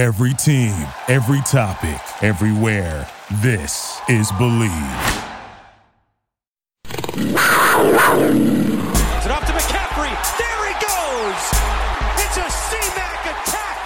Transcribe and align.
Every 0.00 0.32
team, 0.32 0.72
every 1.08 1.42
topic, 1.42 2.00
everywhere. 2.22 3.06
This 3.42 4.00
is 4.08 4.32
Believe. 4.38 4.70
It's 6.86 7.26
it 9.26 9.30
up 9.30 9.44
to 9.44 9.52
McCaffrey. 9.52 10.08
There 10.38 10.62
he 10.68 10.74
goes. 10.80 11.42
It's 12.16 12.36
a 12.38 12.48
C-Mac 12.48 13.26
attack. 13.26 13.76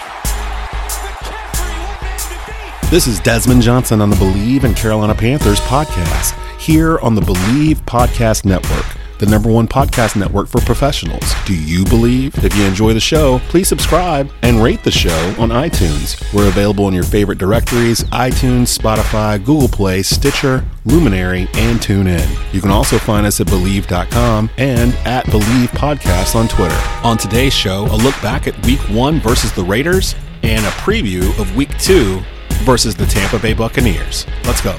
McCaffrey, 1.03 1.75
one 1.85 1.99
man 2.05 2.19
to 2.21 2.37
beat. 2.47 2.91
This 2.93 3.09
is 3.09 3.19
Desmond 3.19 3.63
Johnson 3.63 4.01
on 4.01 4.09
the 4.09 4.17
Believe 4.17 4.63
in 4.63 4.75
Carolina 4.75 5.17
Panthers 5.17 5.59
podcast, 5.63 6.39
here 6.61 7.01
on 7.01 7.17
the 7.17 7.23
Believe 7.23 7.85
Podcast 7.87 8.45
Network, 8.45 8.87
the 9.25 9.31
number 9.31 9.51
one 9.51 9.67
podcast 9.67 10.17
network 10.17 10.49
for 10.49 10.61
professionals. 10.61 11.33
Do 11.47 11.55
you 11.55 11.85
believe? 11.85 12.37
If 12.45 12.55
you 12.57 12.65
enjoy 12.65 12.93
the 12.93 13.01
show, 13.01 13.39
please 13.49 13.69
subscribe 13.69 14.31
and 14.43 14.63
rate 14.63 14.85
the 14.85 14.91
show 14.91 15.35
on 15.39 15.49
iTunes. 15.49 16.21
We're 16.35 16.49
available 16.49 16.89
in 16.89 16.95
your 16.95 17.05
favorite 17.05 17.39
directories 17.39 18.05
iTunes, 18.05 18.77
Spotify, 18.77 19.43
Google 19.43 19.69
Play, 19.69 20.03
Stitcher, 20.03 20.65
Luminary, 20.85 21.49
and 21.55 21.81
TuneIn. 21.81 22.53
You 22.53 22.61
can 22.61 22.71
also 22.71 22.99
find 22.99 23.27
us 23.27 23.41
at 23.41 23.47
Believe.com 23.47 24.51
and 24.59 24.95
at 25.07 25.25
Believe 25.31 25.71
Podcast 25.71 26.35
on 26.35 26.47
Twitter. 26.49 26.79
On 27.03 27.17
today's 27.17 27.55
show, 27.55 27.87
a 27.87 27.97
look 27.97 28.21
back 28.21 28.47
at 28.47 28.67
week 28.67 28.81
one 28.91 29.21
versus 29.21 29.53
the 29.53 29.65
Raiders 29.65 30.15
and 30.43 30.67
a 30.67 30.71
preview 30.71 31.39
of 31.41 31.57
week 31.57 31.77
two 31.79 32.21
versus 32.65 32.95
the 32.95 33.07
Tampa 33.07 33.39
Bay 33.39 33.55
Buccaneers. 33.55 34.27
Let's 34.45 34.61
go. 34.61 34.79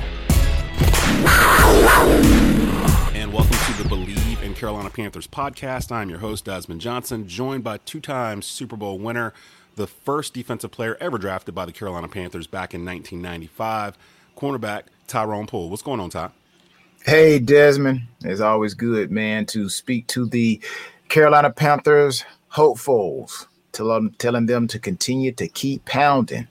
Carolina 4.66 4.90
Panthers 4.90 5.28
podcast. 5.28 5.92
I'm 5.92 6.10
your 6.10 6.18
host, 6.18 6.46
Desmond 6.46 6.82
Johnson, 6.82 7.28
joined 7.28 7.64
by 7.64 7.78
two 7.78 8.00
time 8.00 8.42
Super 8.42 8.76
Bowl 8.76 8.98
winner, 8.98 9.32
the 9.76 9.86
first 9.86 10.34
defensive 10.34 10.72
player 10.72 10.98
ever 11.00 11.20
drafted 11.20 11.54
by 11.54 11.68
the 11.68 11.72
Carolina 11.72 12.08
Panthers 12.08 12.48
back 12.48 12.74
in 12.74 12.84
1995, 12.84 13.96
cornerback 14.36 14.86
Tyrone 15.06 15.46
Poole. 15.46 15.70
What's 15.70 15.84
going 15.84 16.00
on, 16.00 16.10
Ty? 16.10 16.32
Hey, 17.06 17.38
Desmond. 17.38 18.08
It's 18.22 18.42
always 18.42 18.74
good, 18.74 19.12
man, 19.12 19.46
to 19.46 19.70
speak 19.70 20.08
to 20.08 20.26
the 20.26 20.60
Carolina 21.10 21.52
Panthers 21.52 22.26
hopefuls, 22.48 23.48
tell 23.72 24.10
telling 24.18 24.48
them 24.48 24.68
to 24.70 24.80
continue 24.80 25.32
to 25.34 25.48
keep 25.48 25.86
pounding. 25.86 26.48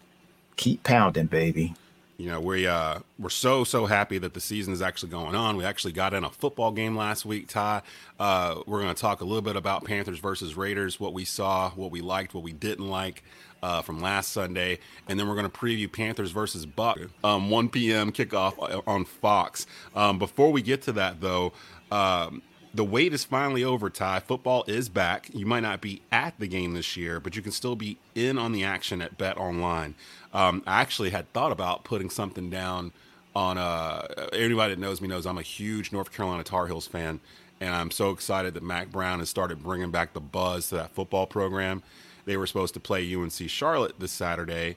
Keep 0.55 0.85
pounding, 0.85 1.27
baby. 1.27 1.75
You 2.17 2.29
know, 2.29 2.41
we 2.41 2.67
uh 2.67 3.01
we're 3.19 3.29
so 3.29 3.65
so 3.65 3.87
happy 3.87 4.19
that 4.19 4.35
the 4.35 4.41
season 4.41 4.73
is 4.73 4.81
actually 4.81 5.09
going 5.11 5.35
on. 5.35 5.57
We 5.57 5.65
actually 5.65 5.93
got 5.93 6.15
in 6.15 6.23
a 6.23 6.31
football 6.31 6.71
game 6.71 6.97
last 6.97 7.25
week, 7.25 7.49
Ty. 7.49 7.83
Uh, 8.21 8.61
we're 8.67 8.81
going 8.81 8.95
to 8.95 9.01
talk 9.01 9.21
a 9.21 9.25
little 9.25 9.43
bit 9.43 9.57
about 9.57 9.85
Panthers 9.85 10.21
versus 10.21 10.57
Raiders, 10.57 11.01
what 11.01 11.13
we 11.13 11.25
saw, 11.25 11.71
what 11.71 11.91
we 11.91 12.01
liked, 12.01 12.33
what 12.33 12.45
we 12.45 12.53
didn't 12.53 12.89
like 12.89 13.25
uh, 13.65 13.83
from 13.83 14.01
last 14.01 14.31
Sunday, 14.33 14.79
and 15.09 15.19
then 15.19 15.27
we're 15.27 15.35
going 15.35 15.51
to 15.51 15.59
preview 15.59 15.91
Panthers 15.91 16.31
versus 16.31 16.67
Buck, 16.67 17.01
um, 17.25 17.51
1 17.51 17.69
p.m. 17.71 18.13
kickoff 18.13 18.83
on 18.87 19.05
Fox. 19.05 19.67
Um, 19.97 20.19
before 20.19 20.53
we 20.53 20.63
get 20.63 20.83
to 20.83 20.93
that, 20.93 21.21
though. 21.21 21.53
Um, 21.91 22.43
the 22.75 22.85
wait 22.85 23.15
is 23.15 23.25
finally 23.25 23.63
over, 23.63 23.89
Ty. 23.89 24.21
Football 24.21 24.65
is 24.67 24.89
back. 24.89 25.31
You 25.33 25.47
might 25.47 25.61
not 25.61 25.81
be 25.81 26.03
at 26.11 26.39
the 26.41 26.49
game 26.49 26.75
this 26.75 26.97
year, 26.97 27.21
but 27.21 27.37
you 27.37 27.43
can 27.43 27.53
still 27.53 27.77
be 27.77 27.99
in 28.15 28.37
on 28.37 28.53
the 28.53 28.65
action 28.65 29.01
at 29.01 29.17
Bet 29.17 29.39
Online. 29.39 29.95
Um, 30.33 30.63
I 30.67 30.81
actually 30.81 31.11
had 31.11 31.33
thought 31.33 31.53
about 31.53 31.85
putting 31.85 32.11
something 32.11 32.51
down 32.51 32.93
on 33.37 33.59
uh, 33.59 34.07
anybody 34.33 34.75
that 34.75 34.81
knows 34.81 35.01
me 35.01 35.07
knows 35.07 35.25
I'm 35.25 35.39
a 35.39 35.43
huge 35.43 35.93
North 35.93 36.13
Carolina 36.13 36.43
Tar 36.43 36.67
Heels 36.67 36.89
fan, 36.89 37.21
and 37.61 37.75
I'm 37.75 37.93
so 37.93 38.11
excited 38.11 38.55
that 38.55 38.63
Mack 38.65 38.91
Brown 38.91 39.21
has 39.21 39.29
started 39.29 39.63
bringing 39.63 39.93
back 39.93 40.13
the 40.13 40.21
buzz 40.21 40.69
to 40.69 40.77
that 40.77 40.91
football 40.91 41.27
program. 41.27 41.83
They 42.25 42.37
were 42.37 42.47
supposed 42.47 42.75
to 42.75 42.81
play 42.81 43.15
UNC 43.15 43.49
Charlotte 43.49 44.01
this 44.01 44.13
Saturday 44.13 44.77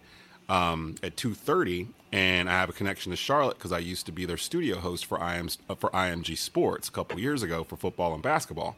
um, 0.50 0.95
at 1.03 1.16
2:30, 1.16 1.88
and 2.12 2.50
I 2.50 2.53
have 2.53 2.70
a 2.70 2.73
connection 2.73 3.12
to 3.12 3.16
Charlotte 3.16 3.58
because 3.58 3.72
I 3.72 3.80
used 3.80 4.06
to 4.06 4.12
be 4.12 4.26
their 4.26 4.38
studio 4.38 4.80
host 4.80 5.06
for 5.06 5.17
IM 5.17 5.50
uh, 5.70 5.76
for 5.76 5.89
IMG 5.92 6.38
Sports 6.38 6.88
a 6.88 6.92
couple 6.92 7.20
years 7.20 7.44
ago 7.44 7.64
for 7.64 7.76
football 7.76 8.14
and 8.14 8.23
basketball. 8.23 8.76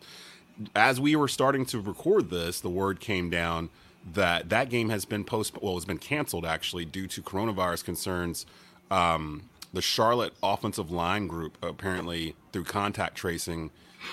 As 0.76 1.00
we 1.00 1.16
were 1.16 1.28
starting 1.28 1.66
to 1.68 1.80
record 1.80 2.30
this, 2.30 2.60
the 2.60 2.70
word 2.70 3.00
came 3.00 3.30
down 3.30 3.70
that 4.14 4.50
that 4.50 4.70
game 4.70 4.90
has 4.90 5.06
been 5.06 5.24
post 5.24 5.62
well, 5.62 5.76
it's 5.76 5.86
been 5.86 5.98
canceled 5.98 6.46
actually 6.46 6.86
due 6.86 7.08
to 7.08 7.22
coronavirus 7.22 7.86
concerns. 7.86 8.46
Um, 8.90 9.44
the 9.72 9.82
Charlotte 9.82 10.34
offensive 10.42 10.90
line 10.90 11.28
group 11.28 11.58
apparently 11.64 12.36
through 12.52 12.64
contact 12.64 13.16
tracing, 13.16 13.70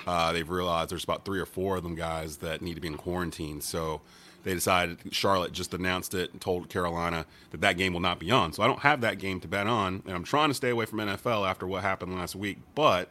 uh, 0.07 0.33
they've 0.33 0.49
realized 0.49 0.91
there's 0.91 1.05
about 1.05 1.25
three 1.25 1.41
or 1.41 1.47
four 1.47 1.77
of 1.77 1.83
them 1.83 1.95
guys 1.95 2.39
that 2.39 2.61
need 2.61 2.75
to 2.75 2.81
be 2.81 2.89
in 2.89 2.97
quarantine. 2.97 3.63
So 3.63 4.03
they 4.47 4.55
decided 4.55 4.99
Charlotte 5.11 5.51
just 5.51 5.75
announced 5.75 6.15
it 6.15 6.31
and 6.31 6.41
told 6.41 6.69
Carolina 6.69 7.27
that 7.51 7.61
that 7.63 7.77
game 7.77 7.93
will 7.93 8.01
not 8.01 8.21
be 8.21 8.31
on. 8.31 8.53
So 8.53 8.63
I 8.63 8.69
don't 8.69 8.79
have 8.79 9.01
that 9.01 9.19
game 9.19 9.41
to 9.41 9.49
bet 9.49 9.67
on, 9.67 10.05
and 10.07 10.15
I'm 10.15 10.23
trying 10.23 10.51
to 10.51 10.55
stay 10.55 10.71
away 10.71 10.87
from 10.87 11.01
NFL 11.01 11.51
after 11.51 11.67
what 11.67 11.83
happened 11.83 12.15
last 12.15 12.37
week. 12.37 12.59
But 12.77 13.11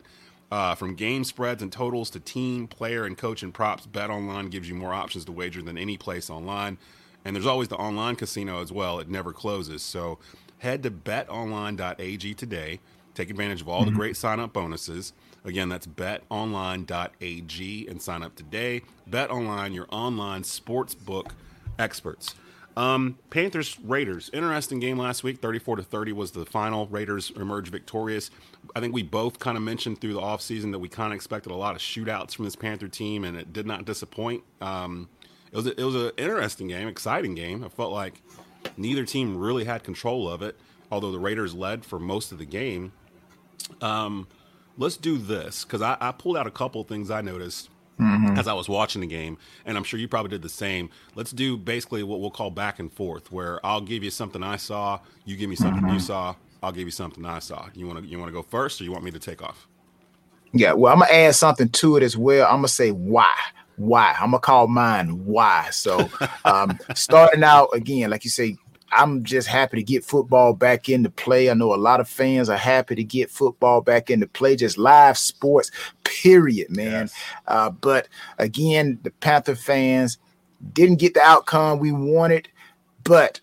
uh, 0.50 0.76
from 0.76 0.96
game 0.96 1.26
spreads 1.26 1.62
and 1.62 1.74
totals 1.74 2.10
to 2.12 2.22
team, 2.22 2.68
player, 2.68 3.04
and 3.04 3.18
coach 3.18 3.44
and 3.44 3.54
props, 3.54 3.86
Bet 3.86 4.10
Online 4.10 4.48
gives 4.48 4.70
you 4.70 4.76
more 4.76 4.94
options 4.94 5.26
to 5.26 5.34
wager 5.34 5.62
than 5.62 5.78
any 5.78 5.98
place 5.98 6.30
online. 6.30 6.78
And 7.26 7.36
there's 7.36 7.46
always 7.46 7.68
the 7.68 7.76
online 7.76 8.16
casino 8.16 8.62
as 8.62 8.72
well. 8.72 9.00
It 9.00 9.10
never 9.10 9.34
closes. 9.34 9.82
So 9.82 10.20
head 10.60 10.84
to 10.84 10.92
betonline.ag 10.92 12.34
today. 12.36 12.80
Take 13.14 13.30
advantage 13.30 13.60
of 13.60 13.68
all 13.68 13.84
the 13.84 13.92
great 13.92 14.16
sign 14.16 14.40
up 14.40 14.54
bonuses. 14.54 15.12
Again, 15.46 15.70
that's 15.70 15.88
betonline.ag 15.88 17.88
and 17.88 18.02
sign 18.02 18.24
up 18.24 18.36
today. 18.36 18.82
Bet 19.08 19.32
Online, 19.32 19.74
your 19.74 19.88
online 19.92 20.44
sports 20.44 20.94
book 20.94 21.34
experts. 21.80 22.36
Um, 22.76 23.18
Panthers 23.30 23.80
Raiders. 23.80 24.30
Interesting 24.34 24.80
game 24.80 24.98
last 24.98 25.24
week. 25.24 25.40
34 25.40 25.78
to 25.78 25.84
30 25.84 26.12
was 26.12 26.32
the 26.32 26.46
final. 26.46 26.88
Raiders 26.88 27.32
emerged 27.36 27.70
victorious. 27.70 28.32
I 28.76 28.82
think 28.82 28.94
we 28.94 29.04
both 29.04 29.40
kind 29.40 29.56
of 29.56 29.64
mentioned 29.64 30.02
through 30.02 30.14
the 30.14 30.22
offseason 30.22 30.74
that 30.74 30.80
we 30.80 30.90
kind 30.90 31.14
of 31.14 31.16
expected 31.16 31.54
a 31.54 31.56
lot 31.56 31.76
of 31.76 31.82
shootouts 31.82 32.36
from 32.36 32.44
this 32.44 32.58
Panther 32.58 32.90
team 32.90 33.24
and 33.24 33.38
it 33.38 33.54
did 33.54 33.66
not 33.66 33.86
disappoint. 33.86 34.44
Um, 34.60 35.08
it 35.54 35.56
was 35.56 35.68
a, 35.68 35.80
it 35.80 35.86
was 35.86 35.96
an 35.96 36.12
interesting 36.18 36.68
game 36.68 36.90
exciting 36.90 37.36
game. 37.36 37.64
I 37.64 37.70
felt 37.70 37.94
like 37.94 38.22
neither 38.76 39.06
team 39.06 39.38
really 39.38 39.64
had 39.64 39.84
control 39.84 40.28
of 40.28 40.42
it 40.42 40.58
although 40.92 41.12
the 41.12 41.20
Raiders 41.20 41.54
led 41.54 41.86
for 41.86 42.00
most 42.00 42.32
of 42.32 42.38
the 42.38 42.46
game. 42.46 42.92
Um, 43.82 44.28
let's 44.78 44.98
do 44.98 45.18
this 45.18 45.64
because 45.64 45.82
I, 45.82 45.98
I 46.00 46.12
pulled 46.12 46.38
out 46.38 46.48
a 46.48 46.52
couple 46.52 46.84
things 46.84 47.10
I 47.12 47.22
noticed 47.22 47.70
Mm-hmm. 47.98 48.38
as 48.38 48.46
I 48.46 48.52
was 48.54 48.68
watching 48.68 49.00
the 49.00 49.08
game, 49.08 49.38
and 49.66 49.78
I'm 49.78 49.86
sure 49.86 49.98
you 49.98 50.10
probably 50.10 50.30
did 50.30 50.42
the 50.42 50.50
same. 50.50 50.90
Let's 51.16 51.32
do 51.32 51.56
basically 51.56 52.04
what 52.04 52.20
we'll 52.20 52.30
call 52.30 52.52
back 52.52 52.78
and 52.80 52.92
forth, 52.92 53.32
where 53.32 53.66
I'll 53.66 53.80
give 53.80 54.04
you 54.04 54.12
something 54.12 54.44
I 54.44 54.58
saw, 54.58 55.00
you 55.24 55.38
give 55.38 55.50
me 55.50 55.56
something 55.56 55.82
Mm-hmm. 55.82 55.94
you 55.94 56.00
saw, 56.02 56.36
I'll 56.62 56.74
give 56.74 56.84
you 56.84 56.92
something 56.92 57.26
I 57.26 57.40
saw. 57.40 57.70
You 57.74 57.88
want 57.88 58.00
to 58.04 58.06
you 58.06 58.20
want 58.20 58.28
to 58.28 58.34
go 58.34 58.42
first, 58.42 58.82
or 58.82 58.84
you 58.84 58.92
want 58.92 59.06
me 59.06 59.12
to 59.12 59.20
take 59.20 59.42
off? 59.42 59.66
Yeah, 60.52 60.74
well, 60.74 60.92
I'm 60.92 61.00
gonna 61.00 61.12
add 61.14 61.36
something 61.36 61.70
to 61.70 61.96
it 61.96 62.04
as 62.04 62.18
well. 62.18 62.46
I'm 62.48 62.58
gonna 62.58 62.68
say 62.68 62.92
why. 62.92 63.34
Why? 63.78 64.14
I'm 64.20 64.32
gonna 64.32 64.40
call 64.40 64.68
mine 64.68 65.26
why. 65.26 65.70
So 65.72 66.10
um 66.46 66.78
starting 66.96 67.46
out 67.46 67.70
again, 67.74 68.10
like 68.10 68.26
you 68.26 68.30
say, 68.30 68.58
I'm 68.92 69.24
just 69.24 69.48
happy 69.48 69.78
to 69.78 69.84
get 69.84 70.06
football 70.06 70.54
back 70.54 70.90
into 70.90 71.10
play. 71.10 71.50
I 71.50 71.54
know 71.54 71.74
a 71.74 71.76
lot 71.76 72.00
of 72.00 72.08
fans 72.08 72.50
are 72.50 72.58
happy 72.58 72.96
to 72.96 73.04
get 73.04 73.30
football 73.30 73.82
back 73.82 74.10
into 74.10 74.28
play, 74.28 74.56
just 74.56 74.78
live 74.78 75.18
sports, 75.18 75.72
period, 76.04 76.70
man. 76.70 77.10
Uh, 77.48 77.70
but 77.70 78.08
again, 78.38 79.00
the 79.04 79.12
Panther 79.12 79.56
fans 79.56 80.18
didn't 80.74 81.00
get 81.00 81.14
the 81.14 81.22
outcome 81.22 81.80
we 81.80 81.92
wanted, 81.92 82.48
but 83.04 83.42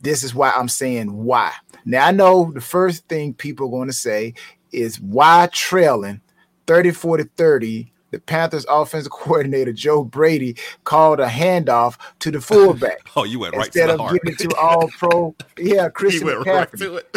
this 0.00 0.22
is 0.22 0.34
why 0.34 0.50
I'm 0.50 0.68
saying 0.68 1.12
why. 1.24 1.52
Now 1.84 2.06
I 2.06 2.10
know 2.10 2.50
the 2.52 2.60
first 2.60 3.08
thing 3.08 3.34
people 3.34 3.68
are 3.68 3.70
going 3.70 3.88
to 3.88 3.94
say 3.94 4.34
is 4.72 5.00
why 5.00 5.48
trailing 5.52 6.20
34 6.66 7.18
to 7.18 7.24
30. 7.36 7.91
The 8.12 8.20
Panthers 8.20 8.64
offensive 8.68 9.10
coordinator 9.12 9.72
Joe 9.72 10.04
Brady 10.04 10.56
called 10.84 11.18
a 11.18 11.26
handoff 11.26 11.96
to 12.20 12.30
the 12.30 12.40
fullback 12.40 13.00
Oh, 13.16 13.24
you 13.24 13.40
went 13.40 13.56
right 13.56 13.66
instead 13.66 13.86
to 13.86 13.86
the 13.88 13.94
of 13.94 14.00
heart. 14.00 14.20
giving 14.22 14.34
it 14.38 14.50
to 14.50 14.56
all 14.60 14.88
pro. 14.88 15.34
Yeah, 15.58 15.88
Chris. 15.88 16.18
he 16.18 16.24
went 16.24 16.38
McCaffrey. 16.40 16.46
right 16.54 16.72
to 16.78 16.96
it. 16.96 17.16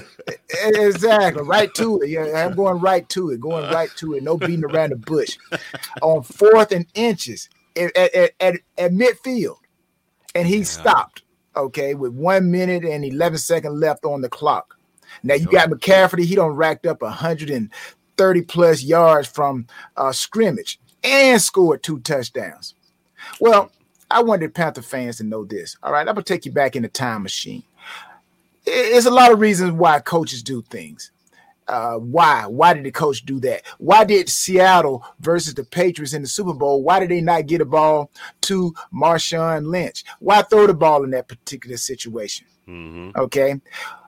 Exactly, 0.63 1.43
right 1.43 1.73
to 1.75 2.01
it. 2.01 2.09
Yeah, 2.09 2.45
I'm 2.45 2.55
going 2.55 2.79
right 2.79 3.07
to 3.09 3.29
it. 3.29 3.39
Going 3.39 3.71
right 3.71 3.89
to 3.97 4.15
it. 4.15 4.23
No 4.23 4.37
beating 4.37 4.65
around 4.65 4.89
the 4.91 4.95
bush. 4.95 5.37
On 6.01 6.23
fourth 6.23 6.71
and 6.71 6.85
inches 6.95 7.49
at, 7.75 7.95
at, 7.95 8.31
at, 8.39 8.55
at 8.77 8.91
midfield, 8.91 9.57
and 10.33 10.47
he 10.47 10.63
stopped. 10.63 11.21
Okay, 11.57 11.93
with 11.93 12.11
one 12.13 12.51
minute 12.51 12.83
and 12.83 13.05
eleven 13.05 13.37
seconds 13.37 13.75
left 13.79 14.03
on 14.05 14.21
the 14.21 14.29
clock. 14.29 14.77
Now 15.23 15.35
you 15.35 15.45
got 15.45 15.69
McCaffrey. 15.69 16.25
He 16.25 16.35
don't 16.35 16.51
racked 16.53 16.85
up 16.85 17.01
130 17.01 18.41
plus 18.41 18.83
yards 18.83 19.27
from 19.27 19.67
uh, 19.95 20.11
scrimmage 20.11 20.79
and 21.05 21.41
scored 21.41 21.83
two 21.83 21.99
touchdowns. 21.99 22.73
Well, 23.39 23.71
I 24.09 24.21
wanted 24.23 24.53
Panther 24.53 24.81
fans 24.81 25.17
to 25.17 25.23
know 25.23 25.45
this. 25.45 25.77
All 25.81 25.91
right, 25.91 26.07
I'm 26.07 26.13
gonna 26.15 26.23
take 26.23 26.45
you 26.45 26.51
back 26.51 26.75
in 26.75 26.83
the 26.83 26.89
time 26.89 27.23
machine. 27.23 27.63
It's 28.65 29.05
a 29.05 29.11
lot 29.11 29.31
of 29.31 29.39
reasons 29.39 29.73
why 29.73 29.99
coaches 29.99 30.41
do 30.41 30.61
things. 30.63 31.11
Uh, 31.67 31.95
why? 31.95 32.45
Why 32.45 32.73
did 32.73 32.83
the 32.83 32.91
coach 32.91 33.25
do 33.25 33.39
that? 33.39 33.63
Why 33.79 34.03
did 34.03 34.29
Seattle 34.29 35.03
versus 35.19 35.55
the 35.55 35.63
Patriots 35.63 36.13
in 36.13 36.21
the 36.21 36.27
Super 36.27 36.53
Bowl? 36.53 36.83
Why 36.83 36.99
did 36.99 37.09
they 37.09 37.21
not 37.21 37.47
get 37.47 37.61
a 37.61 37.65
ball 37.65 38.11
to 38.41 38.73
Marshawn 38.93 39.67
Lynch? 39.67 40.03
Why 40.19 40.43
throw 40.43 40.67
the 40.67 40.75
ball 40.75 41.03
in 41.03 41.11
that 41.11 41.27
particular 41.27 41.77
situation? 41.77 42.45
Mm-hmm. 42.67 43.19
Okay. 43.19 43.59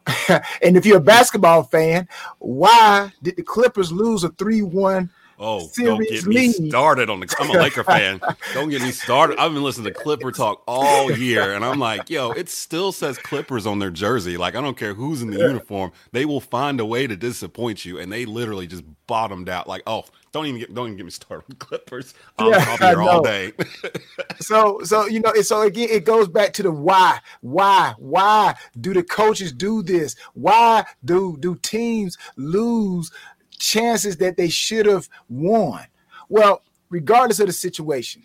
and 0.62 0.78
if 0.78 0.86
you're 0.86 0.98
a 0.98 1.02
basketball 1.02 1.64
fan, 1.64 2.08
why 2.40 3.12
did 3.24 3.36
the 3.36 3.44
Clippers 3.44 3.92
lose 3.92 4.24
a 4.24 4.30
3 4.30 4.62
1 4.62 5.10
Oh, 5.40 5.70
don't 5.78 6.02
get 6.02 6.26
me 6.26 6.52
started 6.52 7.10
on 7.10 7.20
the. 7.20 7.36
I'm 7.40 7.50
a 7.52 7.54
Laker 7.62 7.84
fan. 7.84 8.20
Don't 8.54 8.70
get 8.70 8.82
me 8.82 8.92
started. 8.92 9.38
I've 9.38 9.54
been 9.54 9.62
listening 9.62 9.94
to 9.94 10.00
Clipper 10.00 10.32
talk 10.32 10.64
all 10.68 11.12
year, 11.12 11.54
and 11.54 11.64
I'm 11.64 11.80
like, 11.80 12.10
yo, 12.10 12.32
it 12.32 12.50
still 12.50 12.92
says 12.92 13.20
Clippers 13.20 13.68
on 13.68 13.78
their 13.78 13.92
jersey. 13.92 14.36
Like, 14.36 14.56
I 14.56 14.62
don't 14.62 14.78
care 14.78 14.96
who's 14.96 15.22
in 15.22 15.30
the 15.30 15.38
uniform, 15.38 15.92
they 16.12 16.26
will 16.26 16.42
find 16.42 16.80
a 16.80 16.86
way 16.86 17.06
to 17.06 17.16
disappoint 17.16 17.86
you, 17.86 18.00
and 18.00 18.12
they 18.12 18.26
literally 18.26 18.66
just 18.66 18.84
bottomed 19.06 19.48
out. 19.48 19.68
Like, 19.68 19.84
oh, 19.86 20.06
don't 20.32 20.46
even 20.46 20.60
get 20.60 20.74
don't 20.74 20.88
even 20.88 20.98
get 20.98 21.06
me 21.06 21.12
started 21.12 21.48
with 21.48 21.60
Clippers. 21.60 22.14
I'll, 22.38 22.50
yeah, 22.52 22.66
I'll 22.68 22.78
be 22.78 22.86
here 22.86 23.02
all 23.02 23.22
day. 23.22 23.54
so, 24.40 24.80
so 24.84 25.06
you 25.06 25.20
know, 25.20 25.34
so 25.42 25.62
again, 25.62 25.90
it 25.92 26.06
goes 26.06 26.28
back 26.28 26.54
to 26.54 26.64
the 26.64 26.72
why, 26.72 27.20
why, 27.42 27.94
why 27.98 28.56
do 28.80 28.94
the 28.94 29.04
coaches 29.04 29.52
do 29.52 29.84
this? 29.84 30.16
Why 30.34 30.86
do 31.06 31.38
do 31.40 31.56
teams 31.56 32.18
lose 32.36 33.12
chances 33.60 34.18
that 34.18 34.38
they 34.38 34.50
should 34.50 34.86
have 34.86 35.10
won. 35.30 35.86
Well, 36.30 36.62
regardless 36.90 37.40
of 37.40 37.48
the 37.48 37.54
situation, 37.54 38.24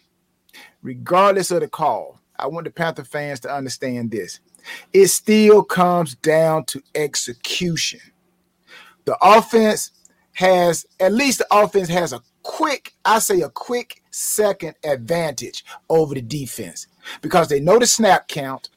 regardless 0.82 1.50
of 1.50 1.60
the 1.60 1.68
call, 1.68 2.18
I 2.38 2.46
want 2.46 2.64
the 2.64 2.70
Panther 2.70 3.04
fans 3.04 3.40
to 3.40 3.54
understand 3.54 4.10
this. 4.10 4.40
It 4.92 5.08
still 5.08 5.62
comes 5.62 6.14
down 6.16 6.64
to 6.66 6.82
execution. 6.94 8.00
The 9.04 9.16
offense 9.20 9.90
has, 10.34 10.86
at 11.00 11.12
least 11.12 11.38
the 11.38 11.46
offense 11.50 11.88
has 11.88 12.12
a 12.12 12.20
quick, 12.42 12.94
I 13.04 13.18
say 13.18 13.40
a 13.40 13.48
quick 13.48 14.02
second 14.10 14.74
advantage 14.84 15.64
over 15.88 16.14
the 16.14 16.22
defense 16.22 16.86
because 17.20 17.48
they 17.48 17.60
know 17.60 17.78
the 17.78 17.86
snap 17.86 18.28
count, 18.28 18.70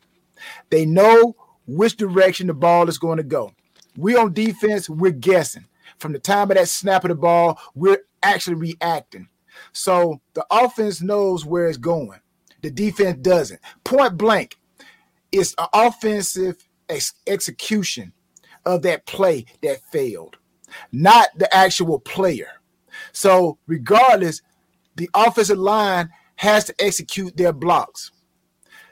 they 0.69 0.85
know 0.85 1.35
which 1.67 1.97
direction 1.97 2.47
the 2.47 2.53
ball 2.53 2.89
is 2.89 2.97
going 2.97 3.17
to 3.17 3.23
go. 3.23 3.51
We 3.97 4.15
on 4.15 4.33
defense, 4.33 4.89
we're 4.89 5.11
guessing 5.11 5.65
from 5.99 6.13
the 6.13 6.19
time 6.19 6.51
of 6.51 6.57
that 6.57 6.69
snap 6.69 7.03
of 7.03 7.09
the 7.09 7.15
ball, 7.15 7.59
we're 7.73 7.99
actually 8.23 8.55
reacting. 8.55 9.27
So 9.73 10.21
the 10.33 10.45
offense 10.51 11.01
knows 11.01 11.45
where 11.45 11.67
it's 11.67 11.77
going. 11.77 12.19
The 12.61 12.71
defense 12.71 13.19
doesn't. 13.21 13.59
Point 13.83 14.17
blank, 14.17 14.57
it's 15.31 15.53
an 15.57 15.67
offensive 15.73 16.57
ex- 16.89 17.13
execution 17.27 18.13
of 18.65 18.81
that 18.81 19.05
play 19.05 19.45
that 19.61 19.81
failed, 19.91 20.37
not 20.91 21.29
the 21.37 21.53
actual 21.55 21.99
player. 21.99 22.49
So 23.11 23.57
regardless, 23.67 24.41
the 24.95 25.09
offensive 25.13 25.57
line 25.57 26.09
has 26.37 26.65
to 26.65 26.75
execute 26.79 27.37
their 27.37 27.53
blocks. 27.53 28.11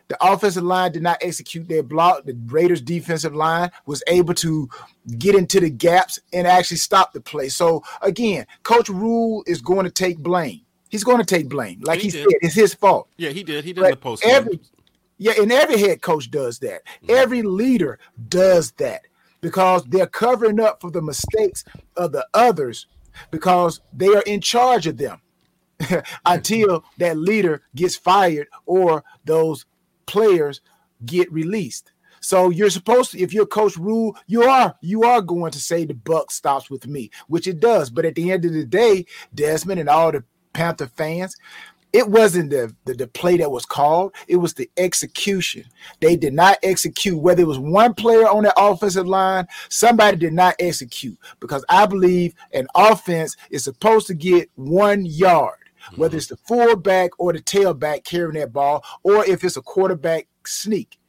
The 0.09 0.17
offensive 0.21 0.63
line 0.63 0.91
did 0.91 1.01
not 1.01 1.17
execute 1.21 1.67
their 1.67 1.83
block. 1.83 2.25
The 2.25 2.37
Raiders' 2.47 2.81
defensive 2.81 3.33
line 3.33 3.71
was 3.85 4.03
able 4.07 4.33
to 4.35 4.69
get 5.17 5.35
into 5.35 5.59
the 5.59 5.69
gaps 5.69 6.19
and 6.31 6.45
actually 6.45 6.77
stop 6.77 7.13
the 7.13 7.21
play. 7.21 7.49
So 7.49 7.83
again, 8.01 8.45
Coach 8.63 8.89
Rhule 8.89 9.43
is 9.47 9.61
going 9.61 9.85
to 9.85 9.91
take 9.91 10.19
blame. 10.19 10.61
He's 10.89 11.03
going 11.03 11.17
to 11.17 11.25
take 11.25 11.49
blame, 11.49 11.81
like 11.81 11.99
he, 11.99 12.05
he 12.05 12.09
said, 12.11 12.25
it's 12.41 12.53
his 12.53 12.75
fault. 12.75 13.07
Yeah, 13.17 13.31
he 13.31 13.43
did. 13.43 13.65
He 13.65 13.73
did 13.73 13.83
the 13.83 13.95
post. 13.95 14.23
Every, 14.23 14.59
yeah, 15.17 15.33
and 15.41 15.51
every 15.51 15.79
head 15.79 16.01
coach 16.03 16.29
does 16.29 16.59
that. 16.59 16.85
Mm-hmm. 16.85 17.11
Every 17.11 17.41
leader 17.41 17.97
does 18.29 18.71
that 18.73 19.01
because 19.41 19.83
they're 19.85 20.05
covering 20.05 20.59
up 20.59 20.81
for 20.81 20.91
the 20.91 21.01
mistakes 21.01 21.63
of 21.97 22.11
the 22.11 22.27
others 22.33 22.87
because 23.31 23.81
they 23.91 24.07
are 24.07 24.21
in 24.21 24.41
charge 24.41 24.85
of 24.85 24.97
them 24.97 25.21
until 26.25 26.83
that 26.97 27.17
leader 27.17 27.61
gets 27.75 27.95
fired 27.95 28.47
or 28.65 29.03
those 29.25 29.65
players 30.05 30.61
get 31.05 31.31
released. 31.31 31.91
So 32.19 32.49
you're 32.51 32.69
supposed 32.69 33.11
to, 33.11 33.19
if 33.19 33.33
you're 33.33 33.45
Coach 33.45 33.75
Rhule, 33.75 34.15
you 34.27 34.43
are 34.43 34.75
you 34.81 35.03
are 35.03 35.21
going 35.21 35.51
to 35.51 35.59
say 35.59 35.83
the 35.85 35.93
buck 35.93 36.31
stops 36.31 36.69
with 36.69 36.87
me, 36.87 37.11
which 37.27 37.47
it 37.47 37.59
does. 37.59 37.89
But 37.89 38.05
at 38.05 38.15
the 38.15 38.31
end 38.31 38.45
of 38.45 38.53
the 38.53 38.65
day, 38.65 39.05
Desmond 39.35 39.81
and 39.81 39.89
all 39.89 40.11
the 40.11 40.23
Panther 40.53 40.87
fans, 40.87 41.35
it 41.93 42.09
wasn't 42.09 42.49
the, 42.49 42.75
the, 42.85 42.95
the 42.95 43.07
play 43.07 43.37
that 43.37 43.51
was 43.51 43.65
called, 43.65 44.15
it 44.27 44.37
was 44.37 44.53
the 44.53 44.69
execution. 44.77 45.65
They 45.99 46.15
did 46.15 46.33
not 46.33 46.57
execute, 46.63 47.19
whether 47.19 47.43
it 47.43 47.47
was 47.47 47.59
one 47.59 47.93
player 47.93 48.27
on 48.27 48.43
the 48.43 48.53
offensive 48.57 49.07
line, 49.07 49.45
somebody 49.69 50.17
did 50.17 50.33
not 50.33 50.55
execute 50.59 51.17
because 51.39 51.63
I 51.69 51.85
believe 51.85 52.33
an 52.53 52.67
offense 52.73 53.37
is 53.51 53.63
supposed 53.63 54.07
to 54.07 54.15
get 54.15 54.49
one 54.55 55.05
yard 55.05 55.57
whether 55.95 56.17
it's 56.17 56.27
the 56.27 56.37
fullback 56.37 57.11
or 57.19 57.33
the 57.33 57.41
tailback 57.41 58.03
carrying 58.03 58.39
that 58.39 58.53
ball, 58.53 58.83
or 59.03 59.25
if 59.25 59.43
it's 59.43 59.57
a 59.57 59.61
quarterback 59.61 60.27
sneak. 60.45 60.99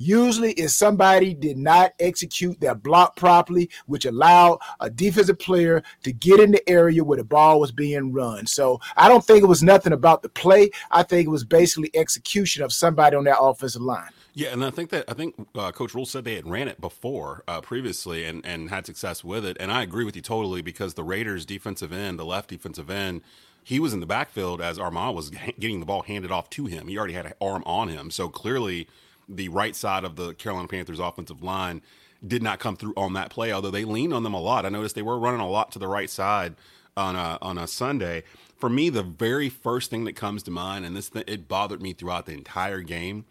Usually, 0.00 0.52
if 0.52 0.70
somebody 0.70 1.34
did 1.34 1.58
not 1.58 1.92
execute 1.98 2.60
their 2.60 2.76
block 2.76 3.16
properly, 3.16 3.68
which 3.86 4.04
allowed 4.04 4.60
a 4.78 4.88
defensive 4.88 5.40
player 5.40 5.82
to 6.04 6.12
get 6.12 6.38
in 6.38 6.52
the 6.52 6.68
area 6.68 7.02
where 7.02 7.18
the 7.18 7.24
ball 7.24 7.58
was 7.58 7.72
being 7.72 8.12
run. 8.12 8.46
So 8.46 8.80
I 8.96 9.08
don't 9.08 9.24
think 9.24 9.42
it 9.42 9.48
was 9.48 9.62
nothing 9.62 9.92
about 9.92 10.22
the 10.22 10.28
play. 10.28 10.70
I 10.92 11.02
think 11.02 11.26
it 11.26 11.30
was 11.30 11.44
basically 11.44 11.90
execution 11.94 12.62
of 12.62 12.72
somebody 12.72 13.16
on 13.16 13.24
that 13.24 13.40
offensive 13.40 13.82
line. 13.82 14.10
Yeah, 14.34 14.52
and 14.52 14.64
I 14.64 14.70
think 14.70 14.90
that 14.90 15.04
I 15.08 15.14
think 15.14 15.34
uh, 15.56 15.72
Coach 15.72 15.94
Rhule 15.94 16.06
said 16.06 16.22
they 16.22 16.36
had 16.36 16.48
ran 16.48 16.68
it 16.68 16.80
before 16.80 17.42
uh, 17.48 17.60
previously 17.60 18.24
and 18.24 18.46
and 18.46 18.70
had 18.70 18.86
success 18.86 19.24
with 19.24 19.44
it, 19.44 19.56
and 19.58 19.72
I 19.72 19.82
agree 19.82 20.04
with 20.04 20.14
you 20.14 20.22
totally 20.22 20.62
because 20.62 20.94
the 20.94 21.02
Raiders' 21.02 21.44
defensive 21.44 21.92
end, 21.92 22.20
the 22.20 22.24
left 22.24 22.50
defensive 22.50 22.88
end, 22.88 23.22
he 23.68 23.78
was 23.78 23.92
in 23.92 24.00
the 24.00 24.06
backfield 24.06 24.62
as 24.62 24.78
Armah 24.78 25.12
was 25.12 25.28
getting 25.58 25.78
the 25.78 25.84
ball 25.84 26.00
handed 26.00 26.32
off 26.32 26.48
to 26.48 26.64
him. 26.64 26.88
He 26.88 26.96
already 26.96 27.12
had 27.12 27.26
an 27.26 27.34
arm 27.38 27.62
on 27.66 27.88
him. 27.88 28.10
So 28.10 28.30
clearly, 28.30 28.88
the 29.28 29.50
right 29.50 29.76
side 29.76 30.04
of 30.04 30.16
the 30.16 30.32
Carolina 30.32 30.68
Panthers 30.68 30.98
offensive 30.98 31.42
line 31.42 31.82
did 32.26 32.42
not 32.42 32.60
come 32.60 32.76
through 32.76 32.94
on 32.96 33.12
that 33.12 33.28
play, 33.28 33.52
although 33.52 33.70
they 33.70 33.84
leaned 33.84 34.14
on 34.14 34.22
them 34.22 34.32
a 34.32 34.40
lot. 34.40 34.64
I 34.64 34.70
noticed 34.70 34.94
they 34.94 35.02
were 35.02 35.18
running 35.18 35.42
a 35.42 35.50
lot 35.50 35.70
to 35.72 35.78
the 35.78 35.86
right 35.86 36.08
side 36.08 36.54
on 36.96 37.14
a, 37.14 37.36
on 37.42 37.58
a 37.58 37.66
Sunday. 37.66 38.22
For 38.56 38.70
me, 38.70 38.88
the 38.88 39.02
very 39.02 39.50
first 39.50 39.90
thing 39.90 40.04
that 40.04 40.16
comes 40.16 40.42
to 40.44 40.50
mind, 40.50 40.86
and 40.86 40.96
this 40.96 41.10
it 41.26 41.46
bothered 41.46 41.82
me 41.82 41.92
throughout 41.92 42.24
the 42.24 42.32
entire 42.32 42.80
game, 42.80 43.26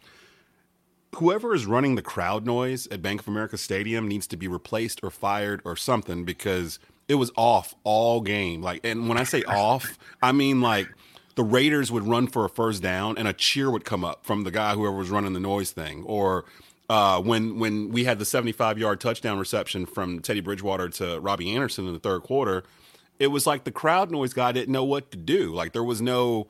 whoever 1.16 1.52
is 1.52 1.66
running 1.66 1.96
the 1.96 2.00
crowd 2.00 2.46
noise 2.46 2.86
at 2.92 3.02
Bank 3.02 3.22
of 3.22 3.26
America 3.26 3.58
Stadium 3.58 4.06
needs 4.06 4.28
to 4.28 4.36
be 4.36 4.46
replaced 4.46 5.00
or 5.02 5.10
fired 5.10 5.60
or 5.64 5.74
something 5.74 6.24
because– 6.24 6.78
it 7.08 7.14
was 7.14 7.30
off 7.36 7.74
all 7.84 8.20
game. 8.20 8.62
Like, 8.62 8.80
and 8.84 9.08
when 9.08 9.18
I 9.18 9.24
say 9.24 9.42
off, 9.44 9.98
I 10.22 10.32
mean 10.32 10.60
like 10.60 10.88
the 11.34 11.44
Raiders 11.44 11.90
would 11.90 12.06
run 12.06 12.26
for 12.26 12.44
a 12.44 12.48
first 12.48 12.82
down 12.82 13.16
and 13.16 13.26
a 13.26 13.32
cheer 13.32 13.70
would 13.70 13.84
come 13.84 14.04
up 14.04 14.24
from 14.24 14.44
the 14.44 14.50
guy 14.50 14.74
whoever 14.74 14.96
was 14.96 15.10
running 15.10 15.32
the 15.32 15.40
noise 15.40 15.70
thing, 15.70 16.04
or 16.04 16.44
uh, 16.90 17.20
when 17.20 17.58
when 17.58 17.90
we 17.90 18.04
had 18.04 18.18
the 18.18 18.24
75 18.24 18.78
yard 18.78 19.00
touchdown 19.00 19.38
reception 19.38 19.86
from 19.86 20.20
Teddy 20.20 20.40
Bridgewater 20.40 20.88
to 20.90 21.18
Robbie 21.20 21.54
Anderson 21.54 21.86
in 21.86 21.92
the 21.92 21.98
third 21.98 22.22
quarter, 22.22 22.64
it 23.18 23.28
was 23.28 23.46
like 23.46 23.64
the 23.64 23.72
crowd 23.72 24.10
noise 24.10 24.32
guy 24.32 24.52
didn't 24.52 24.72
know 24.72 24.84
what 24.84 25.10
to 25.10 25.16
do. 25.16 25.54
Like 25.54 25.72
there 25.72 25.84
was 25.84 26.02
no 26.02 26.48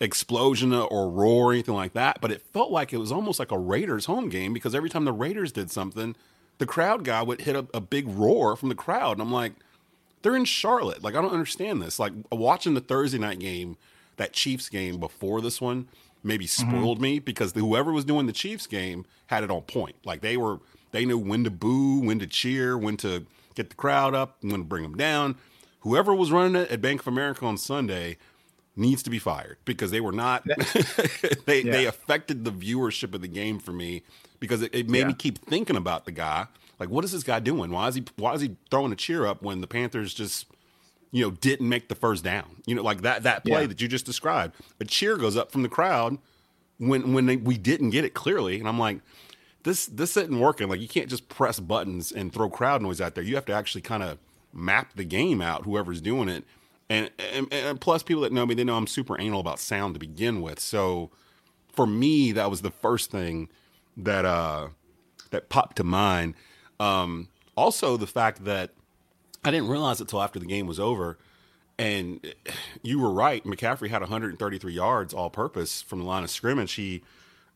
explosion 0.00 0.72
or 0.72 1.10
roar 1.10 1.50
or 1.50 1.52
anything 1.52 1.74
like 1.74 1.92
that, 1.94 2.20
but 2.20 2.30
it 2.30 2.42
felt 2.52 2.70
like 2.70 2.92
it 2.92 2.98
was 2.98 3.10
almost 3.10 3.38
like 3.38 3.50
a 3.50 3.58
Raiders 3.58 4.04
home 4.04 4.28
game 4.28 4.52
because 4.52 4.74
every 4.74 4.88
time 4.88 5.04
the 5.04 5.12
Raiders 5.12 5.52
did 5.52 5.70
something, 5.70 6.14
the 6.58 6.66
crowd 6.66 7.04
guy 7.04 7.22
would 7.22 7.40
hit 7.40 7.56
a, 7.56 7.66
a 7.74 7.80
big 7.80 8.06
roar 8.08 8.56
from 8.56 8.68
the 8.68 8.74
crowd, 8.74 9.12
and 9.12 9.22
I'm 9.22 9.32
like 9.32 9.54
they're 10.22 10.36
in 10.36 10.44
Charlotte. 10.44 11.02
Like 11.02 11.14
I 11.14 11.22
don't 11.22 11.32
understand 11.32 11.82
this. 11.82 11.98
Like 11.98 12.12
watching 12.30 12.74
the 12.74 12.80
Thursday 12.80 13.18
night 13.18 13.38
game, 13.38 13.76
that 14.18 14.32
Chiefs 14.32 14.68
game 14.68 15.00
before 15.00 15.40
this 15.40 15.60
one, 15.60 15.88
maybe 16.22 16.46
mm-hmm. 16.46 16.70
spoiled 16.70 16.98
mm-hmm. 16.98 17.02
me 17.02 17.18
because 17.18 17.52
whoever 17.52 17.90
was 17.90 18.04
doing 18.04 18.26
the 18.26 18.32
Chiefs 18.32 18.66
game 18.66 19.06
had 19.26 19.42
it 19.42 19.50
on 19.50 19.62
point. 19.62 19.96
Like 20.04 20.20
they 20.20 20.36
were, 20.36 20.58
they 20.92 21.04
knew 21.06 21.18
when 21.18 21.44
to 21.44 21.50
boo, 21.50 22.00
when 22.00 22.18
to 22.18 22.26
cheer, 22.26 22.76
when 22.76 22.96
to 22.98 23.24
get 23.54 23.70
the 23.70 23.76
crowd 23.76 24.14
up, 24.14 24.36
when 24.42 24.52
to 24.52 24.64
bring 24.64 24.82
them 24.82 24.96
down. 24.96 25.36
Whoever 25.80 26.14
was 26.14 26.30
running 26.30 26.60
it 26.60 26.70
at 26.70 26.82
Bank 26.82 27.00
of 27.00 27.08
America 27.08 27.46
on 27.46 27.56
Sunday 27.56 28.18
needs 28.76 29.02
to 29.04 29.10
be 29.10 29.18
fired 29.18 29.56
because 29.64 29.90
they 29.90 30.00
were 30.00 30.12
not. 30.12 30.44
they 31.46 31.62
yeah. 31.62 31.72
they 31.72 31.86
affected 31.86 32.44
the 32.44 32.52
viewership 32.52 33.14
of 33.14 33.22
the 33.22 33.28
game 33.28 33.58
for 33.58 33.72
me 33.72 34.02
because 34.40 34.62
it, 34.62 34.74
it 34.74 34.88
made 34.88 35.00
yeah. 35.00 35.06
me 35.08 35.14
keep 35.14 35.38
thinking 35.38 35.76
about 35.76 36.04
the 36.04 36.12
guy 36.12 36.46
like, 36.78 36.90
what 36.90 37.04
is 37.04 37.12
this 37.12 37.22
guy 37.22 37.40
doing? 37.40 37.70
Why 37.70 37.88
is 37.88 37.94
he 37.94 38.04
why 38.16 38.34
is 38.34 38.40
he 38.40 38.56
throwing 38.70 38.92
a 38.92 38.96
cheer 38.96 39.26
up 39.26 39.42
when 39.42 39.60
the 39.60 39.66
Panthers 39.66 40.14
just 40.14 40.46
you 41.10 41.24
know 41.24 41.30
didn't 41.30 41.68
make 41.68 41.88
the 41.88 41.94
first 41.94 42.24
down? 42.24 42.62
You 42.66 42.74
know, 42.74 42.82
like 42.82 43.02
that 43.02 43.22
that 43.24 43.44
play 43.44 43.62
yeah. 43.62 43.66
that 43.66 43.80
you 43.80 43.88
just 43.88 44.06
described. 44.06 44.54
A 44.80 44.84
cheer 44.84 45.16
goes 45.16 45.36
up 45.36 45.50
from 45.50 45.62
the 45.62 45.68
crowd 45.68 46.18
when 46.78 47.12
when 47.12 47.26
they, 47.26 47.36
we 47.36 47.58
didn't 47.58 47.90
get 47.90 48.04
it 48.04 48.14
clearly, 48.14 48.58
and 48.58 48.68
I'm 48.68 48.78
like. 48.78 49.00
This 49.64 49.86
this 49.86 50.16
isn't 50.16 50.38
working. 50.38 50.68
Like 50.68 50.80
you 50.80 50.86
can't 50.86 51.10
just 51.10 51.28
press 51.28 51.58
buttons 51.58 52.12
and 52.12 52.32
throw 52.32 52.48
crowd 52.48 52.80
noise 52.80 53.00
out 53.00 53.16
there. 53.16 53.24
You 53.24 53.34
have 53.34 53.44
to 53.46 53.52
actually 53.52 53.82
kind 53.82 54.04
of 54.04 54.18
map 54.52 54.92
the 54.94 55.04
game 55.04 55.42
out. 55.42 55.64
Whoever's 55.64 56.00
doing 56.00 56.28
it, 56.28 56.44
and, 56.88 57.10
and, 57.34 57.52
and 57.52 57.80
plus 57.80 58.02
people 58.02 58.22
that 58.22 58.32
know 58.32 58.46
me, 58.46 58.54
they 58.54 58.64
know 58.64 58.76
I'm 58.76 58.86
super 58.86 59.20
anal 59.20 59.40
about 59.40 59.58
sound 59.58 59.94
to 59.94 60.00
begin 60.00 60.40
with. 60.40 60.58
So 60.58 61.10
for 61.72 61.86
me, 61.86 62.32
that 62.32 62.50
was 62.50 62.62
the 62.62 62.70
first 62.70 63.10
thing 63.10 63.48
that 63.96 64.24
uh 64.24 64.68
that 65.30 65.48
popped 65.48 65.76
to 65.76 65.84
mind. 65.84 66.34
Um, 66.80 67.28
also, 67.56 67.96
the 67.96 68.06
fact 68.06 68.44
that 68.44 68.70
I 69.44 69.50
didn't 69.50 69.68
realize 69.68 70.00
it 70.00 70.08
till 70.08 70.22
after 70.22 70.38
the 70.38 70.46
game 70.46 70.66
was 70.66 70.80
over. 70.80 71.18
And 71.78 72.34
you 72.82 73.00
were 73.00 73.10
right. 73.10 73.44
McCaffrey 73.44 73.88
had 73.88 74.02
133 74.02 74.72
yards 74.72 75.14
all 75.14 75.30
purpose 75.30 75.80
from 75.80 76.00
the 76.00 76.04
line 76.04 76.24
of 76.24 76.30
scrimmage. 76.30 76.72
He 76.72 77.02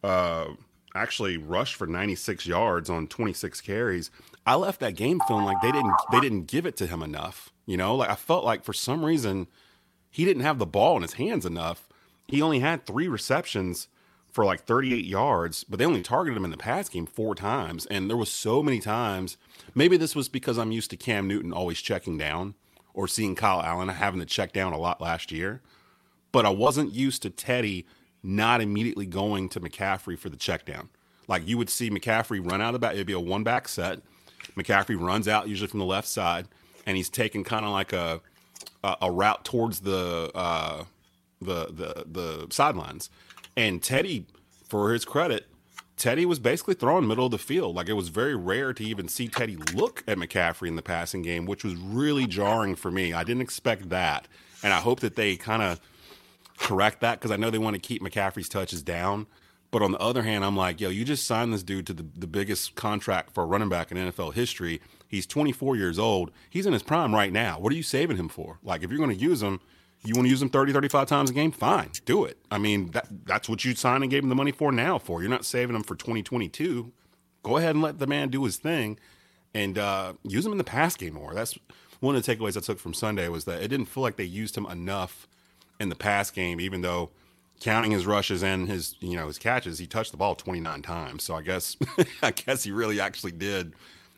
uh, 0.02 0.46
actually 0.94 1.36
rushed 1.36 1.74
for 1.74 1.86
96 1.86 2.46
yards 2.46 2.88
on 2.88 3.08
26 3.08 3.60
carries. 3.60 4.10
I 4.46 4.54
left 4.54 4.80
that 4.80 4.94
game 4.94 5.20
feeling 5.26 5.44
like 5.44 5.60
they 5.62 5.72
didn't 5.72 5.94
they 6.10 6.20
didn't 6.20 6.46
give 6.46 6.66
it 6.66 6.76
to 6.78 6.86
him 6.86 7.02
enough. 7.02 7.52
You 7.66 7.76
know, 7.76 7.94
like 7.94 8.10
I 8.10 8.16
felt 8.16 8.44
like 8.44 8.64
for 8.64 8.72
some 8.72 9.04
reason 9.04 9.46
he 10.10 10.24
didn't 10.24 10.42
have 10.42 10.58
the 10.58 10.66
ball 10.66 10.96
in 10.96 11.02
his 11.02 11.14
hands 11.14 11.46
enough. 11.46 11.88
He 12.28 12.42
only 12.42 12.60
had 12.60 12.86
three 12.86 13.08
receptions 13.08 13.88
for 14.32 14.46
like 14.46 14.64
38 14.64 15.04
yards, 15.04 15.62
but 15.64 15.78
they 15.78 15.84
only 15.84 16.02
targeted 16.02 16.36
him 16.36 16.44
in 16.44 16.50
the 16.50 16.56
pass 16.56 16.88
game 16.88 17.06
four 17.06 17.34
times. 17.34 17.84
And 17.86 18.08
there 18.08 18.16
was 18.16 18.30
so 18.30 18.62
many 18.62 18.80
times. 18.80 19.36
Maybe 19.74 19.98
this 19.98 20.16
was 20.16 20.28
because 20.28 20.58
I'm 20.58 20.72
used 20.72 20.90
to 20.90 20.96
Cam 20.96 21.28
Newton 21.28 21.52
always 21.52 21.80
checking 21.80 22.16
down 22.16 22.54
or 22.94 23.06
seeing 23.06 23.34
Kyle 23.34 23.62
Allen 23.62 23.88
having 23.88 24.20
to 24.20 24.26
check 24.26 24.52
down 24.52 24.72
a 24.72 24.78
lot 24.78 25.00
last 25.02 25.30
year. 25.30 25.60
But 26.32 26.46
I 26.46 26.50
wasn't 26.50 26.94
used 26.94 27.22
to 27.22 27.30
Teddy 27.30 27.86
not 28.22 28.62
immediately 28.62 29.04
going 29.04 29.50
to 29.50 29.60
McCaffrey 29.60 30.18
for 30.18 30.30
the 30.30 30.36
check 30.36 30.64
down. 30.64 30.88
Like 31.28 31.46
you 31.46 31.58
would 31.58 31.70
see 31.70 31.90
McCaffrey 31.90 32.44
run 32.44 32.62
out 32.62 32.68
of 32.68 32.72
the 32.74 32.78
back, 32.78 32.94
it'd 32.94 33.06
be 33.06 33.12
a 33.12 33.20
one 33.20 33.44
back 33.44 33.68
set. 33.68 34.00
McCaffrey 34.56 34.98
runs 34.98 35.28
out 35.28 35.48
usually 35.48 35.68
from 35.68 35.78
the 35.78 35.86
left 35.86 36.08
side, 36.08 36.48
and 36.86 36.96
he's 36.96 37.08
taking 37.08 37.44
kind 37.44 37.64
of 37.64 37.70
like 37.70 37.92
a, 37.92 38.20
a, 38.82 38.96
a 39.02 39.10
route 39.10 39.44
towards 39.44 39.80
the 39.80 40.30
uh, 40.34 40.84
the 41.40 41.66
the 41.66 42.04
the 42.06 42.46
sidelines. 42.50 43.10
And 43.56 43.82
Teddy, 43.82 44.26
for 44.68 44.92
his 44.92 45.04
credit, 45.04 45.46
Teddy 45.96 46.26
was 46.26 46.38
basically 46.38 46.74
throwing 46.74 47.06
middle 47.06 47.26
of 47.26 47.30
the 47.30 47.38
field. 47.38 47.76
Like 47.76 47.88
it 47.88 47.92
was 47.92 48.08
very 48.08 48.34
rare 48.34 48.72
to 48.72 48.82
even 48.84 49.08
see 49.08 49.28
Teddy 49.28 49.56
look 49.74 50.02
at 50.08 50.18
McCaffrey 50.18 50.68
in 50.68 50.76
the 50.76 50.82
passing 50.82 51.22
game, 51.22 51.46
which 51.46 51.64
was 51.64 51.76
really 51.76 52.26
jarring 52.26 52.74
for 52.74 52.90
me. 52.90 53.12
I 53.12 53.24
didn't 53.24 53.42
expect 53.42 53.90
that, 53.90 54.26
and 54.62 54.72
I 54.72 54.80
hope 54.80 55.00
that 55.00 55.16
they 55.16 55.36
kind 55.36 55.62
of 55.62 55.80
correct 56.58 57.00
that 57.00 57.18
because 57.18 57.30
I 57.30 57.36
know 57.36 57.50
they 57.50 57.58
want 57.58 57.74
to 57.74 57.80
keep 57.80 58.02
McCaffrey's 58.02 58.48
touches 58.48 58.82
down. 58.82 59.26
But 59.70 59.80
on 59.80 59.92
the 59.92 59.98
other 60.00 60.22
hand, 60.22 60.44
I'm 60.44 60.56
like, 60.56 60.80
yo, 60.80 60.90
you 60.90 61.02
just 61.02 61.26
signed 61.26 61.52
this 61.52 61.62
dude 61.62 61.86
to 61.86 61.94
the, 61.94 62.04
the 62.14 62.26
biggest 62.26 62.74
contract 62.74 63.32
for 63.32 63.42
a 63.42 63.46
running 63.46 63.70
back 63.70 63.90
in 63.90 63.96
NFL 63.96 64.34
history. 64.34 64.82
He's 65.08 65.26
24 65.26 65.76
years 65.76 65.98
old. 65.98 66.30
He's 66.50 66.66
in 66.66 66.74
his 66.74 66.82
prime 66.82 67.14
right 67.14 67.32
now. 67.32 67.58
What 67.58 67.72
are 67.72 67.76
you 67.76 67.82
saving 67.82 68.18
him 68.18 68.28
for? 68.28 68.58
Like, 68.62 68.82
if 68.82 68.90
you're 68.90 68.98
going 68.98 69.16
to 69.16 69.24
use 69.24 69.42
him, 69.42 69.60
you 70.04 70.14
want 70.14 70.26
to 70.26 70.30
use 70.30 70.42
him 70.42 70.48
30, 70.48 70.72
35 70.72 71.08
times 71.08 71.30
a 71.30 71.32
game? 71.32 71.52
Fine, 71.52 71.90
do 72.04 72.24
it. 72.24 72.38
I 72.50 72.58
mean, 72.58 72.90
that, 72.90 73.06
that's 73.24 73.48
what 73.48 73.64
you 73.64 73.74
signed 73.74 74.02
and 74.02 74.10
gave 74.10 74.22
him 74.22 74.28
the 74.28 74.34
money 74.34 74.52
for 74.52 74.72
now 74.72 74.98
for. 74.98 75.20
You're 75.20 75.30
not 75.30 75.44
saving 75.44 75.76
him 75.76 75.82
for 75.82 75.94
2022. 75.94 76.92
Go 77.42 77.56
ahead 77.56 77.74
and 77.74 77.82
let 77.82 77.98
the 77.98 78.06
man 78.06 78.28
do 78.28 78.44
his 78.44 78.56
thing 78.56 78.98
and 79.54 79.78
uh, 79.78 80.14
use 80.24 80.44
him 80.46 80.52
in 80.52 80.58
the 80.58 80.64
pass 80.64 80.96
game 80.96 81.14
more. 81.14 81.34
That's 81.34 81.58
one 82.00 82.16
of 82.16 82.24
the 82.24 82.36
takeaways 82.36 82.56
I 82.56 82.60
took 82.60 82.78
from 82.78 82.94
Sunday 82.94 83.28
was 83.28 83.44
that 83.44 83.62
it 83.62 83.68
didn't 83.68 83.86
feel 83.86 84.02
like 84.02 84.16
they 84.16 84.24
used 84.24 84.56
him 84.56 84.66
enough 84.66 85.28
in 85.78 85.88
the 85.88 85.96
pass 85.96 86.30
game, 86.30 86.60
even 86.60 86.82
though– 86.82 87.10
counting 87.62 87.92
his 87.92 88.06
rushes 88.06 88.42
and 88.42 88.68
his 88.68 88.96
you 89.00 89.16
know 89.16 89.28
his 89.28 89.38
catches, 89.38 89.78
he 89.78 89.86
touched 89.86 90.10
the 90.10 90.16
ball 90.16 90.34
29 90.34 90.82
times. 90.82 91.22
So 91.22 91.36
I 91.36 91.42
guess 91.42 91.76
I 92.22 92.32
guess 92.32 92.64
he 92.64 92.72
really 92.72 93.00
actually 93.00 93.32
did, 93.32 93.74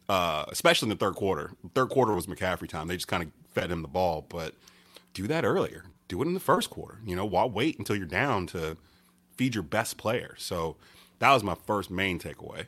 uh, 0.08 0.46
especially 0.48 0.86
in 0.86 0.90
the 0.90 1.04
third 1.04 1.14
quarter. 1.14 1.50
Third 1.74 1.90
quarter 1.90 2.14
was 2.14 2.26
McCaffrey 2.26 2.68
time. 2.68 2.88
They 2.88 2.96
just 2.96 3.08
kind 3.08 3.22
of 3.22 3.30
fed 3.52 3.70
him 3.70 3.82
the 3.82 3.88
ball, 3.88 4.24
but 4.28 4.54
do 5.14 5.26
that 5.28 5.44
earlier. 5.44 5.84
Do 6.08 6.20
it 6.20 6.26
in 6.26 6.34
the 6.34 6.40
first 6.40 6.68
quarter. 6.68 7.00
You 7.06 7.16
know, 7.16 7.24
why 7.24 7.46
wait 7.46 7.78
until 7.78 7.96
you're 7.96 8.06
down 8.06 8.46
to 8.48 8.76
feed 9.36 9.54
your 9.54 9.64
best 9.64 9.96
player? 9.96 10.34
So 10.36 10.76
that 11.20 11.32
was 11.32 11.42
my 11.42 11.54
first 11.54 11.90
main 11.90 12.18
takeaway. 12.18 12.66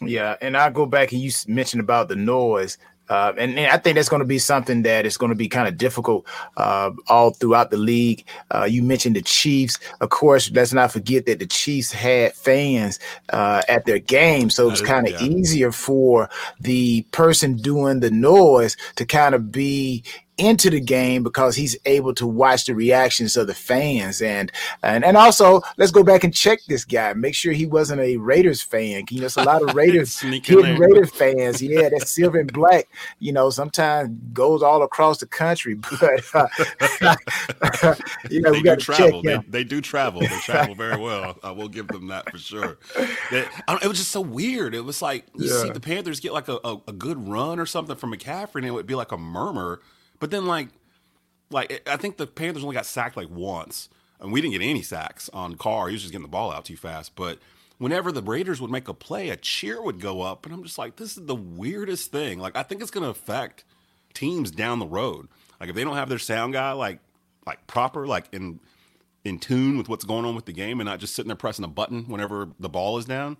Yeah, 0.00 0.36
and 0.40 0.56
I 0.56 0.70
go 0.70 0.86
back 0.86 1.12
and 1.12 1.20
you 1.20 1.30
mentioned 1.46 1.80
about 1.80 2.08
the 2.08 2.16
noise. 2.16 2.78
Uh, 3.08 3.32
and, 3.36 3.58
and, 3.58 3.70
I 3.70 3.76
think 3.76 3.96
that's 3.96 4.08
going 4.08 4.20
to 4.20 4.26
be 4.26 4.38
something 4.38 4.82
that 4.82 5.04
is 5.04 5.18
going 5.18 5.30
to 5.30 5.36
be 5.36 5.48
kind 5.48 5.68
of 5.68 5.76
difficult 5.76 6.26
uh, 6.56 6.90
all 7.08 7.30
throughout 7.30 7.70
the 7.70 7.76
league. 7.76 8.24
Uh, 8.54 8.64
you 8.64 8.82
mentioned 8.82 9.16
the 9.16 9.22
Chiefs. 9.22 9.78
Of 10.00 10.08
course, 10.08 10.50
let's 10.52 10.72
not 10.72 10.92
forget 10.92 11.26
that 11.26 11.38
the 11.38 11.46
Chiefs 11.46 11.92
had 11.92 12.32
fans 12.32 12.98
uh, 13.30 13.62
at 13.68 13.84
their 13.84 13.98
game. 13.98 14.50
So 14.50 14.70
it's 14.70 14.80
kind 14.80 15.06
of 15.06 15.20
yeah. 15.20 15.26
easier 15.26 15.72
for 15.72 16.30
the 16.60 17.02
person 17.10 17.56
doing 17.56 18.00
the 18.00 18.10
noise 18.10 18.76
to 18.96 19.04
kind 19.04 19.34
of 19.34 19.52
be 19.52 20.04
into 20.38 20.70
the 20.70 20.80
game 20.80 21.22
because 21.22 21.54
he's 21.54 21.76
able 21.84 22.14
to 22.14 22.26
watch 22.26 22.64
the 22.64 22.74
reactions 22.74 23.36
of 23.36 23.46
the 23.46 23.54
fans. 23.54 24.22
And 24.22 24.50
and 24.82 25.04
and 25.04 25.16
also 25.16 25.60
let's 25.76 25.92
go 25.92 26.02
back 26.02 26.24
and 26.24 26.34
check 26.34 26.60
this 26.68 26.84
guy. 26.84 27.12
Make 27.12 27.34
sure 27.34 27.52
he 27.52 27.66
wasn't 27.66 28.00
a 28.00 28.16
Raiders 28.16 28.62
fan. 28.62 29.04
You 29.10 29.20
know 29.20 29.26
it's 29.26 29.36
a 29.36 29.44
lot 29.44 29.62
of 29.62 29.74
Raiders 29.74 30.18
hidden 30.18 30.78
Raiders 30.78 31.10
fans. 31.10 31.60
Yeah 31.62 31.88
that 31.90 32.08
silver 32.08 32.38
and 32.38 32.52
black. 32.52 32.88
You 33.18 33.32
know 33.32 33.50
sometimes 33.50 34.18
goes 34.32 34.62
all 34.62 34.82
across 34.82 35.18
the 35.18 35.26
country 35.26 35.74
but 36.00 36.24
uh, 36.34 36.46
you 38.30 38.40
know 38.40 38.52
they 38.52 38.58
we 38.58 38.62
got 38.62 38.78
to 38.78 38.84
travel. 38.84 39.22
They, 39.22 39.38
they, 39.48 39.64
do 39.64 39.80
travel. 39.80 40.20
They 40.20 40.28
travel 40.40 40.74
very 40.74 40.98
well. 41.00 41.36
I 41.42 41.50
will 41.50 41.68
give 41.68 41.88
them 41.88 42.08
that 42.08 42.30
for 42.30 42.38
sure. 42.38 42.78
It 42.96 43.88
was 43.88 43.98
just 43.98 44.10
so 44.10 44.20
weird. 44.20 44.74
It 44.74 44.84
was 44.84 45.02
like 45.02 45.26
you 45.34 45.46
yeah. 45.46 45.62
see 45.62 45.70
the 45.70 45.80
Panthers 45.80 46.20
get 46.20 46.32
like 46.32 46.48
a, 46.48 46.58
a, 46.64 46.78
a 46.88 46.92
good 46.92 47.28
run 47.28 47.58
or 47.58 47.66
something 47.66 47.96
from 47.96 48.12
McCaffrey 48.12 48.56
and 48.56 48.66
it 48.66 48.70
would 48.70 48.86
be 48.86 48.94
like 48.94 49.12
a 49.12 49.18
murmur 49.18 49.80
but 50.22 50.30
then 50.30 50.46
like 50.46 50.68
like 51.50 51.82
I 51.84 51.96
think 51.96 52.16
the 52.16 52.28
Panthers 52.28 52.62
only 52.62 52.76
got 52.76 52.86
sacked 52.86 53.16
like 53.16 53.28
once, 53.28 53.88
and 54.20 54.30
we 54.30 54.40
didn't 54.40 54.52
get 54.52 54.62
any 54.62 54.80
sacks 54.80 55.28
on 55.32 55.56
Carr. 55.56 55.88
He 55.88 55.94
was 55.94 56.02
just 56.02 56.12
getting 56.12 56.22
the 56.22 56.28
ball 56.30 56.52
out 56.52 56.64
too 56.64 56.76
fast. 56.76 57.16
But 57.16 57.40
whenever 57.78 58.12
the 58.12 58.22
Raiders 58.22 58.60
would 58.60 58.70
make 58.70 58.86
a 58.86 58.94
play, 58.94 59.30
a 59.30 59.36
cheer 59.36 59.82
would 59.82 59.98
go 59.98 60.22
up, 60.22 60.46
and 60.46 60.54
I'm 60.54 60.62
just 60.62 60.78
like, 60.78 60.94
this 60.94 61.16
is 61.16 61.26
the 61.26 61.34
weirdest 61.34 62.12
thing. 62.12 62.38
Like 62.38 62.56
I 62.56 62.62
think 62.62 62.82
it's 62.82 62.92
going 62.92 63.02
to 63.02 63.10
affect 63.10 63.64
teams 64.14 64.52
down 64.52 64.78
the 64.78 64.86
road. 64.86 65.26
Like 65.58 65.70
if 65.70 65.74
they 65.74 65.82
don't 65.82 65.96
have 65.96 66.08
their 66.08 66.20
sound 66.20 66.52
guy 66.52 66.70
like 66.70 67.00
like 67.44 67.66
proper, 67.66 68.06
like 68.06 68.26
in 68.30 68.60
in 69.24 69.40
tune 69.40 69.76
with 69.76 69.88
what's 69.88 70.04
going 70.04 70.24
on 70.24 70.36
with 70.36 70.44
the 70.46 70.52
game, 70.52 70.78
and 70.78 70.86
not 70.86 71.00
just 71.00 71.16
sitting 71.16 71.30
there 71.30 71.36
pressing 71.36 71.64
a 71.64 71.68
button 71.68 72.04
whenever 72.04 72.50
the 72.60 72.68
ball 72.68 72.96
is 72.96 73.06
down. 73.06 73.38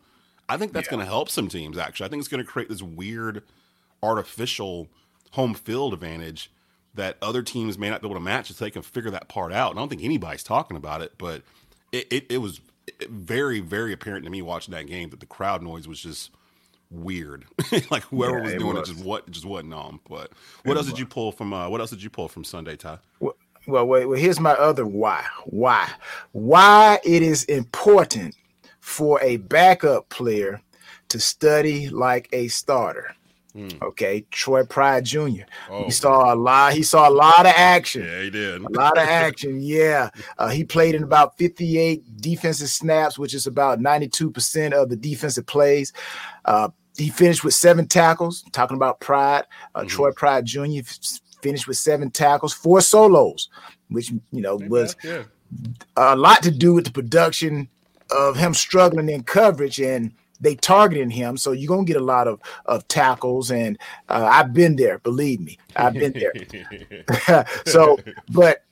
I 0.48 0.56
think 0.56 0.72
that's 0.72 0.88
yeah. 0.88 0.94
going 0.96 1.04
to 1.04 1.08
help 1.08 1.28
some 1.28 1.46
teams. 1.46 1.78
Actually, 1.78 2.06
I 2.06 2.08
think 2.08 2.18
it's 2.18 2.28
going 2.28 2.44
to 2.44 2.50
create 2.50 2.68
this 2.68 2.82
weird 2.82 3.44
artificial 4.02 4.88
home 5.30 5.54
field 5.54 5.94
advantage 5.94 6.50
that 6.94 7.16
other 7.22 7.42
teams 7.42 7.78
may 7.78 7.90
not 7.90 8.02
be 8.02 8.08
able 8.08 8.16
to 8.16 8.20
match 8.20 8.50
until 8.50 8.66
they 8.66 8.70
can 8.70 8.82
figure 8.82 9.10
that 9.10 9.28
part 9.28 9.52
out. 9.52 9.70
And 9.70 9.78
I 9.78 9.82
don't 9.82 9.88
think 9.88 10.04
anybody's 10.04 10.42
talking 10.42 10.76
about 10.76 11.00
it, 11.00 11.12
but 11.18 11.42
it, 11.90 12.06
it, 12.10 12.26
it 12.30 12.38
was 12.38 12.60
very, 13.08 13.60
very 13.60 13.92
apparent 13.92 14.24
to 14.24 14.30
me 14.30 14.42
watching 14.42 14.72
that 14.72 14.86
game 14.86 15.10
that 15.10 15.20
the 15.20 15.26
crowd 15.26 15.62
noise 15.62 15.88
was 15.88 16.00
just 16.00 16.30
weird. 16.90 17.44
like 17.90 18.02
whoever 18.04 18.38
yeah, 18.38 18.44
was 18.44 18.54
doing 18.54 18.76
was. 18.76 18.88
it 18.88 18.92
just 18.92 19.04
what 19.04 19.30
just 19.30 19.46
wasn't 19.46 19.74
on. 19.74 20.00
But 20.08 20.32
what 20.64 20.72
it 20.72 20.76
else 20.76 20.86
was. 20.86 20.88
did 20.88 20.98
you 20.98 21.06
pull 21.06 21.32
from? 21.32 21.52
Uh, 21.52 21.68
what 21.68 21.80
else 21.80 21.90
did 21.90 22.02
you 22.02 22.10
pull 22.10 22.28
from 22.28 22.44
Sunday, 22.44 22.76
Ty? 22.76 22.98
Well, 23.20 23.36
well, 23.66 23.86
wait, 23.86 24.06
well, 24.06 24.18
here's 24.18 24.40
my 24.40 24.52
other 24.52 24.86
why. 24.86 25.24
Why? 25.44 25.88
Why 26.32 26.98
it 27.04 27.22
is 27.22 27.44
important 27.44 28.34
for 28.80 29.20
a 29.22 29.36
backup 29.36 30.08
player 30.08 30.60
to 31.08 31.20
study 31.20 31.88
like 31.88 32.28
a 32.32 32.48
starter. 32.48 33.14
Mm. 33.56 33.82
Okay, 33.82 34.24
Troy 34.30 34.64
Pride 34.64 35.04
Jr. 35.04 35.42
Oh, 35.68 35.84
he 35.84 35.90
saw 35.90 36.24
man. 36.24 36.36
a 36.36 36.40
lot. 36.40 36.72
He 36.72 36.82
saw 36.82 37.08
a 37.08 37.12
lot 37.12 37.40
of 37.40 37.52
action. 37.54 38.02
Yeah, 38.02 38.22
he 38.22 38.30
did. 38.30 38.62
A 38.62 38.68
lot 38.70 38.96
of 38.96 39.04
action. 39.08 39.60
Yeah, 39.60 40.08
uh, 40.38 40.48
he 40.48 40.64
played 40.64 40.94
in 40.94 41.02
about 41.02 41.36
58 41.36 42.20
defensive 42.20 42.70
snaps, 42.70 43.18
which 43.18 43.34
is 43.34 43.46
about 43.46 43.80
92 43.80 44.30
percent 44.30 44.72
of 44.72 44.88
the 44.88 44.96
defensive 44.96 45.46
plays. 45.46 45.92
Uh, 46.46 46.70
he 46.96 47.10
finished 47.10 47.44
with 47.44 47.52
seven 47.52 47.86
tackles. 47.86 48.42
Talking 48.52 48.76
about 48.76 49.00
Pride, 49.00 49.44
uh, 49.74 49.80
mm-hmm. 49.80 49.88
Troy 49.88 50.12
Pride 50.12 50.46
Jr. 50.46 50.80
finished 51.42 51.68
with 51.68 51.76
seven 51.76 52.10
tackles, 52.10 52.54
four 52.54 52.80
solos, 52.80 53.50
which 53.90 54.10
you 54.10 54.40
know 54.40 54.56
was 54.56 54.96
yeah. 55.04 55.24
a 55.96 56.16
lot 56.16 56.42
to 56.42 56.50
do 56.50 56.72
with 56.72 56.86
the 56.86 56.92
production 56.92 57.68
of 58.10 58.36
him 58.36 58.54
struggling 58.54 59.10
in 59.10 59.22
coverage 59.22 59.78
and 59.78 60.12
they 60.42 60.56
targeting 60.56 61.08
him. 61.08 61.36
So 61.38 61.52
you're 61.52 61.68
gonna 61.68 61.84
get 61.86 61.96
a 61.96 62.04
lot 62.04 62.28
of 62.28 62.40
of 62.66 62.86
tackles, 62.88 63.50
and 63.50 63.78
uh, 64.08 64.28
I've 64.30 64.52
been 64.52 64.76
there. 64.76 64.98
Believe 64.98 65.40
me, 65.40 65.58
I've 65.76 65.94
been 65.94 66.12
there. 66.12 67.46
so, 67.66 67.98
but 68.28 68.64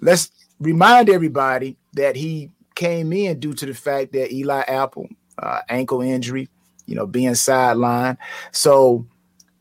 let's 0.00 0.30
remind 0.60 1.10
everybody 1.10 1.76
that 1.92 2.16
he 2.16 2.50
came 2.74 3.12
in 3.12 3.40
due 3.40 3.52
to 3.52 3.66
the 3.66 3.74
fact 3.74 4.12
that 4.12 4.32
Eli 4.32 4.62
Apple 4.62 5.08
uh, 5.38 5.60
ankle 5.68 6.00
injury, 6.00 6.48
you 6.86 6.94
know, 6.94 7.06
being 7.06 7.32
sidelined. 7.32 8.16
So 8.52 9.06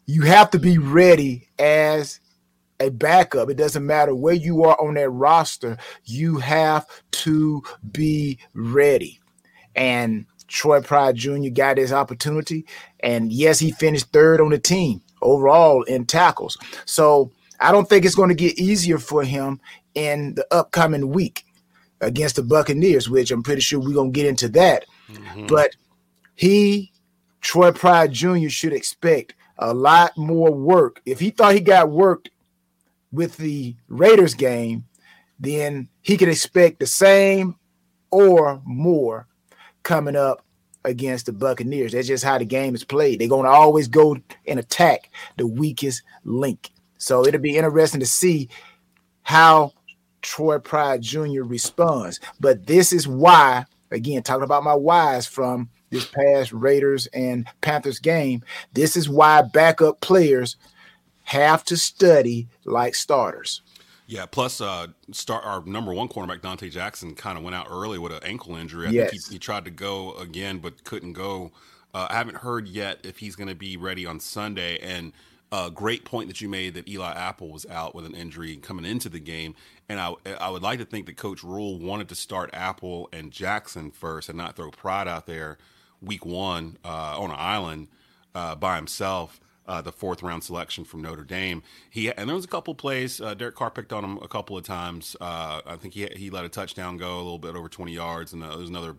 you 0.05 0.21
have 0.21 0.51
to 0.51 0.59
be 0.59 0.77
ready 0.77 1.49
as 1.59 2.19
a 2.79 2.89
backup. 2.89 3.49
It 3.49 3.57
doesn't 3.57 3.85
matter 3.85 4.13
where 4.13 4.35
you 4.35 4.63
are 4.63 4.79
on 4.79 4.93
that 4.95 5.09
roster, 5.09 5.77
you 6.05 6.37
have 6.37 6.85
to 7.11 7.63
be 7.91 8.39
ready. 8.53 9.19
And 9.75 10.25
Troy 10.47 10.81
Pride 10.81 11.15
Jr. 11.15 11.49
got 11.53 11.77
his 11.77 11.93
opportunity. 11.93 12.65
And 13.01 13.31
yes, 13.31 13.59
he 13.59 13.71
finished 13.71 14.11
third 14.11 14.41
on 14.41 14.49
the 14.49 14.59
team 14.59 15.01
overall 15.21 15.83
in 15.83 16.05
tackles. 16.05 16.57
So 16.85 17.31
I 17.59 17.71
don't 17.71 17.89
think 17.89 18.05
it's 18.05 18.15
going 18.15 18.29
to 18.29 18.35
get 18.35 18.57
easier 18.57 18.97
for 18.97 19.23
him 19.23 19.59
in 19.95 20.35
the 20.35 20.45
upcoming 20.51 21.09
week 21.09 21.45
against 22.01 22.35
the 22.35 22.43
Buccaneers, 22.43 23.09
which 23.09 23.31
I'm 23.31 23.43
pretty 23.43 23.61
sure 23.61 23.79
we're 23.79 23.93
going 23.93 24.13
to 24.13 24.19
get 24.19 24.27
into 24.27 24.49
that. 24.49 24.85
Mm-hmm. 25.09 25.47
But 25.47 25.75
he, 26.35 26.91
Troy 27.41 27.71
Pride 27.71 28.11
Jr., 28.11 28.49
should 28.49 28.73
expect 28.73 29.33
a 29.57 29.73
lot 29.73 30.15
more 30.17 30.53
work. 30.53 31.01
If 31.05 31.19
he 31.19 31.31
thought 31.31 31.55
he 31.55 31.61
got 31.61 31.89
worked 31.89 32.29
with 33.11 33.37
the 33.37 33.75
Raiders 33.87 34.35
game, 34.35 34.85
then 35.39 35.89
he 36.01 36.17
could 36.17 36.29
expect 36.29 36.79
the 36.79 36.85
same 36.85 37.55
or 38.11 38.61
more 38.65 39.27
coming 39.83 40.15
up 40.15 40.43
against 40.83 41.25
the 41.25 41.33
Buccaneers. 41.33 41.91
That's 41.91 42.07
just 42.07 42.23
how 42.23 42.37
the 42.37 42.45
game 42.45 42.73
is 42.75 42.83
played. 42.83 43.19
They're 43.19 43.27
going 43.27 43.45
to 43.45 43.51
always 43.51 43.87
go 43.87 44.17
and 44.47 44.59
attack 44.59 45.09
the 45.37 45.47
weakest 45.47 46.03
link. 46.23 46.71
So 46.97 47.25
it'll 47.25 47.41
be 47.41 47.57
interesting 47.57 47.99
to 47.99 48.05
see 48.05 48.49
how 49.23 49.73
Troy 50.21 50.59
Pride 50.59 51.01
Jr. 51.01 51.43
responds. 51.43 52.19
But 52.39 52.65
this 52.65 52.91
is 52.91 53.07
why, 53.07 53.65
again, 53.91 54.23
talking 54.23 54.43
about 54.43 54.63
my 54.63 54.73
whys 54.73 55.27
from 55.27 55.69
this 55.89 56.05
past 56.05 56.51
Raiders 56.51 57.07
and 57.07 57.47
Panthers 57.61 57.99
game, 57.99 58.43
this 58.73 58.95
is 58.95 59.09
why 59.09 59.41
backup 59.41 60.01
players 60.01 60.57
have 61.23 61.63
to 61.65 61.77
study 61.77 62.47
like 62.65 62.95
starters. 62.95 63.61
Yeah. 64.07 64.25
Plus, 64.25 64.61
uh, 64.61 64.87
start 65.11 65.45
our 65.45 65.63
number 65.65 65.93
one 65.93 66.07
cornerback 66.07 66.41
Donte 66.41 66.71
Jackson 66.71 67.13
kind 67.13 67.37
of 67.37 67.43
went 67.43 67.55
out 67.55 67.67
early 67.69 67.99
with 67.99 68.13
an 68.13 68.23
ankle 68.23 68.55
injury. 68.55 68.87
I 68.87 68.91
yes. 68.91 69.11
think 69.11 69.25
he, 69.27 69.33
he, 69.35 69.39
tried 69.39 69.65
to 69.65 69.71
go 69.71 70.13
again, 70.15 70.59
but 70.59 70.83
couldn't 70.85 71.13
go. 71.13 71.51
Uh, 71.93 72.07
I 72.09 72.15
haven't 72.15 72.37
heard 72.37 72.67
yet 72.67 72.99
if 73.03 73.17
he's 73.17 73.35
going 73.35 73.49
to 73.49 73.55
be 73.55 73.75
ready 73.77 74.05
on 74.05 74.19
Sunday. 74.19 74.79
And 74.79 75.11
a 75.51 75.55
uh, 75.55 75.69
great 75.69 76.03
point 76.03 76.27
that 76.27 76.41
you 76.41 76.49
made 76.49 76.73
that 76.73 76.89
Eli 76.89 77.11
Apple 77.13 77.49
was 77.49 77.65
out 77.67 77.95
with 77.95 78.05
an 78.05 78.13
injury 78.13 78.57
coming 78.57 78.85
into 78.85 79.07
the 79.07 79.19
game. 79.19 79.55
And 79.87 79.99
I, 79.99 80.13
I 80.39 80.49
would 80.49 80.61
like 80.61 80.79
to 80.79 80.85
think 80.85 81.05
that 81.05 81.15
Coach 81.15 81.43
Rhule 81.43 81.79
wanted 81.79 82.09
to 82.09 82.15
start 82.15 82.49
Apple 82.53 83.07
and 83.13 83.31
Jackson 83.31 83.91
first 83.91 84.27
and 84.27 84.37
not 84.37 84.55
throw 84.55 84.71
Pride 84.71 85.07
out 85.07 85.25
there 85.25 85.57
week 86.01 86.25
one 86.25 86.77
uh, 86.83 87.19
on 87.19 87.31
an 87.31 87.37
island 87.39 87.87
uh, 88.35 88.55
by 88.55 88.75
himself 88.75 89.39
uh, 89.67 89.81
the 89.81 89.91
fourth 89.91 90.23
round 90.23 90.43
selection 90.43 90.83
from 90.83 91.01
Notre 91.01 91.23
Dame. 91.23 91.63
He 91.89 92.11
and 92.11 92.27
there 92.27 92.35
was 92.35 92.45
a 92.45 92.49
couple 92.49 92.73
plays. 92.75 93.19
Uh, 93.19 93.33
Derek 93.33 93.55
Carr 93.55 93.71
picked 93.71 93.93
on 93.93 94.03
him 94.03 94.17
a 94.21 94.27
couple 94.27 94.57
of 94.57 94.63
times. 94.63 95.15
Uh, 95.19 95.61
I 95.65 95.75
think 95.75 95.93
he 95.93 96.07
he 96.15 96.29
let 96.29 96.45
a 96.45 96.49
touchdown 96.49 96.97
go 96.97 97.15
a 97.15 97.23
little 97.23 97.39
bit 97.39 97.55
over 97.55 97.69
20 97.69 97.91
yards, 97.91 98.33
and 98.33 98.43
uh, 98.43 98.49
there 98.49 98.57
was 98.57 98.69
another 98.69 98.95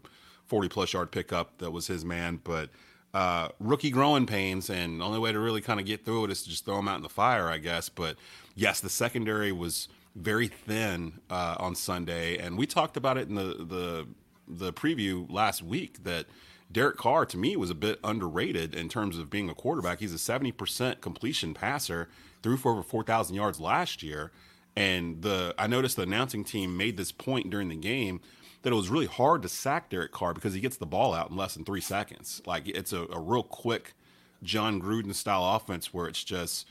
40 0.47 0.69
plus 0.69 0.93
yard 0.93 1.11
pickup 1.11 1.59
that 1.59 1.71
was 1.71 1.87
his 1.87 2.05
man. 2.05 2.41
But 2.43 2.71
uh, 3.15 3.49
rookie 3.59 3.91
growing 3.91 4.27
pains, 4.27 4.69
and 4.69 5.01
the 5.01 5.05
only 5.05 5.19
way 5.19 5.33
to 5.33 5.39
really 5.39 5.61
kind 5.61 5.81
of 5.81 5.87
get 5.87 6.05
through 6.05 6.25
it 6.25 6.31
is 6.31 6.43
to 6.43 6.51
just 6.51 6.65
throw 6.65 6.79
him 6.79 6.89
out 6.89 6.97
in 6.97 7.03
the 7.03 7.09
fire, 7.09 7.49
I 7.49 7.59
guess. 7.59 7.89
But 7.89 8.17
yes, 8.55 8.81
the 8.81 8.91
secondary 8.91 9.53
was 9.53 9.89
very 10.15 10.49
thin 10.49 11.21
uh, 11.31 11.57
on 11.59 11.75
Sunday, 11.75 12.37
and 12.39 12.59
we 12.59 12.67
talked 12.67 12.97
about 12.97 13.17
it 13.17 13.29
in 13.29 13.35
the 13.35 13.55
the 13.65 14.07
the 14.51 14.73
preview 14.73 15.31
last 15.31 15.63
week 15.63 16.03
that 16.05 16.27
Derek 16.71 16.97
Carr 16.97 17.25
to 17.27 17.37
me 17.37 17.57
was 17.57 17.71
a 17.71 17.75
bit 17.75 17.99
underrated 18.05 18.75
in 18.75 18.89
terms 18.89 19.19
of 19.19 19.31
being 19.31 19.49
a 19.49 19.55
quarterback. 19.55 20.01
He's 20.01 20.13
a 20.13 20.17
70% 20.17 21.01
completion 21.01 21.55
passer, 21.55 22.09
threw 22.43 22.57
for 22.57 22.73
over 22.73 22.83
4,000 22.83 23.35
yards 23.35 23.59
last 23.59 24.03
year. 24.03 24.33
And 24.77 25.23
the 25.23 25.55
I 25.59 25.67
noticed 25.67 25.97
the 25.97 26.03
announcing 26.03 26.45
team 26.45 26.77
made 26.77 26.97
this 26.97 27.11
point 27.11 27.51
during 27.51 27.69
the 27.69 27.77
game 27.77 28.21
that 28.63 28.73
it 28.73 28.77
was 28.77 28.89
really 28.89 29.07
hard 29.07 29.43
to 29.43 29.49
sack 29.49 29.91
Derek 29.91 30.13
Carr 30.13 30.35
because 30.35 30.55
he 30.55 30.61
gets 30.61 30.77
the 30.77 30.87
ball 30.87 31.15
out 31.15 31.31
in 31.31 31.37
less 31.37 31.55
than 31.55 31.65
three 31.65 31.81
seconds. 31.81 32.43
Like 32.47 32.69
it's 32.69 32.93
a, 32.93 33.07
a 33.11 33.19
real 33.19 33.43
quick 33.43 33.95
Jon 34.43 34.81
Gruden 34.81 35.15
style 35.15 35.57
offense 35.57 35.93
where 35.93 36.07
it's 36.07 36.23
just, 36.23 36.67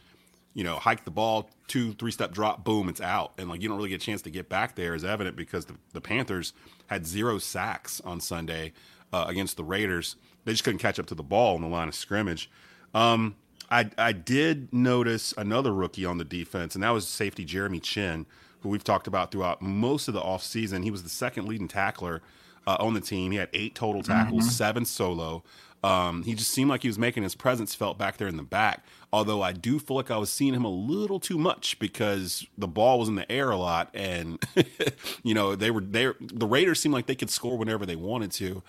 you 0.53 0.63
know, 0.63 0.75
hike 0.75 1.05
the 1.05 1.11
ball, 1.11 1.49
two, 1.67 1.93
three 1.93 2.11
step 2.11 2.31
drop, 2.31 2.63
boom, 2.63 2.87
it's 2.87 3.01
out. 3.01 3.33
And 3.37 3.49
like 3.49 3.61
you 3.61 3.67
don't 3.67 3.77
really 3.77 3.89
get 3.89 4.01
a 4.01 4.05
chance 4.05 4.21
to 4.21 4.29
get 4.29 4.47
back 4.47 4.75
there 4.75 4.95
is 4.95 5.03
evident 5.03 5.35
because 5.35 5.65
the, 5.65 5.75
the 5.93 6.01
Panthers 6.01 6.53
had 6.87 7.05
zero 7.05 7.39
sacks 7.39 7.99
on 8.05 8.21
Sunday 8.21 8.73
uh, 9.13 9.25
against 9.27 9.57
the 9.57 9.63
Raiders. 9.63 10.15
They 10.45 10.51
just 10.53 10.63
couldn't 10.63 10.79
catch 10.79 10.99
up 10.99 11.05
to 11.07 11.15
the 11.15 11.23
ball 11.23 11.55
in 11.55 11.61
the 11.61 11.67
line 11.67 11.87
of 11.87 11.95
scrimmage. 11.95 12.49
Um, 12.93 13.35
I, 13.69 13.89
I 13.97 14.13
did 14.13 14.71
notice 14.73 15.33
another 15.37 15.73
rookie 15.73 16.05
on 16.05 16.17
the 16.17 16.23
defense, 16.23 16.73
and 16.75 16.83
that 16.83 16.91
was 16.91 17.07
safety 17.07 17.43
Jeremy 17.43 17.79
Chinn, 17.79 18.25
who 18.61 18.69
we've 18.69 18.83
talked 18.83 19.07
about 19.07 19.31
throughout 19.31 19.61
most 19.61 20.07
of 20.07 20.13
the 20.13 20.21
offseason. 20.21 20.83
He 20.83 20.91
was 20.91 21.03
the 21.03 21.09
second 21.09 21.47
leading 21.47 21.67
tackler 21.67 22.21
uh, 22.65 22.77
on 22.79 22.93
the 22.93 23.01
team. 23.01 23.31
He 23.31 23.37
had 23.37 23.49
eight 23.53 23.75
total 23.75 24.03
tackles, 24.03 24.43
mm-hmm. 24.43 24.51
seven 24.51 24.85
solo. 24.85 25.43
Um, 25.83 26.23
he 26.23 26.33
just 26.33 26.51
seemed 26.51 26.69
like 26.69 26.81
he 26.81 26.89
was 26.89 26.97
making 26.97 27.23
his 27.23 27.35
presence 27.35 27.75
felt 27.75 27.97
back 27.97 28.17
there 28.17 28.27
in 28.27 28.37
the 28.37 28.43
back. 28.43 28.83
Although 29.13 29.41
I 29.41 29.53
do 29.53 29.79
feel 29.79 29.95
like 29.95 30.11
I 30.11 30.17
was 30.17 30.31
seeing 30.31 30.53
him 30.53 30.65
a 30.65 30.71
little 30.71 31.19
too 31.19 31.37
much 31.37 31.79
because 31.79 32.45
the 32.57 32.67
ball 32.67 32.99
was 32.99 33.07
in 33.07 33.15
the 33.15 33.31
air 33.31 33.51
a 33.51 33.57
lot, 33.57 33.89
and 33.93 34.43
you 35.23 35.33
know 35.33 35.55
they 35.55 35.71
were 35.71 35.81
there. 35.81 36.15
The 36.19 36.47
Raiders 36.47 36.79
seemed 36.79 36.93
like 36.93 37.05
they 37.05 37.15
could 37.15 37.29
score 37.29 37.57
whenever 37.57 37.85
they 37.85 37.95
wanted 37.95 38.31
to. 38.33 38.63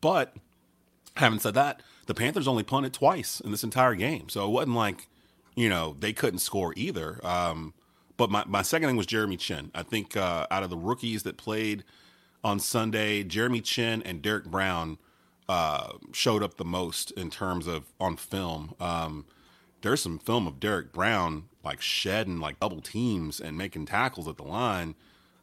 But 0.00 0.36
having 1.16 1.38
said 1.38 1.54
that, 1.54 1.82
the 2.06 2.14
Panthers 2.14 2.48
only 2.48 2.62
punted 2.62 2.92
twice 2.92 3.40
in 3.40 3.50
this 3.50 3.64
entire 3.64 3.94
game. 3.94 4.28
So 4.28 4.44
it 4.46 4.50
wasn't 4.50 4.76
like, 4.76 5.08
you 5.54 5.68
know, 5.68 5.96
they 5.98 6.12
couldn't 6.12 6.40
score 6.40 6.72
either. 6.76 7.24
Um, 7.24 7.74
but 8.16 8.30
my, 8.30 8.44
my 8.46 8.62
second 8.62 8.88
thing 8.88 8.96
was 8.96 9.06
Jeremy 9.06 9.36
Chinn. 9.36 9.70
I 9.74 9.82
think 9.82 10.16
uh, 10.16 10.46
out 10.50 10.62
of 10.62 10.70
the 10.70 10.76
rookies 10.76 11.22
that 11.22 11.36
played 11.36 11.84
on 12.44 12.58
Sunday, 12.58 13.22
Jeremy 13.22 13.60
Chinn 13.60 14.02
and 14.02 14.22
Derrick 14.22 14.44
Brown 14.44 14.98
uh, 15.50 15.94
showed 16.12 16.44
up 16.44 16.58
the 16.58 16.64
most 16.64 17.10
in 17.10 17.28
terms 17.28 17.66
of 17.66 17.92
on 17.98 18.16
film. 18.16 18.72
Um, 18.78 19.26
there's 19.82 20.00
some 20.00 20.20
film 20.20 20.46
of 20.46 20.60
Derrick 20.60 20.92
Brown 20.92 21.48
like 21.64 21.80
shedding 21.80 22.38
like 22.38 22.60
double 22.60 22.80
teams 22.80 23.40
and 23.40 23.58
making 23.58 23.86
tackles 23.86 24.28
at 24.28 24.36
the 24.36 24.44
line 24.44 24.94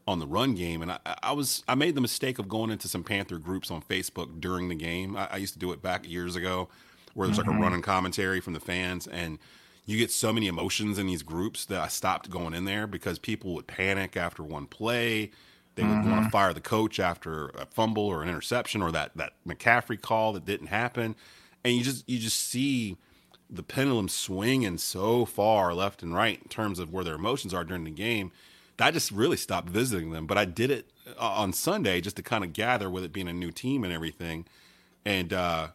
on 0.08 0.20
the 0.20 0.26
run 0.26 0.56
game. 0.56 0.82
And 0.82 0.94
I, 0.94 1.00
I, 1.22 1.34
was 1.34 1.62
I 1.68 1.76
made 1.76 1.94
the 1.94 2.00
mistake 2.00 2.40
of 2.40 2.48
going 2.48 2.72
into 2.72 2.88
some 2.88 3.04
Panther 3.04 3.38
groups 3.38 3.70
on 3.70 3.82
Facebook 3.82 4.40
during 4.40 4.70
the 4.70 4.76
game. 4.76 5.18
I, 5.18 5.28
I 5.32 5.36
used 5.38 5.52
to 5.56 5.60
do 5.60 5.74
it 5.74 5.82
back 5.82 6.08
years 6.08 6.38
ago, 6.38 6.70
where 7.14 7.28
there's 7.28 7.38
mm-hmm. 7.38 7.50
like 7.50 7.54
a 7.54 7.56
mm-hmm. 7.56 7.64
running 7.64 7.82
commentary 7.82 8.40
from 8.40 8.54
the 8.54 8.62
fans, 8.62 9.08
and 9.08 9.40
you 9.86 9.98
get 9.98 10.10
so 10.10 10.32
many 10.32 10.48
emotions 10.48 10.98
in 10.98 11.08
these 11.08 11.22
groups 11.22 11.66
that 11.66 11.82
I 11.82 11.90
stopped 11.90 12.30
going 12.30 12.54
in 12.54 12.64
there 12.64 12.88
because 12.88 13.20
people 13.20 13.54
would 13.56 13.68
panic 13.68 14.16
after 14.16 14.42
one 14.42 14.68
play. 14.68 15.32
They 15.78 15.84
would 15.84 15.92
mm-hmm. 15.92 16.12
want 16.12 16.26
to 16.26 16.30
fire 16.30 16.54
the 16.54 16.60
coach 16.60 17.00
after 17.00 17.48
a 17.50 17.66
fumble 17.66 18.04
or 18.04 18.22
an 18.22 18.28
interception 18.28 18.82
or 18.82 18.92
that 18.92 19.12
that 19.16 19.34
McCaffrey 19.48 20.02
call 20.02 20.34
that 20.34 20.44
didn't 20.44 20.68
happen, 20.68 21.16
and 21.64 21.74
you 21.74 21.84
just 21.84 22.08
you 22.10 22.20
just 22.20 22.40
see 22.40 22.98
the 23.50 23.64
pendulum 23.64 24.10
swinging 24.10 24.78
so 24.78 25.24
far 25.24 25.74
left 25.74 26.04
and 26.04 26.14
right 26.14 26.42
in 26.42 26.50
terms 26.50 26.80
of 26.80 26.92
where 26.92 27.06
their 27.06 27.16
emotions 27.16 27.54
are 27.54 27.64
during 27.64 27.86
the 27.86 27.90
game 27.90 28.30
I 28.80 28.92
just 28.92 29.12
really 29.12 29.38
stopped 29.38 29.70
visiting 29.70 30.12
them. 30.12 30.28
But 30.28 30.38
I 30.38 30.46
did 30.46 30.72
it 30.72 30.90
uh, 31.20 31.26
on 31.26 31.54
Sunday 31.54 32.02
just 32.02 32.16
to 32.18 32.24
kind 32.24 32.44
of 32.44 32.54
gather 32.54 32.90
with 32.90 33.04
it 33.04 33.12
being 33.12 33.28
a 33.28 33.34
new 33.34 33.52
team 33.52 33.84
and 33.84 33.92
everything. 33.92 34.46
And 35.06 35.34
uh, 35.34 35.70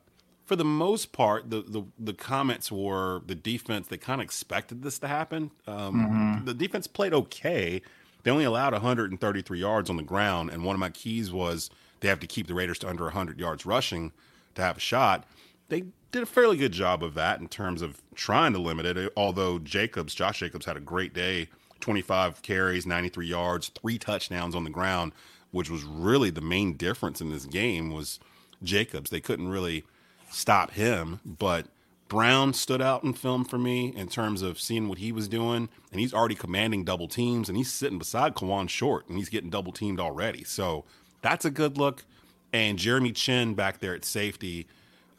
for 0.44 0.56
the 0.56 0.64
most 0.64 1.12
part, 1.12 1.50
the, 1.50 1.62
the, 1.62 1.84
the 1.98 2.12
comments 2.12 2.70
were 2.70 3.22
the 3.26 3.34
defense. 3.34 3.88
They 3.88 3.96
kind 3.96 4.20
of 4.20 4.24
expected 4.24 4.82
this 4.82 4.98
to 5.00 5.08
happen. 5.08 5.50
Um, 5.66 5.94
mm-hmm. 5.94 6.44
The 6.44 6.54
defense 6.54 6.86
played 6.86 7.14
okay. 7.14 7.82
They 8.22 8.30
only 8.30 8.44
allowed 8.44 8.72
133 8.72 9.58
yards 9.58 9.90
on 9.90 9.96
the 9.96 10.02
ground, 10.02 10.50
and 10.50 10.64
one 10.64 10.74
of 10.74 10.80
my 10.80 10.90
keys 10.90 11.32
was 11.32 11.70
they 12.00 12.08
have 12.08 12.20
to 12.20 12.26
keep 12.26 12.46
the 12.46 12.54
Raiders 12.54 12.78
to 12.80 12.88
under 12.88 13.04
100 13.04 13.38
yards 13.38 13.66
rushing 13.66 14.12
to 14.54 14.62
have 14.62 14.76
a 14.76 14.80
shot. 14.80 15.24
They 15.68 15.84
did 16.10 16.22
a 16.22 16.26
fairly 16.26 16.56
good 16.56 16.72
job 16.72 17.02
of 17.02 17.14
that 17.14 17.40
in 17.40 17.48
terms 17.48 17.82
of 17.82 18.02
trying 18.14 18.52
to 18.52 18.58
limit 18.58 18.86
it. 18.86 19.12
Although 19.16 19.58
Jacobs, 19.58 20.14
Josh 20.14 20.40
Jacobs, 20.40 20.66
had 20.66 20.76
a 20.76 20.80
great 20.80 21.14
day 21.14 21.48
25 21.80 22.42
carries, 22.42 22.86
93 22.86 23.26
yards, 23.26 23.68
three 23.68 23.98
touchdowns 23.98 24.54
on 24.54 24.64
the 24.64 24.70
ground, 24.70 25.12
which 25.50 25.70
was 25.70 25.82
really 25.84 26.30
the 26.30 26.40
main 26.40 26.74
difference 26.74 27.20
in 27.20 27.30
this 27.30 27.46
game 27.46 27.90
was 27.90 28.20
Jacobs. 28.62 29.10
They 29.10 29.20
couldn't 29.20 29.48
really 29.48 29.84
stop 30.30 30.72
him, 30.72 31.20
but 31.24 31.66
Brown 32.12 32.52
stood 32.52 32.82
out 32.82 33.04
in 33.04 33.14
film 33.14 33.42
for 33.42 33.56
me 33.56 33.90
in 33.96 34.06
terms 34.06 34.42
of 34.42 34.60
seeing 34.60 34.86
what 34.86 34.98
he 34.98 35.12
was 35.12 35.28
doing, 35.28 35.70
and 35.90 35.98
he's 35.98 36.12
already 36.12 36.34
commanding 36.34 36.84
double 36.84 37.08
teams, 37.08 37.48
and 37.48 37.56
he's 37.56 37.72
sitting 37.72 37.96
beside 37.96 38.34
Kawann 38.34 38.68
Short, 38.68 39.08
and 39.08 39.16
he's 39.16 39.30
getting 39.30 39.48
double 39.48 39.72
teamed 39.72 39.98
already. 39.98 40.44
So 40.44 40.84
that's 41.22 41.46
a 41.46 41.50
good 41.50 41.78
look. 41.78 42.04
And 42.52 42.78
Jeremy 42.78 43.12
Chinn 43.12 43.54
back 43.54 43.78
there 43.78 43.94
at 43.94 44.04
safety, 44.04 44.66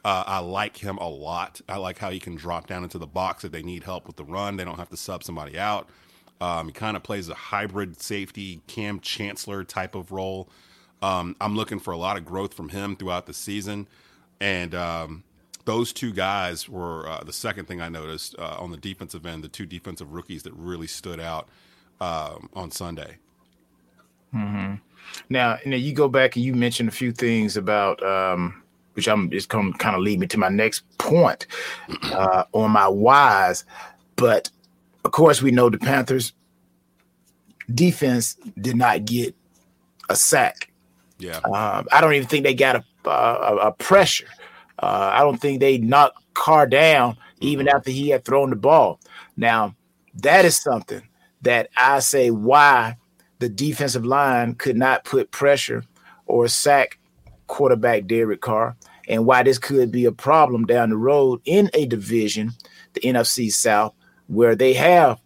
uh, 0.06 0.24
I 0.28 0.38
like 0.38 0.78
him 0.78 0.98
a 0.98 1.10
lot. 1.10 1.62
I 1.68 1.78
like 1.78 1.98
how 1.98 2.12
he 2.12 2.20
can 2.20 2.36
drop 2.36 2.68
down 2.68 2.84
into 2.84 3.00
the 3.00 3.08
box 3.08 3.44
if 3.44 3.52
they 3.52 3.64
need 3.64 3.86
help 3.86 4.06
with 4.06 4.18
the 4.18 4.24
run. 4.24 4.58
They 4.58 4.64
don't 4.64 4.78
have 4.78 4.92
to 4.92 4.98
sub 4.98 5.24
somebody 5.24 5.58
out. 5.58 5.90
Um, 6.42 6.68
he 6.68 6.74
kind 6.74 6.96
of 6.96 7.02
plays 7.02 7.28
a 7.28 7.34
hybrid 7.34 8.00
safety, 8.04 8.62
Kam 8.68 9.00
Chancellor 9.00 9.64
type 9.64 9.96
of 9.96 10.12
role. 10.12 10.48
Um, 11.02 11.36
I'm 11.42 11.56
looking 11.56 11.80
for 11.80 11.90
a 11.90 11.98
lot 11.98 12.18
of 12.18 12.24
growth 12.24 12.54
from 12.54 12.70
him 12.70 12.96
throughout 12.96 13.26
the 13.26 13.34
season. 13.34 13.88
And 14.40 14.76
um, 14.76 15.24
those 15.66 15.94
two 15.94 16.12
guys 16.12 16.68
were 16.68 17.08
uh, 17.08 17.24
the 17.24 17.34
second 17.34 17.68
thing 17.68 17.82
I 17.82 17.90
noticed 17.90 18.36
uh, 18.38 18.58
on 18.60 18.72
the 18.72 18.78
defensive 18.78 19.26
end, 19.26 19.44
the 19.44 19.50
two 19.50 19.66
defensive 19.66 20.14
rookies 20.14 20.44
that 20.44 20.54
really 20.54 20.88
stood 20.88 21.20
out 21.20 21.48
uh, 22.02 22.36
on 22.54 22.72
Sunday. 22.72 23.18
Mm-hmm. 24.34 24.76
Now, 25.30 25.58
you 25.64 25.72
know, 25.72 25.78
you 25.78 25.94
go 25.94 26.08
back 26.08 26.36
and 26.36 26.44
you 26.44 26.54
mentioned 26.54 26.90
a 26.90 26.92
few 26.92 27.12
things 27.12 27.56
about, 27.56 28.04
um, 28.04 28.64
which 28.94 29.08
I'm 29.08 29.30
just 29.30 29.50
going 29.50 29.72
to 29.72 29.78
kind 29.78 29.96
of 29.96 30.02
lead 30.02 30.20
me 30.20 30.28
to 30.28 30.38
my 30.38 30.50
next 30.50 30.84
point 30.98 31.48
uh, 32.04 32.44
on 32.52 32.72
my 32.72 32.88
whys. 32.88 33.66
But 34.16 34.50
of 35.06 35.12
course, 35.12 35.42
we 35.42 35.52
know 35.52 35.70
the 35.70 35.78
Panthers 35.78 36.34
defense 37.74 38.36
did 38.60 38.76
not 38.76 39.06
get 39.06 39.36
a 40.10 40.16
sack. 40.16 40.72
Yeah. 41.20 41.38
Um, 41.38 41.88
I 41.92 42.02
don't 42.02 42.14
even 42.14 42.28
think 42.28 42.44
they 42.44 42.54
got 42.54 42.76
a, 42.76 43.10
a, 43.10 43.56
a 43.68 43.72
pressure. 43.72 44.28
Uh, 44.84 45.12
I 45.14 45.20
don't 45.20 45.40
think 45.40 45.60
they 45.60 45.78
knocked 45.78 46.22
Carr 46.34 46.68
down 46.68 47.18
even 47.40 47.70
after 47.70 47.90
he 47.90 48.10
had 48.10 48.26
thrown 48.26 48.50
the 48.50 48.58
ball. 48.58 49.00
Now, 49.38 49.76
that 50.16 50.44
is 50.44 50.58
something 50.58 51.02
that 51.42 51.70
I 51.78 52.00
say 52.00 52.32
why 52.32 52.98
the 53.40 53.48
defensive 53.48 54.06
line 54.06 54.56
could 54.56 54.76
not 54.76 55.06
put 55.06 55.32
pressure 55.32 55.84
or 56.26 56.50
sack 56.50 57.00
quarterback 57.48 58.08
Derek 58.08 58.42
Carr, 58.42 58.76
and 59.08 59.26
why 59.26 59.44
this 59.44 59.58
could 59.58 59.92
be 59.92 60.06
a 60.06 60.12
problem 60.12 60.66
down 60.66 60.90
the 60.90 60.98
road 60.98 61.42
in 61.46 61.70
a 61.74 61.86
division, 61.86 62.52
the 62.94 63.02
NFC 63.02 63.52
South, 63.52 63.94
where 64.28 64.56
they 64.56 64.74
have 64.74 65.20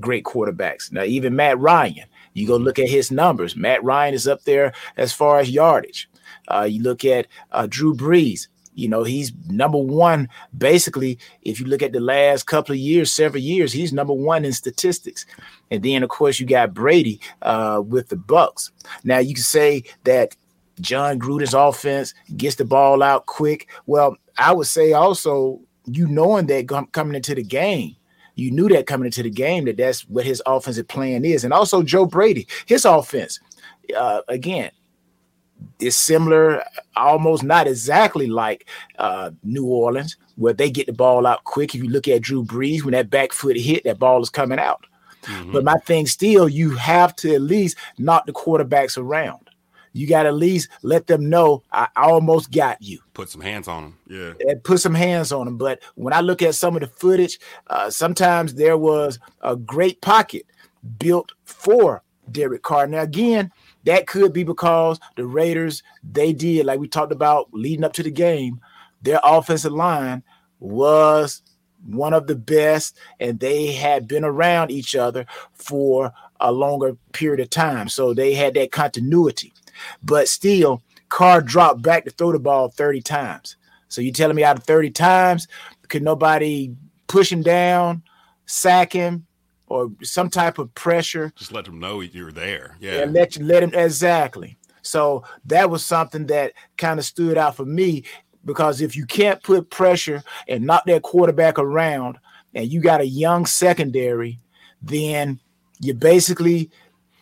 great 0.00 0.24
quarterbacks. 0.24 0.90
Now, 0.90 1.04
even 1.04 1.36
Matt 1.36 1.58
Ryan, 1.58 2.06
you 2.34 2.46
go 2.46 2.56
look 2.56 2.78
at 2.78 2.88
his 2.88 3.10
numbers. 3.12 3.54
Matt 3.56 3.84
Ryan 3.84 4.14
is 4.14 4.26
up 4.26 4.42
there 4.42 4.72
as 4.96 5.12
far 5.12 5.38
as 5.38 5.50
yardage. 5.50 6.08
Uh, 6.48 6.66
you 6.68 6.82
look 6.82 7.04
at 7.04 7.26
uh, 7.52 7.66
Drew 7.68 7.94
Brees. 7.94 8.48
You 8.76 8.88
know, 8.88 9.02
he's 9.02 9.32
number 9.48 9.78
one. 9.78 10.28
Basically, 10.56 11.18
if 11.42 11.58
you 11.58 11.66
look 11.66 11.82
at 11.82 11.92
the 11.92 12.00
last 12.00 12.46
couple 12.46 12.74
of 12.74 12.78
years, 12.78 13.10
several 13.10 13.42
years, 13.42 13.72
he's 13.72 13.92
number 13.92 14.12
one 14.12 14.44
in 14.44 14.52
statistics. 14.52 15.26
And 15.70 15.82
then, 15.82 16.02
of 16.02 16.10
course, 16.10 16.38
you 16.38 16.46
got 16.46 16.74
Brady 16.74 17.20
uh, 17.42 17.82
with 17.84 18.08
the 18.10 18.16
Bucks. 18.16 18.70
Now, 19.02 19.18
you 19.18 19.34
can 19.34 19.42
say 19.42 19.82
that 20.04 20.36
Jon 20.80 21.18
Gruden's 21.18 21.54
offense 21.54 22.14
gets 22.36 22.56
the 22.56 22.64
ball 22.66 23.02
out 23.02 23.26
quick. 23.26 23.68
Well, 23.86 24.16
I 24.38 24.52
would 24.52 24.66
say 24.66 24.92
also, 24.92 25.60
you 25.86 26.06
knowing 26.06 26.46
that 26.46 26.68
coming 26.92 27.14
into 27.14 27.34
the 27.34 27.42
game, 27.42 27.96
you 28.34 28.50
knew 28.50 28.68
that 28.68 28.86
coming 28.86 29.06
into 29.06 29.22
the 29.22 29.30
game 29.30 29.64
that 29.64 29.78
that's 29.78 30.02
what 30.08 30.26
his 30.26 30.42
offensive 30.44 30.86
plan 30.86 31.24
is. 31.24 31.44
And 31.44 31.54
also 31.54 31.82
Joe 31.82 32.04
Brady, 32.04 32.46
his 32.66 32.84
offense, 32.84 33.40
uh, 33.96 34.20
again, 34.28 34.70
is 35.78 35.96
similar, 35.96 36.62
almost 36.96 37.42
not 37.42 37.66
exactly 37.66 38.26
like 38.26 38.68
uh, 38.98 39.30
New 39.42 39.66
Orleans, 39.66 40.16
where 40.36 40.52
they 40.52 40.70
get 40.70 40.86
the 40.86 40.92
ball 40.92 41.26
out 41.26 41.44
quick. 41.44 41.74
If 41.74 41.82
you 41.82 41.88
look 41.88 42.08
at 42.08 42.22
Drew 42.22 42.44
Brees, 42.44 42.82
when 42.82 42.92
that 42.92 43.10
back 43.10 43.32
foot 43.32 43.56
hit, 43.56 43.84
that 43.84 43.98
ball 43.98 44.22
is 44.22 44.30
coming 44.30 44.58
out. 44.58 44.86
Mm-hmm. 45.22 45.52
But 45.52 45.64
my 45.64 45.76
thing 45.86 46.06
still, 46.06 46.48
you 46.48 46.70
have 46.76 47.16
to 47.16 47.34
at 47.34 47.40
least 47.40 47.76
knock 47.98 48.26
the 48.26 48.32
quarterbacks 48.32 48.96
around 48.96 49.46
you 49.96 50.06
got 50.06 50.24
to 50.24 50.28
at 50.28 50.34
least 50.34 50.68
let 50.82 51.06
them 51.06 51.30
know 51.30 51.62
I 51.72 51.88
almost 51.96 52.52
got 52.52 52.80
you. 52.82 53.00
Put 53.14 53.30
some 53.30 53.40
hands 53.40 53.66
on 53.66 53.82
them. 53.82 53.98
Yeah. 54.08 54.32
And 54.50 54.62
put 54.62 54.80
some 54.80 54.94
hands 54.94 55.32
on 55.32 55.46
them. 55.46 55.56
But 55.56 55.82
when 55.94 56.12
I 56.12 56.20
look 56.20 56.42
at 56.42 56.54
some 56.54 56.76
of 56.76 56.82
the 56.82 56.86
footage, 56.86 57.40
uh, 57.68 57.88
sometimes 57.88 58.54
there 58.54 58.76
was 58.76 59.18
a 59.40 59.56
great 59.56 60.02
pocket 60.02 60.44
built 60.98 61.32
for 61.44 62.02
Derek 62.30 62.62
Carr. 62.62 62.86
Now, 62.86 63.02
again, 63.02 63.50
that 63.86 64.06
could 64.06 64.32
be 64.32 64.44
because 64.44 65.00
the 65.16 65.26
Raiders, 65.26 65.82
they 66.04 66.32
did, 66.32 66.66
like 66.66 66.78
we 66.78 66.88
talked 66.88 67.12
about 67.12 67.48
leading 67.52 67.84
up 67.84 67.94
to 67.94 68.02
the 68.02 68.10
game, 68.10 68.60
their 69.02 69.20
offensive 69.24 69.72
line 69.72 70.22
was 70.58 71.42
one 71.86 72.12
of 72.12 72.26
the 72.26 72.34
best, 72.34 72.98
and 73.20 73.38
they 73.38 73.72
had 73.72 74.08
been 74.08 74.24
around 74.24 74.70
each 74.70 74.96
other 74.96 75.24
for 75.54 76.12
a 76.40 76.50
longer 76.50 76.96
period 77.12 77.40
of 77.40 77.50
time. 77.50 77.88
So 77.88 78.12
they 78.12 78.34
had 78.34 78.54
that 78.54 78.72
continuity. 78.72 79.52
But 80.02 80.28
still, 80.28 80.82
Carr 81.08 81.40
dropped 81.40 81.82
back 81.82 82.04
to 82.04 82.10
throw 82.10 82.32
the 82.32 82.38
ball 82.38 82.68
30 82.68 83.02
times. 83.02 83.56
So 83.88 84.00
you 84.00 84.10
telling 84.12 84.36
me 84.36 84.42
out 84.42 84.58
of 84.58 84.64
30 84.64 84.90
times, 84.90 85.46
could 85.88 86.02
nobody 86.02 86.74
push 87.06 87.30
him 87.30 87.42
down, 87.42 88.02
sack 88.46 88.92
him, 88.92 89.26
or 89.66 89.90
some 90.02 90.30
type 90.30 90.58
of 90.58 90.74
pressure? 90.74 91.32
Just 91.36 91.52
let 91.52 91.64
them 91.64 91.78
know 91.78 92.00
you're 92.00 92.32
there. 92.32 92.76
Yeah. 92.80 93.02
And 93.02 93.12
let 93.12 93.36
you 93.36 93.44
let 93.44 93.62
him 93.62 93.74
exactly. 93.74 94.56
So 94.82 95.24
that 95.46 95.68
was 95.68 95.84
something 95.84 96.26
that 96.26 96.52
kind 96.76 96.98
of 96.98 97.04
stood 97.04 97.36
out 97.36 97.56
for 97.56 97.64
me 97.64 98.04
because 98.44 98.80
if 98.80 98.94
you 98.94 99.04
can't 99.04 99.42
put 99.42 99.70
pressure 99.70 100.22
and 100.46 100.64
knock 100.64 100.84
that 100.86 101.02
quarterback 101.02 101.58
around 101.58 102.18
and 102.54 102.72
you 102.72 102.80
got 102.80 103.00
a 103.00 103.06
young 103.06 103.46
secondary, 103.46 104.38
then 104.80 105.40
you're 105.80 105.96
basically 105.96 106.70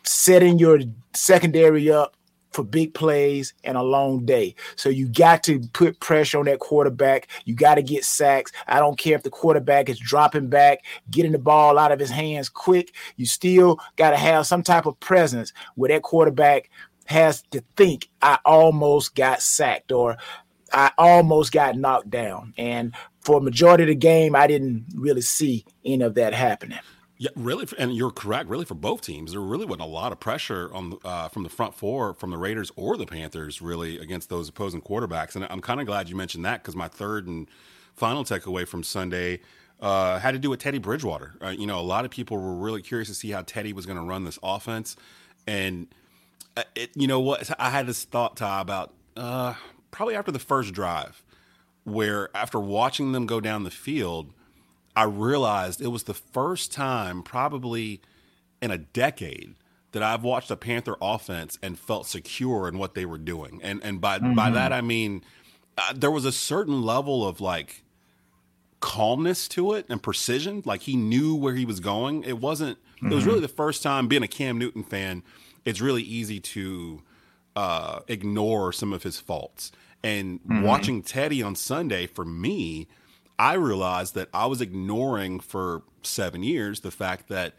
setting 0.02 0.58
your 0.58 0.80
secondary 1.14 1.90
up 1.90 2.14
for 2.54 2.62
big 2.64 2.94
plays 2.94 3.52
and 3.64 3.76
a 3.76 3.82
long 3.82 4.24
day. 4.24 4.54
So 4.76 4.88
you 4.88 5.08
got 5.08 5.42
to 5.44 5.60
put 5.72 6.00
pressure 6.00 6.38
on 6.38 6.44
that 6.46 6.60
quarterback. 6.60 7.28
You 7.44 7.54
got 7.54 7.74
to 7.74 7.82
get 7.82 8.04
sacks. 8.04 8.52
I 8.68 8.78
don't 8.78 8.98
care 8.98 9.16
if 9.16 9.24
the 9.24 9.30
quarterback 9.30 9.88
is 9.88 9.98
dropping 9.98 10.48
back, 10.48 10.84
getting 11.10 11.32
the 11.32 11.38
ball 11.38 11.78
out 11.78 11.92
of 11.92 11.98
his 11.98 12.10
hands 12.10 12.48
quick. 12.48 12.94
You 13.16 13.26
still 13.26 13.80
got 13.96 14.10
to 14.10 14.16
have 14.16 14.46
some 14.46 14.62
type 14.62 14.86
of 14.86 14.98
presence 15.00 15.52
where 15.74 15.88
that 15.88 16.02
quarterback 16.02 16.70
has 17.06 17.42
to 17.50 17.62
think, 17.76 18.08
I 18.22 18.38
almost 18.44 19.14
got 19.14 19.42
sacked 19.42 19.92
or 19.92 20.16
I 20.72 20.92
almost 20.96 21.52
got 21.52 21.76
knocked 21.76 22.10
down. 22.10 22.54
And 22.56 22.94
for 23.20 23.38
a 23.38 23.42
majority 23.42 23.84
of 23.84 23.88
the 23.88 23.94
game, 23.94 24.34
I 24.34 24.46
didn't 24.46 24.86
really 24.94 25.20
see 25.20 25.64
any 25.84 26.04
of 26.04 26.14
that 26.14 26.34
happening. 26.34 26.78
Yeah, 27.16 27.30
really, 27.36 27.66
and 27.78 27.94
you're 27.94 28.10
correct. 28.10 28.48
Really, 28.48 28.64
for 28.64 28.74
both 28.74 29.02
teams, 29.02 29.32
there 29.32 29.40
really 29.40 29.64
wasn't 29.64 29.82
a 29.82 29.86
lot 29.86 30.10
of 30.10 30.18
pressure 30.18 30.68
on 30.74 30.98
uh, 31.04 31.28
from 31.28 31.44
the 31.44 31.48
front 31.48 31.74
four 31.74 32.12
from 32.14 32.30
the 32.30 32.38
Raiders 32.38 32.72
or 32.74 32.96
the 32.96 33.06
Panthers, 33.06 33.62
really, 33.62 33.98
against 33.98 34.28
those 34.28 34.48
opposing 34.48 34.82
quarterbacks. 34.82 35.36
And 35.36 35.46
I'm 35.48 35.60
kind 35.60 35.80
of 35.80 35.86
glad 35.86 36.08
you 36.08 36.16
mentioned 36.16 36.44
that 36.44 36.62
because 36.62 36.74
my 36.74 36.88
third 36.88 37.28
and 37.28 37.46
final 37.94 38.24
takeaway 38.24 38.66
from 38.66 38.82
Sunday 38.82 39.40
uh, 39.80 40.18
had 40.18 40.32
to 40.32 40.40
do 40.40 40.50
with 40.50 40.58
Teddy 40.58 40.78
Bridgewater. 40.78 41.34
Uh, 41.40 41.50
you 41.50 41.66
know, 41.68 41.78
a 41.78 41.82
lot 41.82 42.04
of 42.04 42.10
people 42.10 42.36
were 42.36 42.54
really 42.54 42.82
curious 42.82 43.08
to 43.08 43.14
see 43.14 43.30
how 43.30 43.42
Teddy 43.42 43.72
was 43.72 43.86
going 43.86 43.98
to 43.98 44.04
run 44.04 44.24
this 44.24 44.38
offense, 44.42 44.96
and 45.46 45.86
uh, 46.56 46.64
it, 46.74 46.90
you 46.96 47.06
know 47.06 47.20
what? 47.20 47.48
I 47.60 47.70
had 47.70 47.86
this 47.86 48.02
thought, 48.02 48.36
Ty, 48.36 48.60
about 48.60 48.92
uh, 49.16 49.54
probably 49.92 50.16
after 50.16 50.32
the 50.32 50.40
first 50.40 50.74
drive, 50.74 51.22
where 51.84 52.36
after 52.36 52.58
watching 52.58 53.12
them 53.12 53.26
go 53.26 53.40
down 53.40 53.62
the 53.62 53.70
field 53.70 54.32
I 54.96 55.04
realized 55.04 55.80
it 55.80 55.88
was 55.88 56.04
the 56.04 56.14
first 56.14 56.72
time, 56.72 57.22
probably 57.22 58.00
in 58.62 58.70
a 58.70 58.78
decade, 58.78 59.54
that 59.92 60.02
I've 60.02 60.24
watched 60.24 60.50
a 60.50 60.56
Panther 60.56 60.96
offense 61.00 61.58
and 61.62 61.78
felt 61.78 62.06
secure 62.06 62.68
in 62.68 62.78
what 62.78 62.94
they 62.94 63.06
were 63.06 63.18
doing. 63.18 63.60
And 63.62 63.82
and 63.82 64.00
by 64.00 64.18
mm-hmm. 64.18 64.34
by 64.34 64.50
that 64.50 64.72
I 64.72 64.80
mean 64.80 65.22
uh, 65.78 65.92
there 65.94 66.10
was 66.10 66.24
a 66.24 66.32
certain 66.32 66.82
level 66.82 67.26
of 67.26 67.40
like 67.40 67.84
calmness 68.80 69.48
to 69.48 69.72
it 69.72 69.86
and 69.88 70.02
precision. 70.02 70.62
Like 70.64 70.82
he 70.82 70.96
knew 70.96 71.34
where 71.34 71.54
he 71.54 71.64
was 71.64 71.80
going. 71.80 72.24
It 72.24 72.38
wasn't. 72.38 72.78
Mm-hmm. 72.96 73.12
It 73.12 73.14
was 73.14 73.24
really 73.24 73.38
mm-hmm. 73.38 73.42
the 73.42 73.48
first 73.48 73.82
time 73.82 74.08
being 74.08 74.22
a 74.22 74.28
Cam 74.28 74.58
Newton 74.58 74.84
fan. 74.84 75.22
It's 75.64 75.80
really 75.80 76.02
easy 76.02 76.40
to 76.40 77.02
uh, 77.56 78.00
ignore 78.08 78.72
some 78.72 78.92
of 78.92 79.02
his 79.02 79.18
faults. 79.18 79.72
And 80.02 80.40
mm-hmm. 80.40 80.62
watching 80.62 81.02
Teddy 81.02 81.42
on 81.42 81.56
Sunday 81.56 82.06
for 82.06 82.24
me 82.24 82.88
I 83.38 83.54
realized 83.54 84.14
that 84.14 84.28
I 84.32 84.46
was 84.46 84.60
ignoring 84.60 85.40
for 85.40 85.82
seven 86.02 86.42
years 86.42 86.80
the 86.80 86.90
fact 86.90 87.28
that 87.28 87.54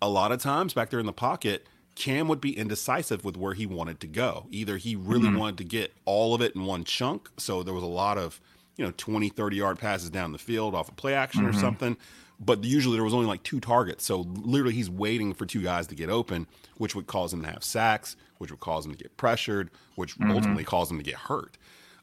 a 0.00 0.08
lot 0.08 0.32
of 0.32 0.40
times 0.40 0.74
back 0.74 0.90
there 0.90 1.00
in 1.00 1.06
the 1.06 1.12
pocket, 1.12 1.66
Cam 1.94 2.26
would 2.28 2.40
be 2.40 2.56
indecisive 2.56 3.24
with 3.24 3.36
where 3.36 3.54
he 3.54 3.66
wanted 3.66 4.00
to 4.00 4.06
go. 4.06 4.46
Either 4.50 4.76
he 4.76 4.96
really 4.96 5.28
mm-hmm. 5.28 5.38
wanted 5.38 5.58
to 5.58 5.64
get 5.64 5.92
all 6.04 6.34
of 6.34 6.40
it 6.40 6.54
in 6.54 6.64
one 6.64 6.84
chunk. 6.84 7.30
So 7.36 7.62
there 7.62 7.74
was 7.74 7.84
a 7.84 7.86
lot 7.86 8.18
of, 8.18 8.40
you 8.76 8.84
know, 8.84 8.92
20, 8.96 9.28
30 9.28 9.56
yard 9.56 9.78
passes 9.78 10.10
down 10.10 10.32
the 10.32 10.38
field 10.38 10.74
off 10.74 10.88
of 10.88 10.96
play 10.96 11.14
action 11.14 11.42
mm-hmm. 11.42 11.56
or 11.56 11.60
something. 11.60 11.96
But 12.40 12.64
usually 12.64 12.96
there 12.96 13.04
was 13.04 13.14
only 13.14 13.26
like 13.26 13.44
two 13.44 13.60
targets. 13.60 14.04
So 14.04 14.20
literally 14.20 14.74
he's 14.74 14.90
waiting 14.90 15.34
for 15.34 15.46
two 15.46 15.62
guys 15.62 15.86
to 15.88 15.94
get 15.94 16.10
open, 16.10 16.48
which 16.78 16.96
would 16.96 17.06
cause 17.06 17.32
him 17.32 17.42
to 17.42 17.48
have 17.48 17.62
sacks, 17.62 18.16
which 18.38 18.50
would 18.50 18.60
cause 18.60 18.84
him 18.84 18.92
to 18.92 18.98
get 18.98 19.16
pressured, 19.16 19.70
which 19.94 20.18
mm-hmm. 20.18 20.32
ultimately 20.32 20.64
caused 20.64 20.90
him 20.90 20.98
to 20.98 21.04
get 21.04 21.14
hurt. 21.14 21.56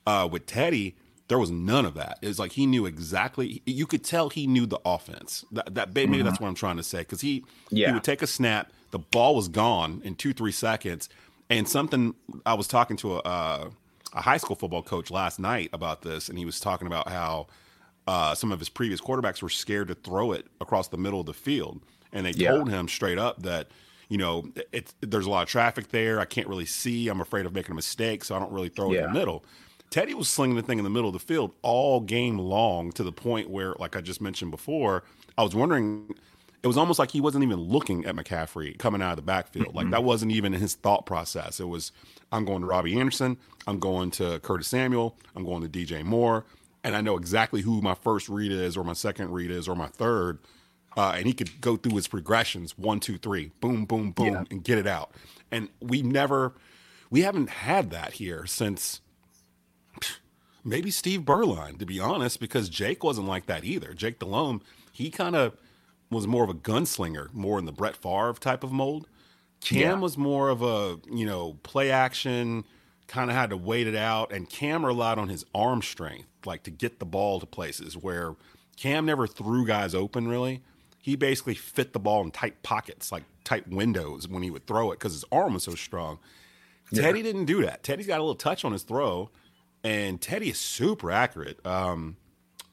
Uh, 0.07 0.27
with 0.31 0.45
Teddy, 0.45 0.95
there 1.29 1.39
was 1.39 1.51
none 1.51 1.85
of 1.85 1.93
that. 1.93 2.17
It 2.21 2.27
was 2.27 2.39
like 2.39 2.51
he 2.53 2.65
knew 2.65 2.85
exactly. 2.85 3.61
You 3.65 3.85
could 3.85 4.03
tell 4.03 4.29
he 4.29 4.47
knew 4.47 4.65
the 4.65 4.79
offense. 4.83 5.45
That, 5.51 5.75
that 5.75 5.93
maybe 5.93 6.17
mm-hmm. 6.17 6.25
that's 6.25 6.39
what 6.39 6.47
I'm 6.47 6.55
trying 6.55 6.77
to 6.77 6.83
say 6.83 6.99
because 6.99 7.21
he 7.21 7.45
yeah. 7.69 7.87
he 7.87 7.93
would 7.93 8.03
take 8.03 8.21
a 8.21 8.27
snap, 8.27 8.73
the 8.91 8.99
ball 8.99 9.35
was 9.35 9.47
gone 9.47 10.01
in 10.03 10.15
two 10.15 10.33
three 10.33 10.51
seconds, 10.51 11.07
and 11.49 11.69
something 11.69 12.15
I 12.45 12.55
was 12.55 12.67
talking 12.67 12.97
to 12.97 13.17
a 13.17 13.19
uh, 13.19 13.69
a 14.13 14.21
high 14.21 14.37
school 14.37 14.55
football 14.55 14.81
coach 14.81 15.11
last 15.11 15.39
night 15.39 15.69
about 15.71 16.01
this, 16.01 16.29
and 16.29 16.37
he 16.37 16.45
was 16.45 16.59
talking 16.59 16.87
about 16.87 17.07
how 17.07 17.45
uh, 18.07 18.33
some 18.33 18.51
of 18.51 18.57
his 18.57 18.69
previous 18.69 18.99
quarterbacks 18.99 19.43
were 19.43 19.49
scared 19.49 19.87
to 19.89 19.95
throw 19.95 20.31
it 20.31 20.47
across 20.59 20.87
the 20.87 20.97
middle 20.97 21.19
of 21.19 21.27
the 21.27 21.33
field, 21.33 21.79
and 22.11 22.25
they 22.25 22.31
yeah. 22.31 22.49
told 22.49 22.69
him 22.69 22.87
straight 22.87 23.19
up 23.19 23.43
that 23.43 23.67
you 24.07 24.17
know 24.17 24.49
it's 24.71 24.95
there's 25.01 25.27
a 25.27 25.29
lot 25.29 25.43
of 25.43 25.47
traffic 25.49 25.89
there. 25.89 26.19
I 26.19 26.25
can't 26.25 26.47
really 26.47 26.65
see. 26.65 27.07
I'm 27.07 27.21
afraid 27.21 27.45
of 27.45 27.53
making 27.53 27.73
a 27.73 27.75
mistake, 27.75 28.23
so 28.23 28.35
I 28.35 28.39
don't 28.39 28.51
really 28.51 28.69
throw 28.69 28.91
it 28.93 28.97
in 28.97 29.03
the 29.03 29.19
middle. 29.19 29.45
Teddy 29.89 30.13
was 30.13 30.27
slinging 30.27 30.55
the 30.55 30.61
thing 30.61 30.77
in 30.77 30.83
the 30.83 30.89
middle 30.89 31.09
of 31.09 31.13
the 31.13 31.19
field 31.19 31.51
all 31.61 31.99
game 31.99 32.37
long 32.37 32.91
to 32.91 33.03
the 33.03 33.11
point 33.11 33.49
where, 33.49 33.73
like 33.79 33.95
I 33.95 34.01
just 34.01 34.21
mentioned 34.21 34.51
before, 34.51 35.03
I 35.37 35.43
was 35.43 35.55
wondering. 35.55 36.13
It 36.61 36.67
was 36.67 36.77
almost 36.77 36.99
like 36.99 37.11
he 37.11 37.21
wasn't 37.21 37.45
even 37.45 37.57
looking 37.57 38.05
at 38.05 38.17
McCaffrey 38.17 38.77
coming 38.77 39.01
out 39.01 39.11
of 39.11 39.15
the 39.15 39.21
backfield. 39.21 39.67
Mm-hmm. 39.67 39.77
Like 39.77 39.89
that 39.91 40.03
wasn't 40.03 40.33
even 40.33 40.53
in 40.53 40.59
his 40.59 40.75
thought 40.75 41.05
process. 41.05 41.61
It 41.61 41.69
was, 41.69 41.93
I'm 42.33 42.43
going 42.43 42.59
to 42.59 42.67
Robbie 42.67 42.99
Anderson. 42.99 43.37
I'm 43.65 43.79
going 43.79 44.11
to 44.11 44.41
Curtis 44.41 44.67
Samuel. 44.67 45.15
I'm 45.37 45.45
going 45.45 45.61
to 45.65 45.69
DJ 45.69 46.03
Moore. 46.03 46.43
And 46.83 46.97
I 46.97 47.01
know 47.01 47.15
exactly 47.15 47.61
who 47.61 47.79
my 47.79 47.93
first 47.93 48.27
read 48.27 48.51
is, 48.51 48.75
or 48.75 48.83
my 48.83 48.91
second 48.91 49.31
read 49.31 49.51
is, 49.51 49.69
or 49.69 49.75
my 49.75 49.87
third. 49.87 50.39
Uh, 50.97 51.13
and 51.15 51.25
he 51.25 51.33
could 51.33 51.61
go 51.61 51.77
through 51.77 51.95
his 51.95 52.09
progressions 52.09 52.77
one, 52.77 52.99
two, 52.99 53.17
three, 53.17 53.51
boom, 53.61 53.85
boom, 53.85 54.11
boom, 54.11 54.27
yeah. 54.27 54.43
and 54.51 54.61
get 54.61 54.77
it 54.77 54.87
out. 54.87 55.11
And 55.51 55.69
we 55.79 56.01
never, 56.01 56.53
we 57.09 57.21
haven't 57.21 57.49
had 57.49 57.89
that 57.91 58.13
here 58.13 58.45
since 58.45 58.99
maybe 60.63 60.91
Steve 60.91 61.21
Beuerlein, 61.21 61.79
to 61.79 61.85
be 61.85 61.99
honest, 61.99 62.39
because 62.39 62.69
Jake 62.69 63.03
wasn't 63.03 63.27
like 63.27 63.45
that 63.47 63.63
either. 63.63 63.93
Jake 63.93 64.19
Delhomme, 64.19 64.61
he 64.91 65.09
kind 65.09 65.35
of 65.35 65.55
was 66.09 66.27
more 66.27 66.43
of 66.43 66.49
a 66.49 66.53
gunslinger, 66.53 67.33
more 67.33 67.59
in 67.59 67.65
the 67.65 67.71
Brett 67.71 67.95
Favre 67.95 68.33
type 68.33 68.63
of 68.63 68.71
mold. 68.71 69.07
Cam 69.61 69.79
yeah. 69.79 69.93
was 69.95 70.17
more 70.17 70.49
of 70.49 70.61
a, 70.61 70.99
you 71.11 71.25
know, 71.25 71.57
play 71.63 71.91
action, 71.91 72.63
kind 73.07 73.29
of 73.29 73.35
had 73.35 73.49
to 73.49 73.57
wait 73.57 73.87
it 73.87 73.95
out, 73.95 74.31
and 74.31 74.49
Cam 74.49 74.85
relied 74.85 75.17
on 75.17 75.29
his 75.29 75.45
arm 75.53 75.81
strength, 75.81 76.27
like 76.45 76.63
to 76.63 76.71
get 76.71 76.99
the 76.99 77.05
ball 77.05 77.39
to 77.39 77.45
places 77.45 77.97
where 77.97 78.35
Cam 78.77 79.05
never 79.05 79.27
threw 79.27 79.65
guys 79.65 79.93
open 79.93 80.27
really. 80.27 80.61
He 81.01 81.15
basically 81.15 81.55
fit 81.55 81.93
the 81.93 81.99
ball 81.99 82.23
in 82.23 82.31
tight 82.31 82.61
pockets, 82.63 83.11
like 83.11 83.23
tight 83.43 83.67
windows 83.67 84.27
when 84.27 84.43
he 84.43 84.49
would 84.49 84.67
throw 84.67 84.91
it 84.91 84.99
because 84.99 85.13
his 85.13 85.25
arm 85.31 85.53
was 85.55 85.63
so 85.63 85.75
strong. 85.75 86.19
Yeah. 86.91 87.03
Teddy 87.03 87.21
didn't 87.21 87.45
do 87.45 87.63
that. 87.63 87.83
Teddy's 87.83 88.07
got 88.07 88.19
a 88.19 88.23
little 88.23 88.35
touch 88.35 88.63
on 88.63 88.71
his 88.71 88.83
throw, 88.83 89.29
and 89.83 90.19
Teddy 90.21 90.49
is 90.49 90.59
super 90.59 91.11
accurate, 91.11 91.65
um, 91.65 92.17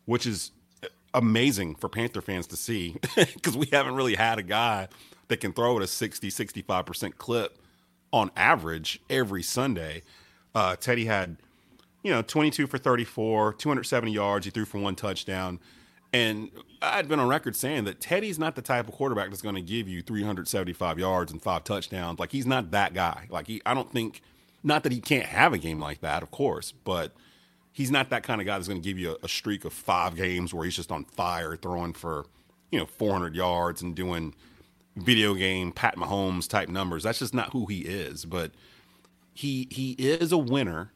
which 0.04 0.26
is 0.26 0.52
amazing 1.14 1.74
for 1.74 1.88
Panther 1.88 2.20
fans 2.20 2.46
to 2.48 2.56
see 2.56 2.96
because 3.16 3.56
we 3.56 3.66
haven't 3.72 3.94
really 3.94 4.14
had 4.14 4.38
a 4.38 4.42
guy 4.42 4.88
that 5.28 5.38
can 5.38 5.52
throw 5.52 5.76
at 5.76 5.82
a 5.82 5.86
60, 5.86 6.28
65% 6.28 7.16
clip 7.16 7.58
on 8.12 8.30
average 8.36 9.00
every 9.10 9.42
Sunday. 9.42 10.02
Uh, 10.54 10.76
Teddy 10.76 11.06
had, 11.06 11.36
you 12.02 12.10
know, 12.12 12.22
22 12.22 12.66
for 12.66 12.78
34, 12.78 13.54
270 13.54 14.12
yards. 14.12 14.44
He 14.46 14.50
threw 14.50 14.64
for 14.64 14.78
one 14.78 14.94
touchdown. 14.94 15.58
And 16.12 16.50
I'd 16.80 17.08
been 17.08 17.18
on 17.18 17.28
record 17.28 17.56
saying 17.56 17.84
that 17.84 18.00
Teddy's 18.00 18.38
not 18.38 18.54
the 18.54 18.62
type 18.62 18.88
of 18.88 18.94
quarterback 18.94 19.30
that's 19.30 19.42
going 19.42 19.56
to 19.56 19.60
give 19.60 19.88
you 19.88 20.02
375 20.02 20.98
yards 20.98 21.32
and 21.32 21.42
five 21.42 21.64
touchdowns. 21.64 22.18
Like 22.18 22.32
he's 22.32 22.46
not 22.46 22.70
that 22.70 22.94
guy. 22.94 23.26
Like 23.28 23.46
he, 23.48 23.60
I 23.66 23.74
don't 23.74 23.90
think, 23.90 24.22
not 24.66 24.82
that 24.82 24.92
he 24.92 25.00
can't 25.00 25.26
have 25.26 25.52
a 25.52 25.58
game 25.58 25.78
like 25.80 26.00
that, 26.00 26.22
of 26.22 26.30
course, 26.30 26.72
but 26.72 27.12
he's 27.72 27.90
not 27.90 28.10
that 28.10 28.22
kind 28.22 28.40
of 28.40 28.46
guy 28.46 28.56
that's 28.56 28.68
going 28.68 28.82
to 28.82 28.86
give 28.86 28.98
you 28.98 29.12
a, 29.12 29.26
a, 29.26 29.28
streak 29.28 29.64
of 29.64 29.72
five 29.72 30.16
games 30.16 30.52
where 30.52 30.64
he's 30.64 30.76
just 30.76 30.90
on 30.90 31.04
fire, 31.04 31.56
throwing 31.56 31.92
for, 31.92 32.26
you 32.70 32.78
know, 32.78 32.86
400 32.86 33.34
yards 33.34 33.80
and 33.80 33.94
doing 33.94 34.34
video 34.96 35.34
game 35.34 35.72
Pat 35.72 35.96
Mahomes 35.96 36.48
type 36.48 36.68
numbers. 36.68 37.04
That's 37.04 37.18
just 37.18 37.34
not 37.34 37.52
who 37.52 37.66
he 37.66 37.80
is. 37.80 38.24
But 38.24 38.52
he 39.34 39.68
he 39.70 39.92
is 39.92 40.32
a 40.32 40.38
winner. 40.38 40.92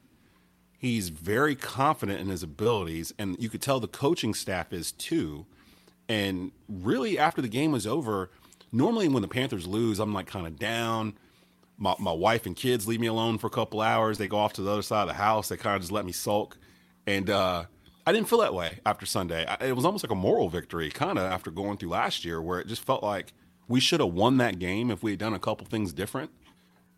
He's 0.78 1.10
very 1.10 1.54
confident 1.54 2.20
in 2.20 2.28
his 2.28 2.42
abilities, 2.42 3.12
and 3.18 3.36
you 3.38 3.50
could 3.50 3.60
tell 3.60 3.80
the 3.80 3.88
coaching 3.88 4.32
staff 4.32 4.72
is 4.72 4.92
too. 4.92 5.46
And 6.08 6.50
really, 6.68 7.18
after 7.18 7.42
the 7.42 7.48
game 7.48 7.70
was 7.70 7.86
over, 7.86 8.30
normally 8.72 9.06
when 9.06 9.22
the 9.22 9.28
Panthers 9.28 9.66
lose, 9.66 10.00
I'm 10.00 10.14
like 10.14 10.26
kind 10.26 10.46
of 10.46 10.58
down. 10.58 11.14
My, 11.80 11.94
my 11.98 12.12
wife 12.12 12.44
and 12.44 12.54
kids 12.54 12.86
leave 12.86 13.00
me 13.00 13.06
alone 13.06 13.38
for 13.38 13.46
a 13.46 13.50
couple 13.50 13.80
hours. 13.80 14.18
They 14.18 14.28
go 14.28 14.36
off 14.36 14.52
to 14.54 14.62
the 14.62 14.70
other 14.70 14.82
side 14.82 15.02
of 15.02 15.08
the 15.08 15.14
house. 15.14 15.48
They 15.48 15.56
kind 15.56 15.76
of 15.76 15.80
just 15.82 15.90
let 15.90 16.04
me 16.04 16.12
sulk. 16.12 16.58
And 17.06 17.30
uh, 17.30 17.64
I 18.06 18.12
didn't 18.12 18.28
feel 18.28 18.40
that 18.40 18.54
way 18.54 18.80
after 18.84 19.06
Sunday. 19.06 19.46
I, 19.46 19.66
it 19.68 19.74
was 19.74 19.86
almost 19.86 20.04
like 20.04 20.10
a 20.10 20.16
moral 20.16 20.50
victory, 20.50 20.90
kind 20.90 21.18
of 21.18 21.24
after 21.24 21.50
going 21.50 21.78
through 21.78 21.88
last 21.88 22.24
year, 22.24 22.40
where 22.40 22.60
it 22.60 22.66
just 22.66 22.84
felt 22.84 23.02
like 23.02 23.32
we 23.66 23.80
should 23.80 24.00
have 24.00 24.12
won 24.12 24.36
that 24.36 24.58
game 24.58 24.90
if 24.90 25.02
we 25.02 25.12
had 25.12 25.20
done 25.20 25.32
a 25.32 25.38
couple 25.38 25.66
things 25.66 25.92
different. 25.92 26.30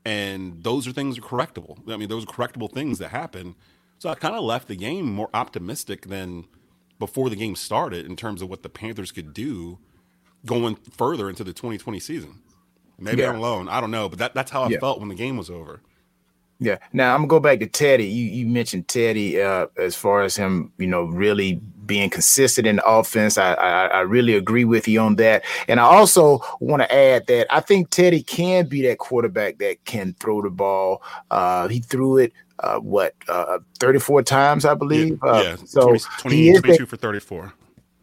And 0.04 0.64
those 0.64 0.88
are 0.88 0.92
things 0.92 1.16
are 1.16 1.22
correctable. 1.22 1.78
I 1.88 1.96
mean, 1.96 2.08
those 2.08 2.24
are 2.24 2.26
correctable 2.26 2.70
things 2.70 2.98
that 2.98 3.10
happen. 3.10 3.54
So 3.98 4.08
I 4.10 4.16
kind 4.16 4.34
of 4.34 4.42
left 4.42 4.66
the 4.66 4.74
game 4.74 5.12
more 5.12 5.30
optimistic 5.32 6.08
than 6.08 6.46
before 6.98 7.30
the 7.30 7.36
game 7.36 7.54
started 7.54 8.04
in 8.04 8.16
terms 8.16 8.42
of 8.42 8.48
what 8.48 8.64
the 8.64 8.68
Panthers 8.68 9.12
could 9.12 9.32
do 9.32 9.78
going 10.44 10.74
further 10.74 11.28
into 11.28 11.44
the 11.44 11.52
2020 11.52 12.00
season. 12.00 12.42
Maybe 13.02 13.22
yeah. 13.22 13.30
I'm 13.30 13.36
alone. 13.36 13.68
I 13.68 13.80
don't 13.80 13.90
know, 13.90 14.08
but 14.08 14.18
that, 14.18 14.34
that's 14.34 14.50
how 14.50 14.62
I 14.62 14.68
yeah. 14.68 14.78
felt 14.78 15.00
when 15.00 15.08
the 15.08 15.14
game 15.14 15.36
was 15.36 15.50
over. 15.50 15.80
Yeah. 16.58 16.78
Now 16.92 17.14
I'm 17.14 17.22
gonna 17.22 17.28
go 17.28 17.40
back 17.40 17.58
to 17.58 17.66
Teddy. 17.66 18.04
You 18.04 18.24
you 18.26 18.46
mentioned 18.46 18.86
Teddy 18.86 19.42
uh, 19.42 19.66
as 19.76 19.96
far 19.96 20.22
as 20.22 20.36
him, 20.36 20.72
you 20.78 20.86
know, 20.86 21.04
really 21.04 21.60
being 21.86 22.08
consistent 22.08 22.66
in 22.68 22.76
the 22.76 22.86
offense. 22.86 23.36
I, 23.36 23.54
I, 23.54 23.86
I 23.86 24.00
really 24.02 24.36
agree 24.36 24.64
with 24.64 24.86
you 24.86 25.00
on 25.00 25.16
that. 25.16 25.42
And 25.66 25.80
I 25.80 25.84
also 25.84 26.40
want 26.60 26.82
to 26.82 26.94
add 26.94 27.26
that 27.26 27.52
I 27.52 27.60
think 27.60 27.90
Teddy 27.90 28.22
can 28.22 28.66
be 28.66 28.82
that 28.82 28.98
quarterback 28.98 29.58
that 29.58 29.84
can 29.84 30.14
throw 30.20 30.40
the 30.40 30.50
ball. 30.50 31.02
Uh, 31.32 31.66
he 31.66 31.80
threw 31.80 32.18
it 32.18 32.32
uh, 32.60 32.78
what 32.78 33.14
uh, 33.28 33.58
34 33.80 34.22
times, 34.22 34.64
I 34.64 34.74
believe. 34.74 35.18
Yeah. 35.24 35.30
Uh, 35.30 35.42
yeah. 35.42 35.56
So 35.64 35.82
20, 35.88 36.00
20, 36.20 36.36
he 36.36 36.52
22 36.52 36.78
that, 36.78 36.88
for 36.88 36.96
34. 36.96 37.52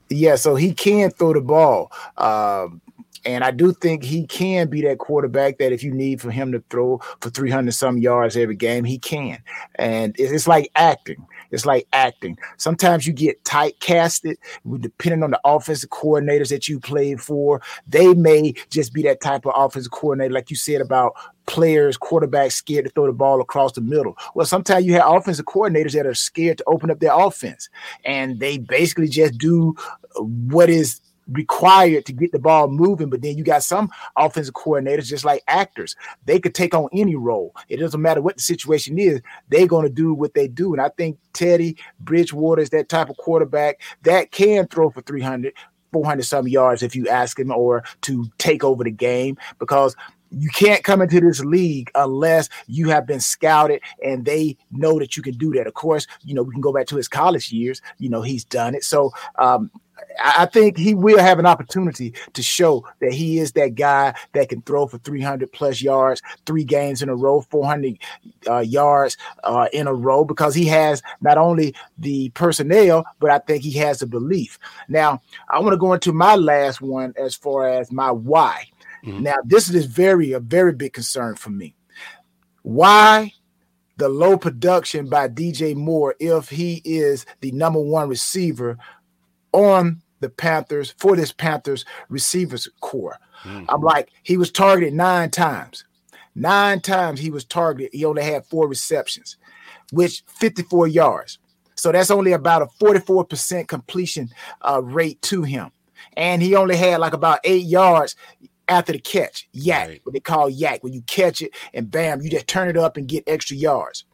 Yeah, 0.10 0.36
so 0.36 0.56
he 0.56 0.74
can 0.74 1.12
throw 1.12 1.34
the 1.34 1.42
ball. 1.42 1.92
Um, 2.18 2.82
and 3.26 3.44
I 3.44 3.52
do 3.52 3.74
think 3.74 4.04
he 4.04 4.26
can 4.26 4.70
be 4.70 4.82
that 4.82 5.00
quarterback 5.00 5.58
that 5.58 5.72
if 5.72 5.84
you 5.84 5.94
need 5.94 6.22
for 6.22 6.32
him 6.32 6.52
to 6.52 6.64
throw 6.70 7.00
for 7.22 7.30
300 7.30 7.72
some 7.74 7.98
yards 7.98 8.38
every 8.38 8.56
game, 8.56 8.84
he 8.84 8.98
can. 8.98 9.42
And 9.76 10.16
it's 10.18 10.48
like 10.48 10.72
acting. 10.76 11.26
It's 11.52 11.66
like 11.66 11.88
acting. 11.94 12.38
Sometimes 12.58 13.08
you 13.08 13.14
get 13.14 13.44
tight 13.44 13.80
casted, 13.80 14.38
depending 14.80 15.24
on 15.24 15.32
the 15.32 15.42
offensive 15.44 15.90
coordinators 15.90 16.50
that 16.50 16.68
you 16.68 16.80
played 16.80 17.22
for. 17.22 17.62
They 17.88 18.14
may 18.14 18.54
just 18.70 18.94
be 18.94 19.02
that 19.04 19.22
type 19.22 19.46
of 19.46 19.54
offensive 19.56 19.92
coordinator, 19.92 20.34
like 20.34 20.50
you 20.50 20.56
said 20.56 20.82
about 20.82 21.14
players, 21.48 21.98
quarterbacks 21.98 22.52
scared 22.52 22.86
to 22.86 22.92
throw 22.92 23.08
the 23.08 23.14
ball 23.14 23.42
across 23.42 23.72
the 23.72 23.82
middle. 23.82 24.16
Well, 24.36 24.46
sometimes 24.46 24.86
you 24.86 24.94
have 24.94 25.12
offensive 25.12 25.46
coordinators 25.46 25.94
that 25.94 26.06
are 26.06 26.14
scared 26.14 26.60
to 26.60 26.64
open 26.68 26.92
up 26.92 27.00
their 27.00 27.18
offense, 27.18 27.70
and 28.06 28.40
they 28.40 28.60
basically 28.60 29.08
just 29.08 29.38
do 29.38 29.76
what 30.16 30.70
is 30.70 31.02
required 31.32 32.06
to 32.06 32.14
get 32.14 32.32
the 32.32 32.40
ball 32.40 32.68
moving. 32.68 33.10
But 33.10 33.22
then 33.22 33.38
you 33.38 33.44
got 33.44 33.64
some 33.64 33.90
offensive 34.16 34.54
coordinators, 34.54 35.06
just 35.06 35.26
like 35.26 35.44
actors, 35.48 35.96
they 36.26 36.40
could 36.40 36.56
take 36.56 36.74
on 36.74 36.90
any 36.94 37.16
role. 37.16 37.56
It 37.68 37.78
doesn't 37.78 38.02
matter 38.02 38.22
what 38.22 38.38
the 38.38 38.44
situation 38.44 38.98
is, 38.98 39.22
they're 39.50 39.68
going 39.68 39.88
to 39.88 39.94
do 39.94 40.14
what 40.14 40.34
they 40.34 40.48
do. 40.48 40.74
And 40.74 40.82
I 40.82 40.90
think 40.90 41.18
Teddy 41.34 41.78
Bridgewater 42.00 42.62
is 42.62 42.70
that 42.72 42.90
type 42.90 43.10
of 43.10 43.18
quarterback 43.18 43.82
that 44.04 44.32
can 44.32 44.68
throw 44.68 44.90
for 44.90 45.02
300. 45.02 45.54
400 45.92 46.22
some 46.22 46.48
yards 46.48 46.84
if 46.84 46.96
you 46.96 47.08
ask 47.08 47.40
him 47.40 47.52
or 47.52 47.84
to 48.02 48.30
take 48.38 48.64
over 48.64 48.84
the 48.84 48.92
game 48.92 49.36
because 49.58 49.96
you 50.32 50.50
can't 50.50 50.84
come 50.84 51.02
into 51.02 51.20
this 51.20 51.44
league 51.44 51.90
unless 51.96 52.50
you 52.68 52.90
have 52.90 53.08
been 53.08 53.20
scouted 53.20 53.82
and 54.04 54.26
they 54.26 54.58
know 54.72 55.00
that 55.00 55.18
you 55.18 55.24
can 55.24 55.34
do 55.34 55.52
that. 55.54 55.68
Of 55.68 55.74
course, 55.74 56.08
you 56.24 56.34
know, 56.34 56.44
we 56.44 56.54
can 56.54 56.62
go 56.62 56.74
back 56.74 56.88
to 56.88 56.96
his 56.96 57.08
college 57.08 57.52
years. 57.52 57.82
You 57.98 58.10
know, 58.10 58.22
he's 58.22 58.46
done 58.46 58.76
it. 58.76 58.84
So 58.84 59.12
um, 59.38 59.72
I 60.24 60.46
think 60.46 60.78
he 60.78 60.94
will 60.94 61.20
have 61.20 61.40
an 61.40 61.46
opportunity 61.46 62.14
to 62.34 62.44
show 62.44 62.86
that 63.02 63.14
he 63.14 63.40
is 63.40 63.54
that 63.54 63.76
guy 63.76 64.14
that 64.34 64.50
can 64.50 64.62
throw 64.62 64.88
for 64.88 64.98
300 65.00 65.52
plus 65.52 65.82
yards, 65.82 66.22
three 66.46 66.64
games 66.64 67.02
in 67.02 67.10
a 67.10 67.16
row, 67.16 67.42
400 67.42 67.98
uh, 68.48 68.60
yards 68.60 69.18
uh, 69.44 69.68
in 69.74 69.88
a 69.88 69.94
row, 69.94 70.24
because 70.26 70.56
he 70.56 70.66
has 70.66 71.02
not 71.22 71.38
only 71.38 71.74
the 71.98 72.30
personnel, 72.30 73.06
but 73.20 73.32
I 73.32 73.40
think 73.40 73.64
he 73.64 73.74
has 73.74 74.00
the 74.00 74.08
belief. 74.08 74.60
Now, 74.88 75.22
I 75.50 75.60
want 75.60 75.74
to 75.74 75.78
go 75.78 75.94
into 75.94 76.14
my 76.14 76.36
last 76.36 76.82
one 76.82 77.14
as 77.18 77.36
far 77.36 77.68
as 77.68 77.92
my 77.92 78.12
why. 78.12 78.66
Mm-hmm. 79.06 79.24
Now, 79.24 79.36
this 79.46 79.70
is 79.70 79.86
very 79.86 80.34
a 80.34 80.40
very 80.40 80.74
big 80.74 80.94
concern 80.94 81.36
for 81.36 81.50
me. 81.50 81.76
Why 82.64 83.34
the 84.00 84.10
low 84.10 84.38
production 84.38 85.10
by 85.10 85.28
DJ 85.28 85.76
Moore 85.76 86.16
if 86.20 86.50
he 86.50 86.82
is 86.86 87.26
the 87.42 87.52
number 87.52 87.82
one 87.82 88.08
receiver 88.08 88.78
on 89.52 90.02
the 90.20 90.30
Panthers 90.30 90.94
for 90.98 91.16
this 91.16 91.32
Panthers 91.32 91.86
receivers 92.10 92.68
corps. 92.82 93.20
Mm-hmm. 93.44 93.66
I'm 93.70 93.82
like, 93.82 94.10
he 94.24 94.38
was 94.38 94.52
targeted 94.52 94.94
nine 94.94 95.32
times. 95.32 95.86
Nine 96.36 96.82
times 96.82 97.20
he 97.20 97.32
was 97.32 97.46
targeted. 97.46 97.92
He 97.94 98.06
only 98.06 98.24
had 98.24 98.46
four 98.46 98.68
receptions, 98.68 99.38
which 99.92 100.24
54 100.28 100.88
yards. 100.88 101.40
So 101.76 101.92
that's 101.92 102.12
only 102.12 102.34
about 102.34 102.62
a 102.62 102.68
44% 102.84 103.68
completion 103.68 104.30
uh, 104.62 104.82
rate 104.84 105.22
to 105.24 105.44
him. 105.44 105.72
And 106.18 106.42
he 106.42 106.56
only 106.56 106.76
had 106.76 107.00
like 107.00 107.14
about 107.14 107.40
eight 107.44 107.66
yards 107.66 108.16
after 108.68 108.92
the 108.92 109.00
catch. 109.00 109.50
YAC, 109.56 109.88
right. 109.88 110.02
what 110.04 110.14
they 110.14 110.20
call 110.20 110.50
YAC, 110.50 110.84
when 110.84 110.94
you 110.94 111.02
catch 111.04 111.42
it 111.42 111.52
and 111.74 111.90
bam, 111.90 112.22
you 112.22 112.30
just 112.30 112.48
turn 112.48 112.70
it 112.70 112.78
up 112.78 112.98
and 112.98 113.08
get 113.08 113.24
extra 113.28 113.56
yards. 113.56 114.06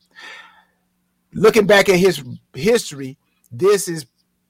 Looking 1.34 1.68
back 1.68 1.90
at 1.90 1.98
his 1.98 2.24
history, 2.54 3.18
this 3.52 3.88
is 3.88 4.06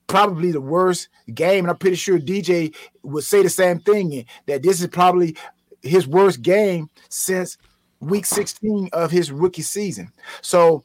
probably 0.08 0.52
the 0.52 0.62
worst 0.62 1.10
game. 1.34 1.66
And 1.66 1.70
I'm 1.70 1.78
pretty 1.78 1.96
sure 1.96 2.20
DJ 2.20 2.76
would 3.04 3.24
say 3.24 3.44
the 3.44 3.50
same 3.50 3.80
thing 3.80 4.26
that 4.46 4.64
this 4.64 4.82
is 4.82 4.88
probably 4.88 5.36
his 5.82 6.08
worst 6.08 6.42
game 6.42 6.90
since 7.10 7.58
week 8.00 8.26
16 8.26 8.90
of 8.94 9.12
his 9.12 9.32
rookie 9.32 9.62
season. 9.62 10.12
So 10.42 10.84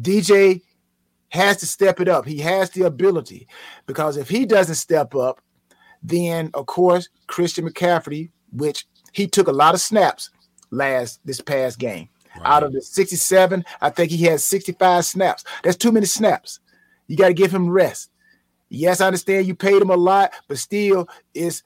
DJ 0.00 0.62
has 1.30 1.58
to 1.58 1.66
step 1.66 2.00
it 2.00 2.08
up. 2.08 2.26
He 2.26 2.38
has 2.38 2.70
the 2.70 2.82
ability 2.82 3.46
because 3.86 4.16
if 4.16 4.28
he 4.28 4.44
doesn't 4.44 4.74
step 4.74 5.14
up, 5.14 5.40
then 6.02 6.50
of 6.54 6.66
course 6.66 7.08
Christian 7.26 7.68
McCaffrey, 7.68 8.30
which 8.52 8.86
he 9.12 9.26
took 9.26 9.48
a 9.48 9.52
lot 9.52 9.74
of 9.74 9.80
snaps 9.80 10.30
last 10.70 11.20
this 11.24 11.40
past 11.40 11.78
game. 11.78 12.08
Out 12.44 12.62
of 12.62 12.72
the 12.72 12.80
67, 12.80 13.64
I 13.80 13.90
think 13.90 14.10
he 14.10 14.24
had 14.24 14.40
65 14.40 15.04
snaps. 15.04 15.44
That's 15.62 15.76
too 15.76 15.92
many 15.92 16.06
snaps. 16.06 16.60
You 17.08 17.16
got 17.16 17.28
to 17.28 17.34
give 17.34 17.52
him 17.52 17.68
rest. 17.68 18.10
Yes, 18.70 19.00
I 19.00 19.08
understand 19.08 19.46
you 19.46 19.54
paid 19.54 19.82
him 19.82 19.90
a 19.90 19.96
lot, 19.96 20.32
but 20.48 20.56
still, 20.58 21.08
it's 21.34 21.62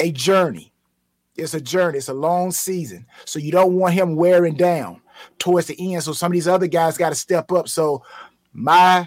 a 0.00 0.10
journey. 0.10 0.72
It's 1.36 1.54
a 1.54 1.60
journey. 1.60 1.98
It's 1.98 2.08
a 2.08 2.14
long 2.14 2.50
season. 2.50 3.06
So 3.26 3.38
you 3.38 3.52
don't 3.52 3.74
want 3.74 3.94
him 3.94 4.16
wearing 4.16 4.54
down 4.54 5.02
towards 5.38 5.66
the 5.66 5.94
end. 5.94 6.02
So 6.02 6.12
some 6.12 6.32
of 6.32 6.32
these 6.32 6.48
other 6.48 6.66
guys 6.66 6.96
got 6.96 7.10
to 7.10 7.14
step 7.14 7.52
up. 7.52 7.68
So 7.68 8.02
my 8.52 9.06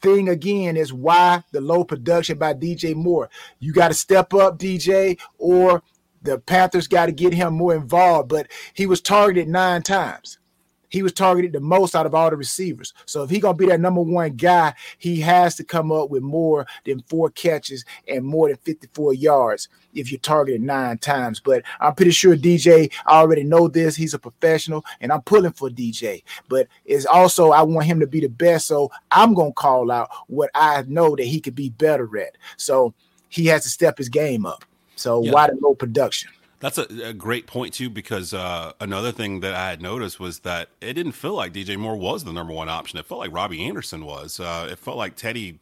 thing 0.00 0.28
again 0.28 0.76
is 0.76 0.92
why 0.92 1.42
the 1.52 1.60
low 1.60 1.84
production 1.84 2.38
by 2.38 2.54
DJ 2.54 2.94
Moore. 2.94 3.28
You 3.58 3.72
got 3.72 3.88
to 3.88 3.94
step 3.94 4.32
up, 4.32 4.58
DJ, 4.58 5.18
or 5.38 5.82
the 6.22 6.38
Panthers 6.38 6.88
got 6.88 7.06
to 7.06 7.12
get 7.12 7.34
him 7.34 7.54
more 7.54 7.74
involved. 7.74 8.30
But 8.30 8.48
he 8.72 8.86
was 8.86 9.00
targeted 9.02 9.48
nine 9.48 9.82
times. 9.82 10.38
He 10.88 11.02
was 11.02 11.12
targeted 11.12 11.52
the 11.52 11.60
most 11.60 11.94
out 11.94 12.06
of 12.06 12.14
all 12.14 12.30
the 12.30 12.36
receivers. 12.36 12.92
So 13.06 13.22
if 13.22 13.30
he 13.30 13.40
gonna 13.40 13.56
be 13.56 13.66
that 13.66 13.80
number 13.80 14.02
one 14.02 14.32
guy, 14.32 14.74
he 14.98 15.20
has 15.20 15.56
to 15.56 15.64
come 15.64 15.92
up 15.92 16.10
with 16.10 16.22
more 16.22 16.66
than 16.84 17.02
four 17.08 17.30
catches 17.30 17.84
and 18.08 18.24
more 18.24 18.48
than 18.48 18.56
54 18.58 19.14
yards 19.14 19.68
if 19.94 20.10
you're 20.10 20.20
targeted 20.20 20.62
nine 20.62 20.98
times. 20.98 21.40
But 21.40 21.62
I'm 21.80 21.94
pretty 21.94 22.12
sure 22.12 22.36
DJ 22.36 22.90
I 23.06 23.20
already 23.20 23.44
know 23.44 23.68
this. 23.68 23.96
He's 23.96 24.14
a 24.14 24.18
professional, 24.18 24.84
and 25.00 25.12
I'm 25.12 25.22
pulling 25.22 25.52
for 25.52 25.70
DJ. 25.70 26.22
But 26.48 26.68
it's 26.84 27.06
also 27.06 27.50
I 27.50 27.62
want 27.62 27.86
him 27.86 28.00
to 28.00 28.06
be 28.06 28.20
the 28.20 28.28
best. 28.28 28.66
So 28.66 28.90
I'm 29.10 29.34
gonna 29.34 29.52
call 29.52 29.90
out 29.90 30.08
what 30.28 30.50
I 30.54 30.82
know 30.86 31.16
that 31.16 31.24
he 31.24 31.40
could 31.40 31.54
be 31.54 31.70
better 31.70 32.18
at. 32.18 32.36
So 32.56 32.94
he 33.28 33.46
has 33.46 33.62
to 33.64 33.68
step 33.68 33.98
his 33.98 34.08
game 34.08 34.46
up. 34.46 34.64
So 34.96 35.20
why 35.20 35.48
the 35.48 35.58
low 35.60 35.74
production? 35.74 36.30
That's 36.58 36.78
a, 36.78 36.86
a, 37.04 37.12
great 37.12 37.46
point 37.46 37.74
too, 37.74 37.90
because 37.90 38.32
uh, 38.32 38.72
another 38.80 39.12
thing 39.12 39.40
that 39.40 39.54
I 39.54 39.68
had 39.68 39.82
noticed 39.82 40.18
was 40.18 40.40
that 40.40 40.70
it 40.80 40.94
didn't 40.94 41.12
feel 41.12 41.34
like 41.34 41.52
DJ 41.52 41.76
Moore 41.76 41.96
was 41.96 42.24
the 42.24 42.32
number 42.32 42.52
one 42.52 42.68
option. 42.68 42.98
It 42.98 43.04
felt 43.04 43.20
like 43.20 43.32
Robbie 43.32 43.64
Anderson 43.64 44.06
was. 44.06 44.40
Uh, 44.40 44.68
it 44.70 44.78
felt 44.78 44.96
like 44.96 45.16
Teddy 45.16 45.58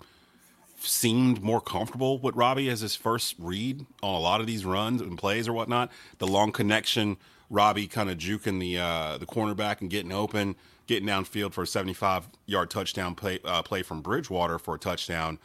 seemed 0.79 1.43
more 1.43 1.61
comfortable 1.61 2.19
with 2.19 2.37
Robbie 2.37 2.69
as 2.69 2.81
his 2.81 2.95
first 2.95 3.35
read 3.39 3.87
on 4.03 4.15
a 4.15 4.21
lot 4.21 4.41
of 4.41 4.47
these 4.47 4.65
runs 4.65 5.01
and 5.01 5.19
plays 5.19 5.49
or 5.49 5.53
whatnot. 5.53 5.91
The 6.19 6.27
long 6.27 6.53
connection, 6.53 7.17
Robbie 7.51 7.87
kind 7.87 8.09
of 8.09 8.19
juking 8.19 8.61
the 8.61 8.79
uh, 8.79 9.19
the 9.19 9.27
cornerback 9.27 9.81
and 9.81 9.91
getting 9.91 10.13
open, 10.13 10.55
getting 10.87 11.09
downfield 11.09 11.53
for 11.53 11.63
a 11.63 11.67
75 11.67 12.29
yard 12.47 12.71
touchdown 12.71 13.15
play 13.15 13.41
uh, 13.45 13.63
play 13.63 13.83
from 13.83 14.01
Bridgewater 14.01 14.59
for 14.59 14.77
a 14.77 14.79
touchdown. 14.79 15.39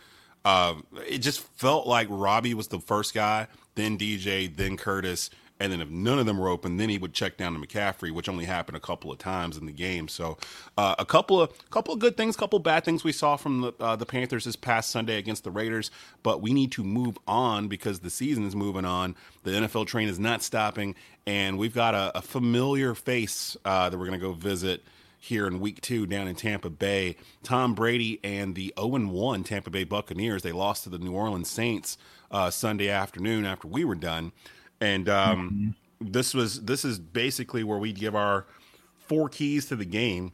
Uh, 0.46 0.76
it 1.08 1.20
just 1.20 1.42
felt 1.42 1.86
like 1.86 2.08
Robbie 2.10 2.54
was 2.54 2.70
the 2.70 2.80
first 2.80 3.14
guy 3.14 3.48
then 3.80 3.98
DJ, 3.98 4.56
then 4.56 4.78
Curtis, 4.78 5.30
and 5.60 5.74
then 5.74 5.82
if 5.82 5.90
none 5.90 6.18
of 6.20 6.26
them 6.26 6.38
were 6.38 6.48
open, 6.48 6.78
then 6.78 6.90
he 6.90 6.98
would 6.98 7.14
check 7.14 7.36
down 7.36 7.54
to 7.54 7.60
McCaffrey, 7.60 8.12
which 8.12 8.30
only 8.30 8.46
happened 8.46 8.78
a 8.78 8.80
couple 8.80 9.12
of 9.12 9.18
times 9.18 9.58
in 9.58 9.66
the 9.66 9.74
game. 9.74 10.08
So 10.08 10.38
uh, 10.78 10.96
a 10.98 11.06
couple 11.06 11.42
of 11.42 11.52
couple 11.70 11.94
of 11.94 12.00
good 12.00 12.16
things, 12.16 12.38
couple 12.38 12.60
bad 12.60 12.86
things 12.86 13.04
we 13.04 13.12
saw 13.12 13.36
from 13.36 13.62
the 13.62 13.74
uh, 13.80 13.96
the 13.98 14.06
Panthers 14.06 14.46
this 14.46 14.56
past 14.56 14.90
Sunday 14.90 15.18
against 15.18 15.44
the 15.44 15.52
Raiders. 15.52 15.92
But 16.24 16.42
we 16.42 16.54
need 16.54 16.72
to 16.74 16.84
move 16.84 17.18
on 17.28 17.68
because 17.68 18.00
the 18.00 18.10
season 18.10 18.46
is 18.46 18.56
moving 18.56 18.86
on. 18.86 19.16
The 19.44 19.52
NFL 19.52 19.88
train 19.88 20.08
is 20.08 20.18
not 20.20 20.42
stopping, 20.42 20.96
and 21.28 21.58
we've 21.58 21.76
got 21.76 21.94
a, 21.94 22.18
a 22.18 22.22
familiar 22.22 22.96
face 22.96 23.58
uh, 23.66 23.90
that 23.90 23.98
we're 23.98 24.08
going 24.08 24.20
to 24.20 24.26
go 24.26 24.34
visit 24.34 24.84
here 25.22 25.46
in 25.46 25.60
week 25.60 25.82
two 25.82 26.06
down 26.06 26.30
in 26.30 26.36
Tampa 26.36 26.70
Bay. 26.70 27.18
Tom 27.44 27.76
Brady 27.76 28.22
and 28.24 28.56
the 28.56 28.74
0 28.80 29.08
1 29.08 29.44
Tampa 29.44 29.70
Bay 29.70 29.84
Buccaneers. 29.84 30.44
They 30.44 30.54
lost 30.54 30.86
to 30.86 30.90
the 30.90 30.98
New 30.98 31.12
Orleans 31.12 31.50
Saints 31.50 31.98
uh, 32.32 32.50
Sunday 32.50 32.90
afternoon 32.90 33.46
after 33.46 33.68
we 33.68 33.84
were 33.84 33.96
done, 33.96 34.32
and 34.82 35.10
um, 35.10 35.76
mm-hmm. 36.02 36.12
this 36.12 36.34
was 36.34 36.62
this 36.64 36.86
is 36.86 37.00
basically 37.00 37.64
where 37.64 37.78
we 37.78 37.94
give 37.94 38.16
our 38.16 38.46
four 38.98 39.30
keys 39.30 39.66
to 39.68 39.76
the 39.76 39.86
game, 39.86 40.32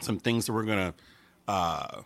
some 0.00 0.18
things 0.18 0.46
that 0.46 0.52
we're 0.52 0.64
gonna. 0.64 0.94
Uh, 1.46 2.02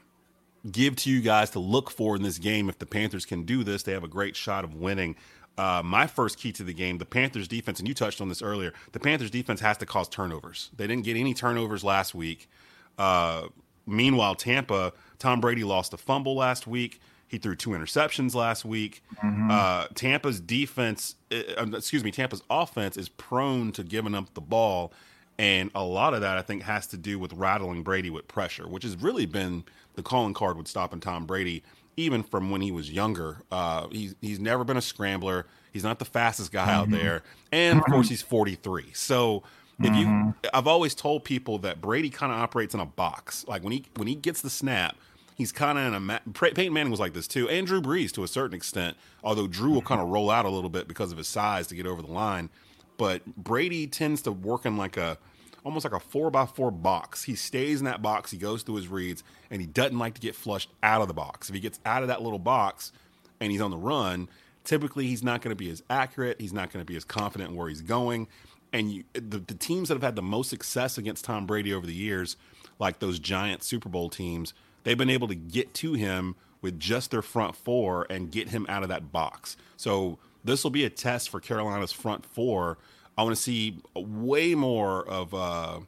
give 0.71 0.95
to 0.95 1.11
you 1.11 1.21
guys 1.21 1.51
to 1.51 1.59
look 1.59 1.91
for 1.91 2.15
in 2.15 2.23
this 2.23 2.39
game. 2.39 2.69
If 2.69 2.79
the 2.79 2.87
Panthers 2.87 3.27
can 3.27 3.43
do 3.43 3.65
this, 3.65 3.83
they 3.83 3.91
have 3.93 4.05
a 4.05 4.09
great 4.09 4.37
shot 4.37 4.63
of 4.63 4.77
winning. 4.77 5.17
Uh, 5.59 5.83
my 5.85 6.07
first 6.07 6.39
key 6.39 6.53
to 6.53 6.63
the 6.63 6.73
game, 6.73 6.99
the 6.99 7.05
Panthers 7.05 7.47
defense, 7.47 7.79
and 7.79 7.87
you 7.87 7.95
touched 7.95 8.21
on 8.21 8.29
this 8.29 8.41
earlier. 8.41 8.73
The 8.93 9.01
Panthers 9.01 9.31
defense 9.31 9.61
has 9.61 9.77
to 9.79 9.87
cause 9.87 10.09
turnovers. 10.09 10.71
They 10.77 10.87
didn't 10.87 11.05
get 11.05 11.17
any 11.17 11.35
turnovers 11.35 11.85
last 11.85 12.15
week. 12.15 12.49
Uh, 12.97 13.49
meanwhile, 13.87 14.35
Tampa, 14.35 14.93
Tom 15.19 15.41
Brady 15.41 15.65
lost 15.65 15.93
a 15.93 15.99
fumble 15.99 16.37
last 16.37 16.67
week. 16.67 17.01
He 17.33 17.39
threw 17.39 17.57
two 17.57 17.71
interceptions 17.71 18.35
last 18.35 18.63
week. 18.63 19.03
Mm-hmm. 19.25 19.51
Uh, 19.51 19.87
Tampa's 19.95 20.39
defense, 20.39 21.15
uh, 21.33 21.41
um, 21.57 21.75
excuse 21.75 22.05
me, 22.05 22.11
Tampa's 22.11 22.43
offense 22.51 22.99
is 22.99 23.09
prone 23.09 23.73
to 23.73 23.83
giving 23.83 24.15
up 24.15 24.35
the 24.35 24.43
ball. 24.43 24.93
And 25.39 25.71
a 25.75 25.83
lot 25.83 26.13
of 26.13 26.21
that, 26.21 26.37
I 26.37 26.43
think, 26.43 26.63
has 26.65 26.87
to 26.89 26.99
do 26.99 27.19
with 27.19 27.33
rattling 27.33 27.85
Brady 27.85 28.11
with 28.11 28.29
pressure, 28.29 28.69
which 28.69 28.83
has 28.83 28.97
really 28.97 29.25
been 29.25 29.65
the 29.95 30.03
calling 30.03 30.35
card 30.35 30.59
with 30.59 30.69
stopping 30.69 31.01
Tom 31.01 31.25
Brady, 31.25 31.63
even 31.97 32.23
from 32.23 32.51
when 32.51 32.61
he 32.61 32.71
was 32.71 32.93
younger. 32.93 33.39
Uh, 33.51 33.89
he's, 33.91 34.15
he's 34.21 34.39
never 34.39 34.63
been 34.63 34.77
a 34.77 34.83
scrambler. 34.83 35.47
He's 35.73 35.85
not 35.85 36.01
the 36.01 36.05
fastest 36.05 36.53
guy 36.53 36.67
mm-hmm. 36.67 36.71
out 36.71 36.91
there. 36.91 37.23
And 37.51 37.79
of 37.79 37.87
course, 37.87 38.11
he's 38.11 38.21
43. 38.21 38.91
So 38.93 39.43
if 39.81 39.97
you, 39.97 40.05
mm-hmm. 40.05 40.31
I've 40.53 40.67
always 40.67 40.95
told 40.95 41.25
people 41.25 41.57
that 41.61 41.81
Brady 41.81 42.11
kind 42.11 42.31
of 42.31 42.39
operates 42.39 42.75
in 42.75 42.81
a 42.81 42.87
box. 42.87 43.47
Like 43.49 43.63
when 43.63 43.73
he 43.73 43.87
when 43.97 44.07
he 44.07 44.15
gets 44.15 44.43
the 44.43 44.51
snap, 44.51 44.97
he's 45.35 45.53
kind 45.53 45.79
of 45.79 45.87
in 45.87 45.95
a. 45.95 46.01
Ma- 46.01 46.19
Peyton 46.35 46.73
Manning 46.73 46.91
was 46.91 47.01
like 47.01 47.15
this 47.15 47.29
too, 47.29 47.49
and 47.49 47.67
Drew 47.67 47.81
Brees 47.81 48.13
to 48.13 48.23
a 48.23 48.29
certain 48.29 48.57
extent. 48.57 48.97
Although 49.23 49.47
Drew 49.47 49.71
will 49.71 49.83
kind 49.83 50.01
of 50.01 50.09
roll 50.09 50.31
out 50.31 50.45
a 50.45 50.51
little 50.51 50.71
bit 50.71 50.89
because 50.89 51.13
of 51.13 51.19
his 51.19 51.29
size 51.29 51.67
to 51.69 51.75
get 51.75 51.87
over 51.87 52.03
the 52.03 52.13
line, 52.13 52.51
but 52.97 53.25
Brady 53.37 53.87
tends 53.87 54.23
to 54.23 54.33
work 54.33 54.67
in 54.67 54.77
like 54.77 54.97
a 54.97 55.19
almost 55.65 55.85
like 55.85 55.95
a 55.95 56.01
four 56.01 56.31
by 56.31 56.47
four 56.47 56.71
box. 56.71 57.25
He 57.25 57.35
stays 57.35 57.81
in 57.81 57.85
that 57.85 58.03
box. 58.03 58.31
He 58.31 58.39
goes 58.39 58.63
through 58.63 58.77
his 58.77 58.89
reads, 58.89 59.23
and 59.51 59.61
he 59.61 59.67
doesn't 59.67 59.99
like 59.99 60.15
to 60.15 60.21
get 60.21 60.35
flushed 60.35 60.71
out 60.83 61.03
of 61.03 61.09
the 61.09 61.15
box. 61.15 61.49
If 61.49 61.55
he 61.55 61.61
gets 61.61 61.81
out 61.87 62.03
of 62.03 62.09
that 62.09 62.23
little 62.23 62.39
box 62.39 62.93
and 63.41 63.53
he's 63.53 63.61
on 63.61 63.71
the 63.71 63.77
run, 63.77 64.29
typically 64.65 65.07
he's 65.07 65.23
not 65.23 65.43
going 65.43 65.51
to 65.51 65.57
be 65.57 65.71
as 65.71 65.83
accurate. 65.89 66.41
He's 66.41 66.53
not 66.53 66.73
going 66.73 66.85
to 66.85 66.91
be 66.91 66.97
as 66.97 67.05
confident 67.05 67.51
in 67.51 67.57
where 67.57 67.69
he's 67.69 67.83
going. 67.83 68.29
And 68.73 68.91
you, 68.91 69.05
the, 69.13 69.39
the 69.39 69.55
teams 69.55 69.89
that 69.89 69.95
have 69.95 70.03
had 70.03 70.17
the 70.17 70.23
most 70.23 70.49
success 70.51 70.97
against 70.97 71.25
Tom 71.25 71.47
Brady 71.47 71.75
over 71.75 71.87
the 71.87 71.95
years, 71.95 72.37
like 72.79 72.99
those 73.01 73.19
giant 73.19 73.63
Super 73.63 73.89
Bowl 73.89 74.09
teams, 74.09 74.55
they've 74.85 74.99
been 74.99 75.11
able 75.11 75.29
to 75.29 75.35
get 75.35 75.75
to 75.75 75.95
him 75.95 76.35
with 76.61 76.79
just 76.79 77.11
their 77.11 77.23
front 77.23 77.57
four 77.57 78.07
and 78.09 78.31
get 78.31 78.51
him 78.51 78.67
out 78.69 78.83
of 78.83 78.89
that 78.89 79.13
box. 79.13 79.57
So 79.77 80.19
this 80.45 80.63
will 80.63 80.71
be 80.71 80.85
a 80.85 80.91
test 80.91 81.29
for 81.31 81.41
Carolina's 81.41 81.93
front 81.93 82.25
four. 82.25 82.79
I 83.17 83.23
want 83.25 83.37
to 83.37 83.43
see 83.43 83.79
way 83.95 84.55
more 84.55 85.07
of 85.09 85.35
uh, 85.35 85.81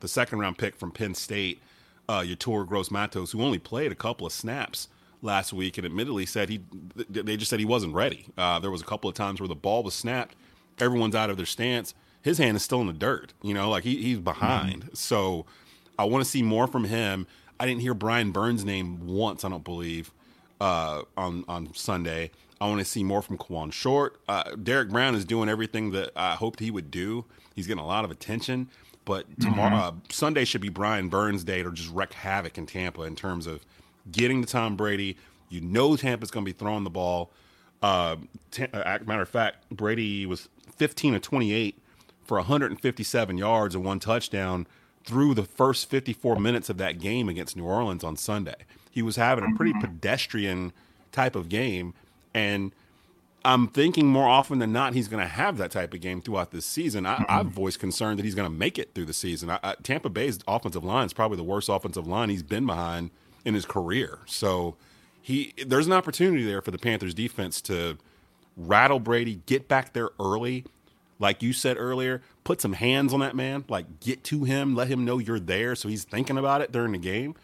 the 0.00 0.08
second 0.08 0.38
round 0.38 0.58
pick 0.58 0.74
from 0.76 0.90
Penn 0.90 1.14
State, 1.14 1.60
uh, 2.08 2.20
Yetur 2.20 2.66
Gross 2.66 2.90
Matos, 2.90 3.32
who 3.32 3.42
only 3.42 3.58
played 3.58 3.92
a 3.92 3.94
couple 3.94 4.26
of 4.26 4.32
snaps 4.32 4.88
last 5.22 5.52
week 5.52 5.78
and 5.78 5.86
admittedly 5.86 6.26
said 6.26 6.48
he 6.48 6.60
they 7.08 7.36
just 7.36 7.48
said 7.48 7.60
he 7.60 7.64
wasn't 7.64 7.94
ready. 7.94 8.26
Uh, 8.36 8.58
there 8.58 8.70
was 8.70 8.82
a 8.82 8.84
couple 8.84 9.08
of 9.08 9.14
times 9.14 9.40
where 9.40 9.48
the 9.48 9.54
ball 9.54 9.82
was 9.82 9.94
snapped, 9.94 10.34
everyone's 10.80 11.14
out 11.14 11.30
of 11.30 11.36
their 11.36 11.46
stance. 11.46 11.94
His 12.20 12.38
hand 12.38 12.56
is 12.56 12.62
still 12.62 12.80
in 12.80 12.86
the 12.86 12.92
dirt, 12.92 13.32
you 13.42 13.52
know, 13.54 13.68
like 13.70 13.84
he, 13.84 13.96
he's 14.02 14.18
behind. 14.18 14.84
Mm-hmm. 14.84 14.94
So 14.94 15.46
I 15.98 16.04
want 16.04 16.24
to 16.24 16.30
see 16.30 16.42
more 16.42 16.66
from 16.66 16.84
him. 16.84 17.26
I 17.62 17.66
didn't 17.66 17.82
hear 17.82 17.94
Brian 17.94 18.32
Burns' 18.32 18.64
name 18.64 19.06
once. 19.06 19.44
I 19.44 19.48
don't 19.48 19.62
believe 19.62 20.10
uh, 20.60 21.02
on 21.16 21.44
on 21.46 21.72
Sunday. 21.74 22.32
I 22.60 22.66
want 22.66 22.80
to 22.80 22.84
see 22.84 23.04
more 23.04 23.22
from 23.22 23.38
Kawann 23.38 23.72
Short. 23.72 24.20
Uh, 24.28 24.56
Derrick 24.60 24.88
Brown 24.88 25.14
is 25.14 25.24
doing 25.24 25.48
everything 25.48 25.92
that 25.92 26.10
I 26.16 26.34
hoped 26.34 26.58
he 26.58 26.72
would 26.72 26.90
do. 26.90 27.24
He's 27.54 27.68
getting 27.68 27.82
a 27.82 27.86
lot 27.86 28.04
of 28.04 28.10
attention. 28.10 28.68
But 29.04 29.26
tomorrow, 29.40 29.76
mm-hmm. 29.76 29.98
uh, 29.98 30.00
Sunday 30.10 30.44
should 30.44 30.60
be 30.60 30.70
Brian 30.70 31.08
Burns' 31.08 31.44
day 31.44 31.62
to 31.62 31.70
just 31.70 31.92
wreak 31.92 32.14
havoc 32.14 32.58
in 32.58 32.66
Tampa 32.66 33.02
in 33.02 33.14
terms 33.14 33.46
of 33.46 33.64
getting 34.10 34.42
to 34.42 34.48
Tom 34.48 34.74
Brady. 34.74 35.16
You 35.48 35.60
know 35.60 35.96
Tampa's 35.96 36.32
going 36.32 36.44
to 36.44 36.52
be 36.52 36.58
throwing 36.58 36.82
the 36.82 36.90
ball. 36.90 37.30
Uh, 37.80 38.16
t- 38.50 38.66
uh, 38.72 38.98
matter 39.06 39.22
of 39.22 39.28
fact, 39.28 39.70
Brady 39.70 40.26
was 40.26 40.48
15 40.74 41.14
of 41.14 41.22
28 41.22 41.78
for 42.24 42.38
157 42.38 43.38
yards 43.38 43.76
and 43.76 43.84
one 43.84 44.00
touchdown 44.00 44.66
through 45.04 45.34
the 45.34 45.42
first 45.42 45.88
54 45.90 46.36
minutes 46.36 46.68
of 46.70 46.78
that 46.78 46.98
game 46.98 47.28
against 47.28 47.56
New 47.56 47.64
Orleans 47.64 48.04
on 48.04 48.16
Sunday. 48.16 48.54
He 48.90 49.02
was 49.02 49.16
having 49.16 49.44
a 49.44 49.56
pretty 49.56 49.72
mm-hmm. 49.72 49.80
pedestrian 49.80 50.72
type 51.10 51.34
of 51.34 51.48
game. 51.48 51.94
And 52.34 52.72
I'm 53.44 53.68
thinking 53.68 54.06
more 54.06 54.28
often 54.28 54.58
than 54.58 54.72
not 54.72 54.94
he's 54.94 55.08
going 55.08 55.22
to 55.22 55.28
have 55.28 55.56
that 55.58 55.70
type 55.70 55.92
of 55.94 56.00
game 56.00 56.20
throughout 56.20 56.50
this 56.50 56.66
season. 56.66 57.06
I, 57.06 57.16
have 57.16 57.46
mm-hmm. 57.46 57.48
voiced 57.48 57.80
concern 57.80 58.16
that 58.16 58.24
he's 58.24 58.34
going 58.34 58.50
to 58.50 58.56
make 58.56 58.78
it 58.78 58.94
through 58.94 59.06
the 59.06 59.12
season. 59.12 59.50
I, 59.50 59.58
I, 59.62 59.74
Tampa 59.82 60.08
Bay's 60.08 60.38
offensive 60.46 60.84
line 60.84 61.06
is 61.06 61.12
probably 61.12 61.36
the 61.36 61.42
worst 61.42 61.68
offensive 61.68 62.06
line 62.06 62.28
he's 62.28 62.42
been 62.42 62.66
behind 62.66 63.10
in 63.44 63.54
his 63.54 63.64
career. 63.64 64.20
So 64.26 64.76
he 65.20 65.54
there's 65.66 65.86
an 65.86 65.92
opportunity 65.92 66.44
there 66.44 66.62
for 66.62 66.70
the 66.70 66.78
Panthers 66.78 67.14
defense 67.14 67.60
to 67.62 67.98
rattle 68.56 69.00
Brady, 69.00 69.40
get 69.46 69.68
back 69.68 69.92
there 69.92 70.10
early, 70.20 70.64
like 71.22 71.40
you 71.40 71.52
said 71.52 71.76
earlier, 71.78 72.20
put 72.42 72.60
some 72.60 72.72
hands 72.72 73.14
on 73.14 73.20
that 73.20 73.36
man, 73.36 73.64
like 73.68 74.00
get 74.00 74.24
to 74.24 74.42
him, 74.42 74.74
let 74.74 74.88
him 74.88 75.04
know 75.04 75.18
you're 75.18 75.38
there 75.38 75.76
so 75.76 75.88
he's 75.88 76.02
thinking 76.02 76.36
about 76.36 76.60
it 76.60 76.72
during 76.72 76.92
the 76.92 76.98
game. 76.98 77.36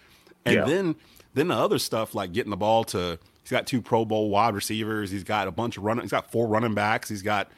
And 0.45 0.57
yeah. 0.57 0.64
then 0.64 0.97
then 1.35 1.49
the 1.49 1.55
other 1.55 1.79
stuff 1.79 2.12
like 2.14 2.33
getting 2.33 2.51
the 2.51 2.57
ball 2.57 2.83
to 2.85 3.18
he's 3.41 3.53
got 3.53 3.68
two 3.68 3.81
Pro 3.81 4.05
Bowl 4.05 4.31
wide 4.31 4.55
receivers, 4.55 5.12
he's 5.12 5.22
got 5.22 5.47
a 5.47 5.53
bunch 5.53 5.76
of 5.76 5.85
running 5.85 6.03
he's 6.03 6.11
got 6.11 6.31
four 6.33 6.49
running 6.49 6.74
backs, 6.74 7.09
he's 7.09 7.22
got 7.22 7.51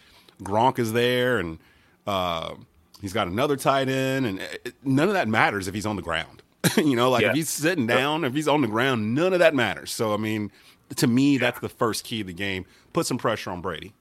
Gronk 0.42 0.78
is 0.78 0.92
there 0.92 1.38
and 1.38 1.58
uh, 2.06 2.54
he's 3.00 3.14
got 3.14 3.26
another 3.26 3.56
tight 3.56 3.88
end 3.88 4.26
and 4.26 4.40
it, 4.40 4.74
none 4.84 5.08
of 5.08 5.14
that 5.14 5.26
matters 5.26 5.68
if 5.68 5.74
he's 5.74 5.86
on 5.86 5.96
the 5.96 6.02
ground. 6.02 6.42
you 6.76 6.96
know, 6.96 7.08
like 7.08 7.22
yeah. 7.22 7.30
if 7.30 7.34
he's 7.34 7.48
sitting 7.48 7.86
down, 7.86 8.24
if 8.24 8.34
he's 8.34 8.46
on 8.46 8.60
the 8.60 8.68
ground, 8.68 9.14
none 9.14 9.32
of 9.32 9.38
that 9.38 9.54
matters. 9.54 9.90
So 9.90 10.12
I 10.12 10.18
mean, 10.18 10.52
to 10.96 11.06
me, 11.06 11.38
that's 11.38 11.60
the 11.60 11.70
first 11.70 12.04
key 12.04 12.20
of 12.20 12.26
the 12.26 12.34
game. 12.34 12.66
Put 12.92 13.06
some 13.06 13.16
pressure 13.16 13.50
on 13.50 13.62
Brady. 13.62 13.94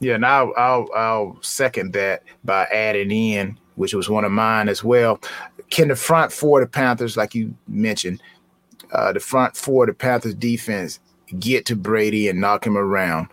Yeah, 0.00 0.14
and 0.14 0.26
I'll, 0.26 0.52
I'll 0.56 0.88
I'll 0.94 1.38
second 1.40 1.92
that 1.94 2.22
by 2.44 2.64
adding 2.64 3.10
in, 3.10 3.58
which 3.76 3.94
was 3.94 4.10
one 4.10 4.24
of 4.24 4.32
mine 4.32 4.68
as 4.68 4.84
well. 4.84 5.20
Can 5.70 5.88
the 5.88 5.96
front 5.96 6.32
four 6.32 6.60
of 6.60 6.68
the 6.68 6.70
Panthers, 6.70 7.16
like 7.16 7.34
you 7.34 7.54
mentioned, 7.66 8.22
uh, 8.92 9.12
the 9.12 9.20
front 9.20 9.56
four 9.56 9.84
of 9.84 9.88
the 9.88 9.94
Panthers 9.94 10.34
defense 10.34 11.00
get 11.38 11.66
to 11.66 11.76
Brady 11.76 12.28
and 12.28 12.40
knock 12.40 12.66
him 12.66 12.76
around, 12.76 13.28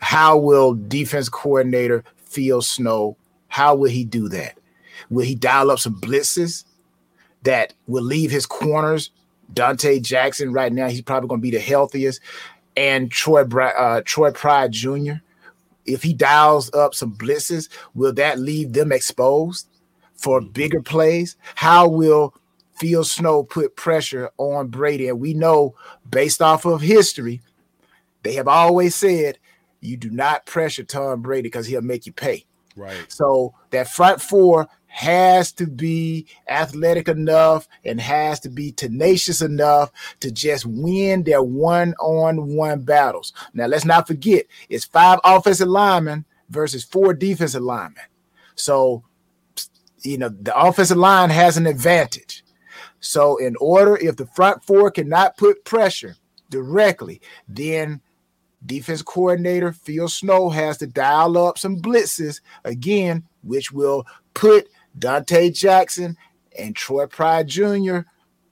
how 0.00 0.36
will 0.36 0.74
defense 0.74 1.28
coordinator 1.28 2.04
Phil 2.16 2.62
Snow, 2.62 3.16
how 3.48 3.74
will 3.74 3.90
he 3.90 4.04
do 4.04 4.28
that? 4.30 4.58
Will 5.10 5.24
he 5.24 5.34
dial 5.34 5.70
up 5.70 5.78
some 5.78 6.00
blitzes 6.00 6.64
that 7.42 7.74
will 7.86 8.02
leave 8.02 8.30
his 8.30 8.46
corners? 8.46 9.10
Donte 9.52 10.02
Jackson, 10.02 10.52
right 10.52 10.72
now, 10.72 10.88
he's 10.88 11.02
probably 11.02 11.28
going 11.28 11.40
to 11.40 11.42
be 11.42 11.50
the 11.50 11.60
healthiest, 11.60 12.20
and 12.76 13.10
Troy 13.10 13.42
uh, 13.42 14.00
Troy 14.04 14.30
Pride 14.30 14.72
Jr. 14.72 15.14
If 15.84 16.02
he 16.02 16.14
dials 16.14 16.72
up 16.74 16.94
some 16.94 17.14
blitzes, 17.14 17.68
will 17.94 18.12
that 18.14 18.38
leave 18.38 18.72
them 18.72 18.92
exposed 18.92 19.68
for 20.14 20.40
mm-hmm. 20.40 20.52
bigger 20.52 20.82
plays? 20.82 21.36
How 21.54 21.88
will 21.88 22.34
Phil 22.76 23.04
Snow 23.04 23.42
put 23.42 23.76
pressure 23.76 24.30
on 24.38 24.68
Brady? 24.68 25.08
And 25.08 25.20
we 25.20 25.34
know, 25.34 25.74
based 26.08 26.40
off 26.40 26.64
of 26.64 26.80
history, 26.80 27.42
they 28.22 28.34
have 28.34 28.48
always 28.48 28.94
said 28.94 29.38
you 29.80 29.96
do 29.96 30.10
not 30.10 30.46
pressure 30.46 30.84
Tom 30.84 31.22
Brady 31.22 31.42
because 31.42 31.66
he'll 31.66 31.82
make 31.82 32.06
you 32.06 32.12
pay. 32.12 32.44
Right. 32.76 33.04
So 33.08 33.54
that 33.70 33.88
front 33.88 34.22
four 34.22 34.68
has 34.92 35.52
to 35.52 35.66
be 35.66 36.26
athletic 36.48 37.08
enough 37.08 37.66
and 37.82 37.98
has 37.98 38.38
to 38.38 38.50
be 38.50 38.70
tenacious 38.72 39.40
enough 39.40 39.90
to 40.20 40.30
just 40.30 40.66
win 40.66 41.22
their 41.22 41.42
one-on-one 41.42 42.82
battles. 42.82 43.32
Now 43.54 43.66
let's 43.66 43.86
not 43.86 44.06
forget 44.06 44.44
it's 44.68 44.84
five 44.84 45.18
offensive 45.24 45.68
linemen 45.68 46.26
versus 46.50 46.84
four 46.84 47.14
defensive 47.14 47.62
linemen. 47.62 48.04
So 48.54 49.02
you 50.02 50.18
know 50.18 50.28
the 50.28 50.54
offensive 50.54 50.98
line 50.98 51.30
has 51.30 51.56
an 51.56 51.66
advantage. 51.66 52.44
So 53.00 53.38
in 53.38 53.56
order 53.60 53.96
if 53.96 54.16
the 54.16 54.26
front 54.26 54.62
four 54.62 54.90
cannot 54.90 55.38
put 55.38 55.64
pressure 55.64 56.16
directly, 56.50 57.22
then 57.48 58.02
defense 58.66 59.00
coordinator 59.00 59.72
Phil 59.72 60.06
Snow 60.06 60.50
has 60.50 60.76
to 60.78 60.86
dial 60.86 61.38
up 61.38 61.56
some 61.56 61.80
blitzes 61.80 62.42
again, 62.64 63.24
which 63.42 63.72
will 63.72 64.06
put 64.34 64.68
Donte 64.98 65.54
Jackson 65.54 66.16
and 66.58 66.76
Troy 66.76 67.06
Pride 67.06 67.48
Jr. 67.48 68.00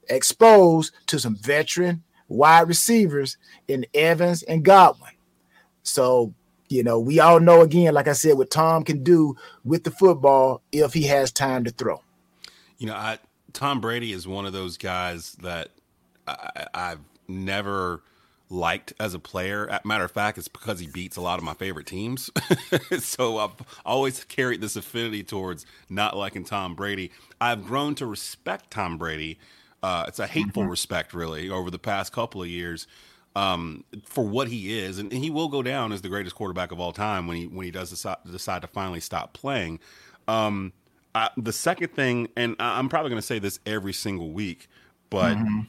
exposed 0.09 0.95
to 1.07 1.18
some 1.18 1.36
veteran 1.36 2.03
wide 2.28 2.68
receivers 2.68 3.36
in 3.68 3.84
Evans 3.93 4.43
and 4.45 4.64
Godwin. 4.64 5.12
So, 5.82 6.32
you 6.68 6.82
know, 6.82 6.99
we 7.01 7.20
all 7.20 7.41
know 7.41 7.62
again, 7.62 7.95
like 7.95 8.09
I 8.09 8.12
said, 8.12 8.38
what 8.38 8.51
Tom 8.51 8.84
can 8.84 9.03
do 9.03 9.36
with 9.64 9.84
the 9.84 9.91
football 9.91 10.62
if 10.72 10.95
he 10.95 11.03
has 11.05 11.32
time 11.32 11.64
to 11.64 11.70
throw. 11.70 12.03
You 12.78 12.86
know, 12.86 12.95
I, 12.95 13.18
Tom 13.53 13.80
Brady 13.80 14.12
is 14.12 14.26
one 14.26 14.47
of 14.47 14.53
those 14.53 14.78
guys 14.78 15.32
that 15.43 15.70
I, 16.26 16.66
I've 16.72 17.01
never 17.28 18.03
liked 18.51 18.92
as 18.98 19.14
a 19.14 19.18
player. 19.18 19.80
Matter 19.84 20.05
of 20.05 20.11
fact, 20.11 20.36
it's 20.36 20.48
because 20.48 20.80
he 20.80 20.88
beats 20.88 21.16
a 21.16 21.20
lot 21.20 21.38
of 21.38 21.44
my 21.44 21.55
favorite 21.55 21.86
teams. 21.86 22.30
so 22.98 23.38
I've 23.38 23.53
always 23.86 24.24
carried 24.24 24.61
this 24.61 24.76
affinity 24.76 25.22
towards 25.22 25.64
not 25.88 26.16
liking 26.16 26.44
Tom 26.44 26.74
Brady. 26.74 27.12
I've 27.40 27.64
grown 27.64 27.94
to 27.96 28.07
respect 28.07 28.70
Tom 28.70 28.98
Brady. 28.98 29.38
Uh, 29.82 30.05
it's 30.09 30.18
a 30.18 30.26
hateful 30.26 30.62
mm-hmm. 30.62 30.72
respect, 30.72 31.14
really, 31.14 31.48
over 31.48 31.70
the 31.70 31.78
past 31.78 32.12
couple 32.12 32.42
of 32.42 32.48
years 32.48 32.86
um, 33.36 33.84
for 34.05 34.26
what 34.26 34.48
he 34.48 34.78
is, 34.78 34.98
and, 34.98 35.12
and, 35.12 35.22
he 35.22 35.30
will 35.30 35.48
go 35.48 35.62
down 35.62 35.92
as 35.92 36.03
the 36.03 36.09
greatest 36.09 36.34
quarterback 36.34 36.72
of 36.72 36.80
all 36.80 36.92
time 36.92 37.28
when 37.28 37.36
he 37.36 37.46
when 37.46 37.64
he 37.64 37.70
does 37.70 37.90
decide, 37.90 38.16
decide 38.30 38.62
to 38.62 38.68
finally 38.68 39.01
stop 39.01 39.32
playing. 39.32 39.78
Um, 40.26 40.72
I, 41.14 41.30
the 41.36 41.53
second 41.53 41.94
thing, 41.94 42.28
and 42.36 42.57
I'm 42.59 42.88
probably 42.88 43.11
going 43.11 43.20
to 43.20 43.26
say 43.26 43.38
this 43.38 43.61
every 43.64 43.92
single 43.92 44.32
week, 44.32 44.68
but. 45.09 45.36
Mm-hmm 45.36 45.61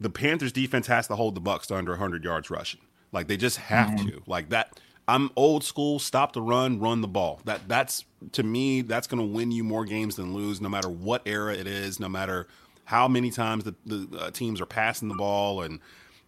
the 0.00 0.10
Panthers 0.10 0.52
defense 0.52 0.86
has 0.86 1.06
to 1.08 1.16
hold 1.16 1.34
the 1.34 1.40
Bucks 1.40 1.66
to 1.68 1.76
under 1.76 1.92
100 1.92 2.24
yards 2.24 2.50
rushing. 2.50 2.80
Like 3.12 3.28
they 3.28 3.36
just 3.36 3.56
have 3.58 3.88
mm-hmm. 3.90 4.08
to. 4.08 4.22
Like 4.26 4.50
that 4.50 4.78
I'm 5.08 5.30
old 5.36 5.62
school, 5.62 5.98
stop 5.98 6.32
the 6.32 6.42
run, 6.42 6.80
run 6.80 7.00
the 7.00 7.08
ball. 7.08 7.40
That 7.44 7.68
that's 7.68 8.04
to 8.32 8.42
me 8.42 8.82
that's 8.82 9.06
going 9.06 9.20
to 9.20 9.34
win 9.34 9.50
you 9.52 9.62
more 9.62 9.84
games 9.84 10.16
than 10.16 10.34
lose 10.34 10.60
no 10.60 10.68
matter 10.68 10.88
what 10.88 11.22
era 11.26 11.54
it 11.54 11.66
is, 11.66 12.00
no 12.00 12.08
matter 12.08 12.48
how 12.84 13.08
many 13.08 13.30
times 13.30 13.64
the, 13.64 13.74
the 13.84 14.18
uh, 14.18 14.30
teams 14.30 14.60
are 14.60 14.66
passing 14.66 15.08
the 15.08 15.14
ball 15.14 15.62
and 15.62 15.80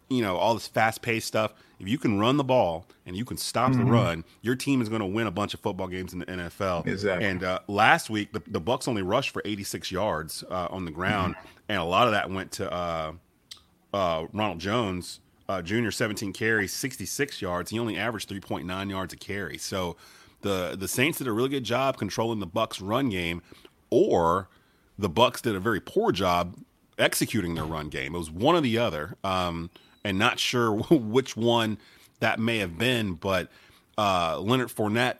you 0.09 0.23
know 0.23 0.37
all 0.37 0.55
this 0.55 0.69
fast-paced 0.69 1.27
stuff. 1.27 1.53
If 1.81 1.89
you 1.89 1.99
can 1.99 2.19
run 2.19 2.37
the 2.37 2.45
ball 2.45 2.87
and 3.07 3.16
you 3.16 3.25
can 3.25 3.37
stop 3.37 3.71
mm-hmm. 3.71 3.85
the 3.85 3.93
run, 3.93 4.25
your 4.43 4.57
team 4.57 4.81
is 4.81 4.89
going 4.89 5.01
to 5.01 5.07
win 5.07 5.27
a 5.27 5.31
bunch 5.31 5.55
of 5.55 5.61
football 5.61 5.87
games 5.87 6.12
in 6.12 6.21
the 6.21 6.27
NFL. 6.27 6.87
Exactly. 6.87 7.27
And 7.27 7.45
uh, 7.45 7.61
last 7.69 8.11
week, 8.11 8.33
the, 8.33 8.43
the 8.49 8.59
Bucks 8.59 8.89
only 8.89 9.03
rushed 9.03 9.31
for 9.31 9.43
86 9.45 9.93
yards 9.93 10.43
uh, 10.51 10.66
on 10.71 10.85
the 10.85 10.91
ground, 10.91 11.37
mm-hmm. 11.37 11.47
and 11.69 11.79
a 11.79 11.85
lot 11.85 12.07
of 12.07 12.14
that 12.14 12.31
went 12.31 12.51
to 12.53 12.73
uh, 13.93 14.26
Ronald 14.32 14.61
Jones 14.61 15.20
uh, 15.49 15.62
Jr. 15.62 15.91
17 15.91 16.32
carries, 16.32 16.72
66 16.72 17.41
yards. 17.41 17.70
He 17.70 17.78
only 17.78 17.97
averaged 17.97 18.28
3.9 18.28 18.91
yards 18.91 19.14
a 19.14 19.16
carry. 19.16 19.57
So 19.59 19.97
the 20.43 20.76
the 20.78 20.89
Saints 20.89 21.18
did 21.18 21.26
a 21.26 21.32
really 21.32 21.49
good 21.49 21.64
job 21.64 21.97
controlling 21.97 22.39
the 22.39 22.47
Bucks 22.47 22.80
run 22.80 23.09
game, 23.09 23.43
or 23.91 24.49
the 24.99 25.09
Bucks 25.09 25.41
did 25.41 25.55
a 25.55 25.61
very 25.61 25.80
poor 25.80 26.12
job 26.12 26.57
executing 26.99 27.55
their 27.55 27.64
run 27.64 27.89
game. 27.89 28.14
It 28.14 28.18
was 28.18 28.30
one 28.30 28.55
or 28.55 28.61
the 28.61 28.78
other, 28.78 29.16
um, 29.24 29.70
and 30.05 30.18
not 30.18 30.39
sure 30.39 30.72
which 30.91 31.36
one 31.36 31.78
that 32.20 32.39
may 32.39 32.59
have 32.59 32.78
been. 32.78 33.14
But 33.14 33.51
uh, 33.97 34.39
Leonard 34.41 34.68
Fournette, 34.68 35.16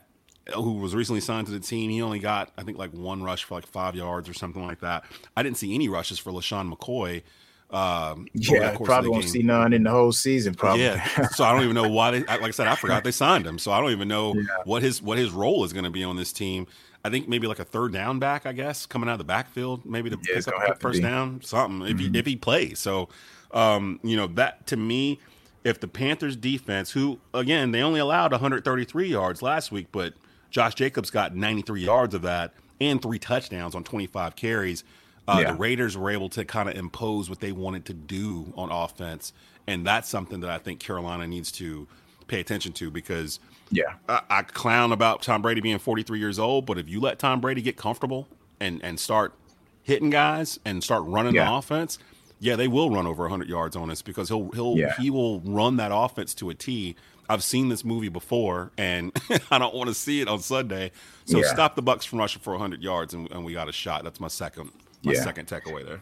who 0.53 0.73
was 0.73 0.93
recently 0.93 1.21
signed 1.21 1.47
to 1.47 1.53
the 1.53 1.59
team, 1.59 1.89
he 1.89 2.01
only 2.01 2.19
got 2.19 2.51
I 2.57 2.63
think 2.63 2.77
like 2.77 2.91
one 2.93 3.23
rush 3.23 3.43
for 3.43 3.55
like 3.55 3.65
five 3.65 3.95
yards 3.95 4.29
or 4.29 4.33
something 4.33 4.63
like 4.63 4.81
that. 4.81 5.03
I 5.35 5.41
didn't 5.41 5.57
see 5.57 5.73
any 5.73 5.89
rushes 5.89 6.19
for 6.19 6.31
LeSean 6.31 6.71
McCoy. 6.71 7.23
Um, 7.71 8.27
yeah, 8.33 8.75
probably 8.83 9.11
won't 9.11 9.25
see 9.25 9.43
none 9.43 9.73
in 9.73 9.83
the 9.83 9.91
whole 9.91 10.11
season. 10.11 10.55
Probably. 10.55 10.83
Yeah. 10.83 11.27
so 11.29 11.43
I 11.43 11.53
don't 11.53 11.63
even 11.63 11.75
know 11.75 11.89
why. 11.89 12.11
They, 12.11 12.19
like 12.23 12.41
I 12.41 12.51
said, 12.51 12.67
I 12.67 12.75
forgot 12.75 13.03
they 13.03 13.11
signed 13.11 13.45
him. 13.45 13.59
So 13.59 13.71
I 13.71 13.79
don't 13.79 13.91
even 13.91 14.07
know 14.07 14.33
yeah. 14.35 14.43
what 14.65 14.81
his 14.81 15.01
what 15.01 15.17
his 15.17 15.31
role 15.31 15.63
is 15.63 15.73
going 15.73 15.85
to 15.85 15.91
be 15.91 16.03
on 16.03 16.15
this 16.15 16.33
team. 16.33 16.67
I 17.05 17.09
think 17.09 17.29
maybe 17.29 17.47
like 17.47 17.59
a 17.59 17.65
third 17.65 17.93
down 17.93 18.19
back, 18.19 18.45
I 18.45 18.51
guess, 18.51 18.85
coming 18.85 19.07
out 19.07 19.13
of 19.13 19.17
the 19.19 19.23
backfield, 19.23 19.85
maybe 19.85 20.09
to 20.09 20.17
yeah, 20.27 20.35
pick 20.35 20.47
up 20.47 20.81
first 20.81 21.01
down, 21.01 21.41
something 21.41 21.79
mm-hmm. 21.79 21.91
if 21.91 21.99
he 21.99 22.05
mm-hmm. 22.07 22.15
if 22.15 22.25
he 22.25 22.35
plays. 22.35 22.79
So, 22.79 23.09
um, 23.51 23.99
you 24.03 24.17
know, 24.17 24.27
that 24.27 24.65
to 24.67 24.77
me, 24.77 25.19
if 25.63 25.79
the 25.79 25.87
Panthers 25.87 26.35
defense, 26.35 26.91
who 26.91 27.19
again 27.33 27.71
they 27.71 27.81
only 27.81 27.99
allowed 27.99 28.31
133 28.31 29.07
yards 29.07 29.41
last 29.41 29.71
week, 29.71 29.87
but 29.91 30.13
Josh 30.49 30.73
Jacobs 30.75 31.11
got 31.11 31.35
93 31.35 31.81
yards 31.81 32.15
of 32.15 32.23
that 32.23 32.53
and 32.81 33.01
three 33.01 33.19
touchdowns 33.19 33.75
on 33.75 33.83
25 33.83 34.35
carries. 34.35 34.83
Uh, 35.29 35.39
yeah. 35.41 35.51
The 35.51 35.57
Raiders 35.57 35.95
were 35.95 36.09
able 36.09 36.27
to 36.29 36.43
kind 36.43 36.67
of 36.67 36.75
impose 36.75 37.29
what 37.29 37.39
they 37.39 37.51
wanted 37.51 37.85
to 37.85 37.93
do 37.93 38.51
on 38.57 38.71
offense, 38.71 39.31
and 39.67 39.85
that's 39.85 40.09
something 40.09 40.39
that 40.39 40.49
I 40.49 40.57
think 40.57 40.79
Carolina 40.79 41.27
needs 41.27 41.51
to 41.53 41.87
pay 42.25 42.39
attention 42.39 42.73
to 42.73 42.89
because 42.89 43.39
yeah, 43.69 43.93
I, 44.07 44.21
I 44.29 44.41
clown 44.41 44.91
about 44.91 45.21
Tom 45.21 45.43
Brady 45.43 45.61
being 45.61 45.77
43 45.77 46.17
years 46.17 46.39
old, 46.39 46.65
but 46.65 46.79
if 46.79 46.89
you 46.89 46.99
let 46.99 47.19
Tom 47.19 47.41
Brady 47.41 47.61
get 47.61 47.77
comfortable 47.77 48.27
and 48.59 48.83
and 48.83 48.99
start 48.99 49.35
hitting 49.83 50.09
guys 50.09 50.59
and 50.65 50.83
start 50.83 51.03
running 51.05 51.35
yeah. 51.35 51.45
the 51.45 51.53
offense, 51.53 51.99
yeah, 52.39 52.55
they 52.55 52.67
will 52.67 52.89
run 52.89 53.05
over 53.05 53.21
100 53.23 53.47
yards 53.47 53.75
on 53.75 53.91
us 53.91 54.01
because 54.01 54.29
he'll 54.29 54.49
he'll 54.49 54.77
yeah. 54.77 54.95
he 54.97 55.11
will 55.11 55.41
run 55.41 55.77
that 55.77 55.91
offense 55.93 56.33
to 56.35 56.49
a 56.49 56.55
T. 56.55 56.95
I've 57.31 57.43
seen 57.43 57.69
this 57.69 57.85
movie 57.85 58.09
before, 58.09 58.71
and 58.79 59.15
I 59.51 59.59
don't 59.59 59.75
want 59.75 59.89
to 59.89 59.93
see 59.93 60.21
it 60.21 60.27
on 60.27 60.39
Sunday. 60.39 60.91
So 61.25 61.37
yeah. 61.37 61.53
stop 61.53 61.75
the 61.75 61.83
Bucks 61.83 62.03
from 62.03 62.17
rushing 62.17 62.41
for 62.41 62.53
100 62.53 62.81
yards, 62.81 63.13
and, 63.13 63.29
and 63.31 63.45
we 63.45 63.53
got 63.53 63.69
a 63.69 63.71
shot. 63.71 64.03
That's 64.03 64.19
my 64.19 64.29
second 64.29 64.71
my 65.03 65.13
yeah. 65.13 65.23
second 65.23 65.47
takeaway 65.47 65.85
there. 65.85 66.01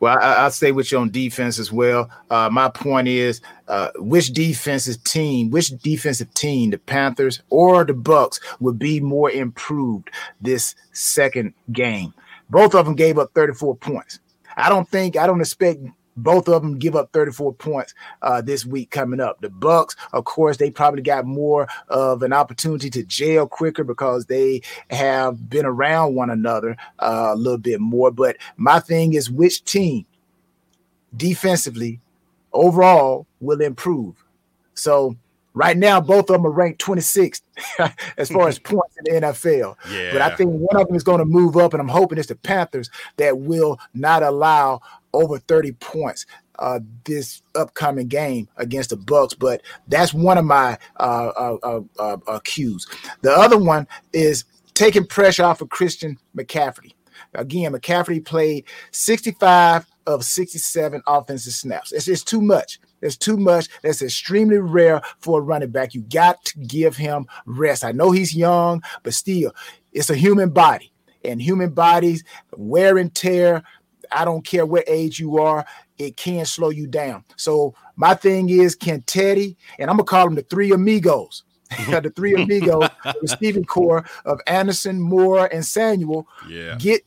Well, 0.00 0.16
I, 0.20 0.44
will 0.44 0.50
stay 0.50 0.70
with 0.70 0.92
you 0.92 0.98
on 0.98 1.10
defense 1.10 1.58
as 1.58 1.72
well. 1.72 2.08
Uh, 2.30 2.48
my 2.52 2.68
point 2.68 3.08
is, 3.08 3.40
uh, 3.66 3.90
which 3.96 4.28
defensive 4.28 5.02
team, 5.02 5.50
which 5.50 5.70
defensive 5.78 6.32
team, 6.34 6.70
the 6.70 6.78
Panthers 6.78 7.42
or 7.50 7.84
the 7.84 7.94
Bucks, 7.94 8.38
would 8.60 8.78
be 8.78 9.00
more 9.00 9.30
improved 9.30 10.10
this 10.40 10.76
second 10.92 11.52
game? 11.72 12.14
Both 12.48 12.74
of 12.74 12.86
them 12.86 12.94
gave 12.94 13.18
up 13.18 13.32
34 13.34 13.76
points. 13.76 14.20
I 14.56 14.68
don't 14.68 14.88
think 14.88 15.16
I 15.16 15.26
don't 15.26 15.40
expect 15.40 15.80
both 16.22 16.48
of 16.48 16.62
them 16.62 16.78
give 16.78 16.96
up 16.96 17.12
34 17.12 17.54
points 17.54 17.94
uh, 18.22 18.40
this 18.40 18.66
week 18.66 18.90
coming 18.90 19.20
up. 19.20 19.40
The 19.40 19.50
Bucks, 19.50 19.96
of 20.12 20.24
course, 20.24 20.56
they 20.56 20.70
probably 20.70 21.02
got 21.02 21.26
more 21.26 21.68
of 21.88 22.22
an 22.22 22.32
opportunity 22.32 22.90
to 22.90 23.02
jail 23.04 23.46
quicker 23.46 23.84
because 23.84 24.26
they 24.26 24.62
have 24.90 25.48
been 25.48 25.66
around 25.66 26.14
one 26.14 26.30
another 26.30 26.76
uh, 26.98 27.30
a 27.32 27.36
little 27.36 27.58
bit 27.58 27.80
more. 27.80 28.10
But 28.10 28.36
my 28.56 28.80
thing 28.80 29.14
is, 29.14 29.30
which 29.30 29.64
team 29.64 30.06
defensively 31.16 32.00
overall 32.52 33.26
will 33.40 33.60
improve? 33.60 34.16
So 34.74 35.16
right 35.58 35.76
now, 35.76 36.00
both 36.00 36.30
of 36.30 36.34
them 36.34 36.46
are 36.46 36.50
ranked 36.50 36.80
26th 36.80 37.42
as 38.16 38.30
far 38.30 38.48
as 38.48 38.58
points 38.58 38.96
in 38.98 39.14
the 39.14 39.26
NFL. 39.26 39.76
Yeah. 39.90 40.12
But 40.12 40.22
I 40.22 40.34
think 40.36 40.50
one 40.52 40.80
of 40.80 40.86
them 40.86 40.96
is 40.96 41.02
going 41.02 41.18
to 41.18 41.24
move 41.24 41.56
up, 41.56 41.74
and 41.74 41.80
I'm 41.80 41.88
hoping 41.88 42.18
it's 42.18 42.28
the 42.28 42.36
Panthers 42.36 42.90
that 43.16 43.38
will 43.38 43.78
not 43.92 44.22
allow 44.22 44.80
over 45.12 45.38
30 45.38 45.72
points 45.72 46.26
uh, 46.58 46.80
this 47.04 47.42
upcoming 47.54 48.08
game 48.08 48.48
against 48.56 48.90
the 48.90 48.96
Bucks. 48.96 49.34
But 49.34 49.62
that's 49.86 50.12
one 50.12 50.38
of 50.38 50.44
my 50.44 50.78
uh, 50.98 51.56
uh, 51.62 51.80
uh, 51.98 52.16
uh, 52.26 52.38
cues. 52.44 52.86
The 53.22 53.32
other 53.32 53.58
one 53.58 53.86
is 54.12 54.44
taking 54.74 55.06
pressure 55.06 55.44
off 55.44 55.60
of 55.60 55.68
Christian 55.68 56.18
McCaffrey. 56.36 56.92
Again, 57.34 57.72
McCaffrey 57.72 58.24
played 58.24 58.64
65 58.92 59.86
of 60.06 60.24
67 60.24 61.02
offensive 61.06 61.52
snaps. 61.52 61.92
It's 61.92 62.06
just 62.06 62.26
too 62.26 62.40
much. 62.40 62.80
There's 63.00 63.16
too 63.16 63.36
much. 63.36 63.68
That's 63.82 64.02
extremely 64.02 64.58
rare 64.58 65.02
for 65.18 65.40
a 65.40 65.42
running 65.42 65.70
back. 65.70 65.94
You 65.94 66.02
got 66.02 66.44
to 66.46 66.58
give 66.60 66.96
him 66.96 67.26
rest. 67.44 67.84
I 67.84 67.92
know 67.92 68.10
he's 68.10 68.34
young, 68.34 68.82
but 69.02 69.14
still, 69.14 69.52
it's 69.92 70.10
a 70.10 70.16
human 70.16 70.50
body. 70.50 70.92
And 71.24 71.42
human 71.42 71.70
bodies, 71.70 72.22
wear 72.56 72.96
and 72.96 73.12
tear, 73.14 73.62
I 74.12 74.24
don't 74.24 74.44
care 74.44 74.66
what 74.66 74.84
age 74.86 75.18
you 75.18 75.38
are, 75.38 75.64
it 75.98 76.16
can 76.16 76.44
slow 76.46 76.70
you 76.70 76.86
down. 76.86 77.24
So 77.36 77.74
my 77.96 78.14
thing 78.14 78.48
is, 78.48 78.74
can 78.74 79.02
Teddy, 79.02 79.56
and 79.78 79.90
I'm 79.90 79.96
gonna 79.96 80.04
call 80.04 80.24
them 80.26 80.34
the 80.34 80.42
three 80.42 80.72
amigos, 80.72 81.44
the 81.86 82.12
three 82.14 82.34
amigos, 82.40 82.88
the 83.04 83.18
receiving 83.20 83.64
corps 83.64 84.04
of 84.24 84.40
Anderson, 84.46 85.00
Moore, 85.00 85.48
and 85.52 85.64
Samuel, 85.64 86.28
Yeah. 86.48 86.76
get 86.78 87.02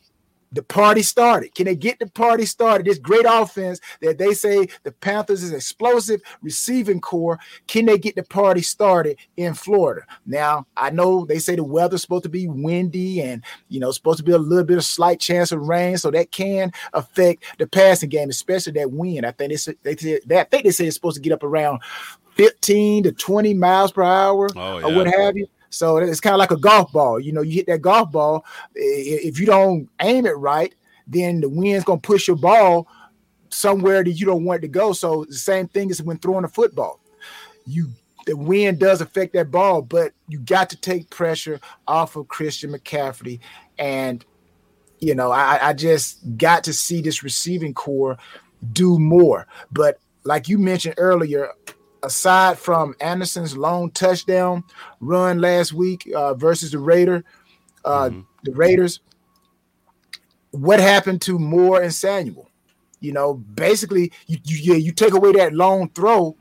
the 0.52 0.64
party 0.64 1.02
started. 1.02 1.56
Can 1.56 1.66
they 1.66 1.76
get 1.76 2.00
the 2.00 2.08
party 2.08 2.46
started? 2.46 2.86
This 2.86 2.98
great 2.98 3.26
offense 3.28 3.80
that 4.02 4.18
they 4.18 4.34
say 4.34 4.68
the 4.84 4.92
Panthers 4.92 5.44
is 5.44 5.54
explosive 5.54 6.22
receiving 6.42 7.00
corps. 7.00 7.40
Can 7.68 7.86
they 7.86 7.98
get 7.98 8.16
the 8.16 8.24
party 8.24 8.62
started 8.62 9.18
in 9.38 9.54
Florida? 9.54 10.02
Now, 10.26 10.66
I 10.76 10.90
know 10.90 11.26
they 11.26 11.40
say 11.40 11.56
the 11.56 11.64
weather's 11.64 12.02
supposed 12.02 12.24
to 12.24 12.30
be 12.30 12.48
windy 12.48 13.22
and 13.22 13.44
you 13.70 13.80
know 13.80 13.92
supposed 13.92 14.18
to 14.18 14.24
be 14.24 14.34
a 14.34 14.38
little 14.38 14.66
bit 14.66 14.78
of 14.78 14.84
slight 14.84 15.20
chance 15.20 15.52
of 15.52 15.68
rain, 15.68 15.98
so 15.98 16.12
that 16.12 16.32
can 16.32 16.72
affect 16.94 17.44
the 17.58 17.68
passing 17.68 18.10
game, 18.10 18.30
especially 18.30 18.74
that 18.74 18.92
wind. 18.92 19.26
I 19.26 19.32
think 19.32 19.54
they 19.54 19.74
they 19.84 19.96
said 19.96 20.32
I 20.32 20.44
think 20.44 20.64
they 20.64 20.72
say 20.72 20.88
it's 20.88 20.96
supposed 20.96 21.16
to 21.16 21.22
get 21.22 21.34
up 21.34 21.44
around 21.44 21.82
15 22.36 23.04
to 23.04 23.12
20 23.12 23.54
miles 23.54 23.92
per 23.92 24.04
hour 24.04 24.50
Oh, 24.56 24.82
or 24.82 24.96
what 24.96 25.08
have 25.08 25.38
you. 25.38 25.48
So 25.72 25.98
it's 25.98 26.20
kind 26.20 26.34
of 26.34 26.40
like 26.40 26.52
a 26.52 26.58
golf 26.58 26.92
ball. 26.92 27.20
You 27.20 27.32
know, 27.32 27.42
you 27.42 27.54
hit 27.54 27.68
that 27.68 27.82
golf 27.82 28.12
ball. 28.12 28.46
If 28.76 29.40
you 29.40 29.46
don't 29.46 29.90
aim 30.02 30.26
it 30.26 30.38
right, 30.38 30.74
then 31.08 31.42
the 31.42 31.50
wind's 31.50 31.86
gonna 31.86 32.00
push 32.00 32.28
your 32.28 32.38
ball 32.38 32.88
somewhere 33.50 34.04
that 34.04 34.12
you 34.12 34.26
don't 34.26 34.46
want 34.46 34.60
it 34.60 34.62
to 34.62 34.68
go. 34.68 34.94
So 34.94 35.26
the 35.26 35.34
same 35.34 35.68
thing 35.68 35.90
is 35.90 36.02
when 36.02 36.18
throwing 36.18 36.46
a 36.46 36.50
football. 36.50 37.00
You 37.66 37.90
the 38.26 38.38
wind 38.38 38.80
does 38.80 39.02
affect 39.02 39.34
that 39.34 39.50
ball, 39.50 39.82
but 39.82 40.14
you 40.28 40.40
got 40.40 40.70
to 40.70 40.78
take 40.78 41.10
pressure 41.10 41.60
off 41.88 42.16
of 42.16 42.28
Christian 42.28 42.72
McCaffrey. 42.72 43.40
And 43.80 44.24
you 45.00 45.16
know, 45.16 45.32
I, 45.32 45.70
I 45.70 45.74
just 45.74 46.38
got 46.38 46.64
to 46.66 46.74
see 46.74 47.02
this 47.02 47.24
receiving 47.24 47.74
corps 47.74 48.18
do 48.72 49.00
more. 49.00 49.48
But 49.72 50.00
like 50.24 50.48
you 50.48 50.60
mentioned 50.60 50.96
earlier, 50.98 51.52
aside 52.04 52.58
from 52.58 52.96
Anderson's 53.00 53.56
long 53.56 53.92
touchdown 53.92 54.64
run 55.00 55.40
last 55.40 55.74
week 55.74 56.10
uh, 56.16 56.34
versus 56.34 56.72
the 56.72 56.80
Raider, 56.80 57.24
uh, 57.86 58.10
the 58.44 58.52
Raiders, 58.52 59.00
what 60.52 60.80
happened 60.80 61.22
to 61.24 61.40
Moore 61.40 61.82
and 61.82 61.94
Samuel? 61.94 62.50
You 63.00 63.14
know, 63.14 63.34
basically, 63.34 64.12
you 64.28 64.38
you, 64.44 64.76
you 64.76 64.92
take 64.92 65.14
away 65.14 65.32
that 65.34 65.54
long 65.54 65.90
throw. 65.90 66.36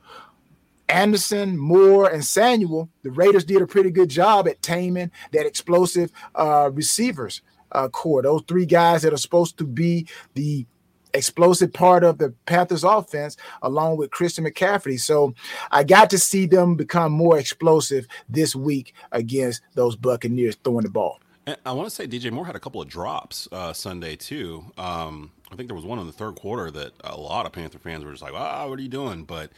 Anderson, 0.89 1.57
Moore, 1.57 2.11
and 2.11 2.25
Samuel, 2.25 2.89
the 3.05 3.13
Raiders 3.13 3.45
did 3.45 3.63
a 3.63 3.67
pretty 3.67 3.93
good 3.93 4.09
job 4.09 4.49
at 4.49 4.61
taming 4.61 5.13
that 5.33 5.47
explosive 5.47 6.11
uh, 6.35 6.69
receivers 6.73 7.43
uh, 7.73 7.89
corps. 7.89 8.23
Those 8.23 8.43
three 8.49 8.67
guys 8.67 9.03
that 9.03 9.13
are 9.13 9.19
supposed 9.19 9.57
to 9.59 9.65
be 9.65 10.09
the 10.35 10.67
explosive 11.15 11.73
part 11.73 12.05
of 12.05 12.19
the 12.19 12.35
Panthers 12.47 12.85
offense, 12.85 13.37
along 13.63 13.97
with 13.97 14.11
Christian 14.11 14.45
McCaffrey. 14.45 14.99
So 14.99 15.35
I 15.71 15.85
got 15.85 16.11
to 16.11 16.19
see 16.19 16.47
them 16.47 16.77
become 16.77 17.13
more 17.13 17.39
explosive 17.39 18.07
this 18.29 18.55
week 18.55 18.95
against 19.13 19.63
those 19.75 19.97
Buccaneers 19.97 20.57
throwing 20.63 20.85
the 20.85 20.91
ball. 20.91 21.21
I 21.65 21.73
want 21.73 21.89
to 21.89 21.95
say 21.95 22.07
DJ 22.07 22.31
Moore 22.31 22.47
had 22.47 22.57
a 22.57 22.61
couple 22.61 22.81
of 22.81 22.89
drops 22.89 23.49
uh, 23.51 23.73
Sunday 23.73 24.17
too. 24.17 24.65
Um, 24.79 25.33
I 25.51 25.57
think 25.57 25.69
there 25.69 25.75
was 25.75 25.85
one 25.85 25.99
in 25.99 26.07
the 26.07 26.13
third 26.13 26.37
quarter 26.37 26.71
that 26.71 26.93
a 27.03 27.17
lot 27.17 27.47
of 27.47 27.53
Panther 27.53 27.79
fans 27.79 28.05
were 28.05 28.13
just 28.13 28.23
like, 28.23 28.35
"Ah, 28.35 28.69
what 28.69 28.79
are 28.79 28.83
you 28.83 28.89
doing?" 28.89 29.25
But 29.25 29.51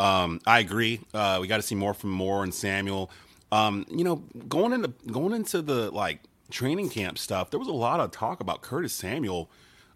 um, 0.00 0.40
I 0.46 0.60
agree. 0.60 1.00
Uh, 1.12 1.38
we 1.40 1.46
got 1.46 1.56
to 1.56 1.62
see 1.62 1.74
more 1.74 1.92
from 1.94 2.10
Moore 2.10 2.44
and 2.44 2.54
Samuel. 2.54 3.10
Um, 3.52 3.84
you 3.90 4.04
know, 4.04 4.16
going 4.48 4.72
into 4.72 4.88
going 5.10 5.32
into 5.34 5.60
the 5.60 5.90
like 5.90 6.20
training 6.50 6.88
camp 6.90 7.18
stuff, 7.18 7.50
there 7.50 7.60
was 7.60 7.68
a 7.68 7.72
lot 7.72 8.00
of 8.00 8.10
talk 8.10 8.40
about 8.40 8.62
Curtis 8.62 8.92
Samuel 8.92 9.50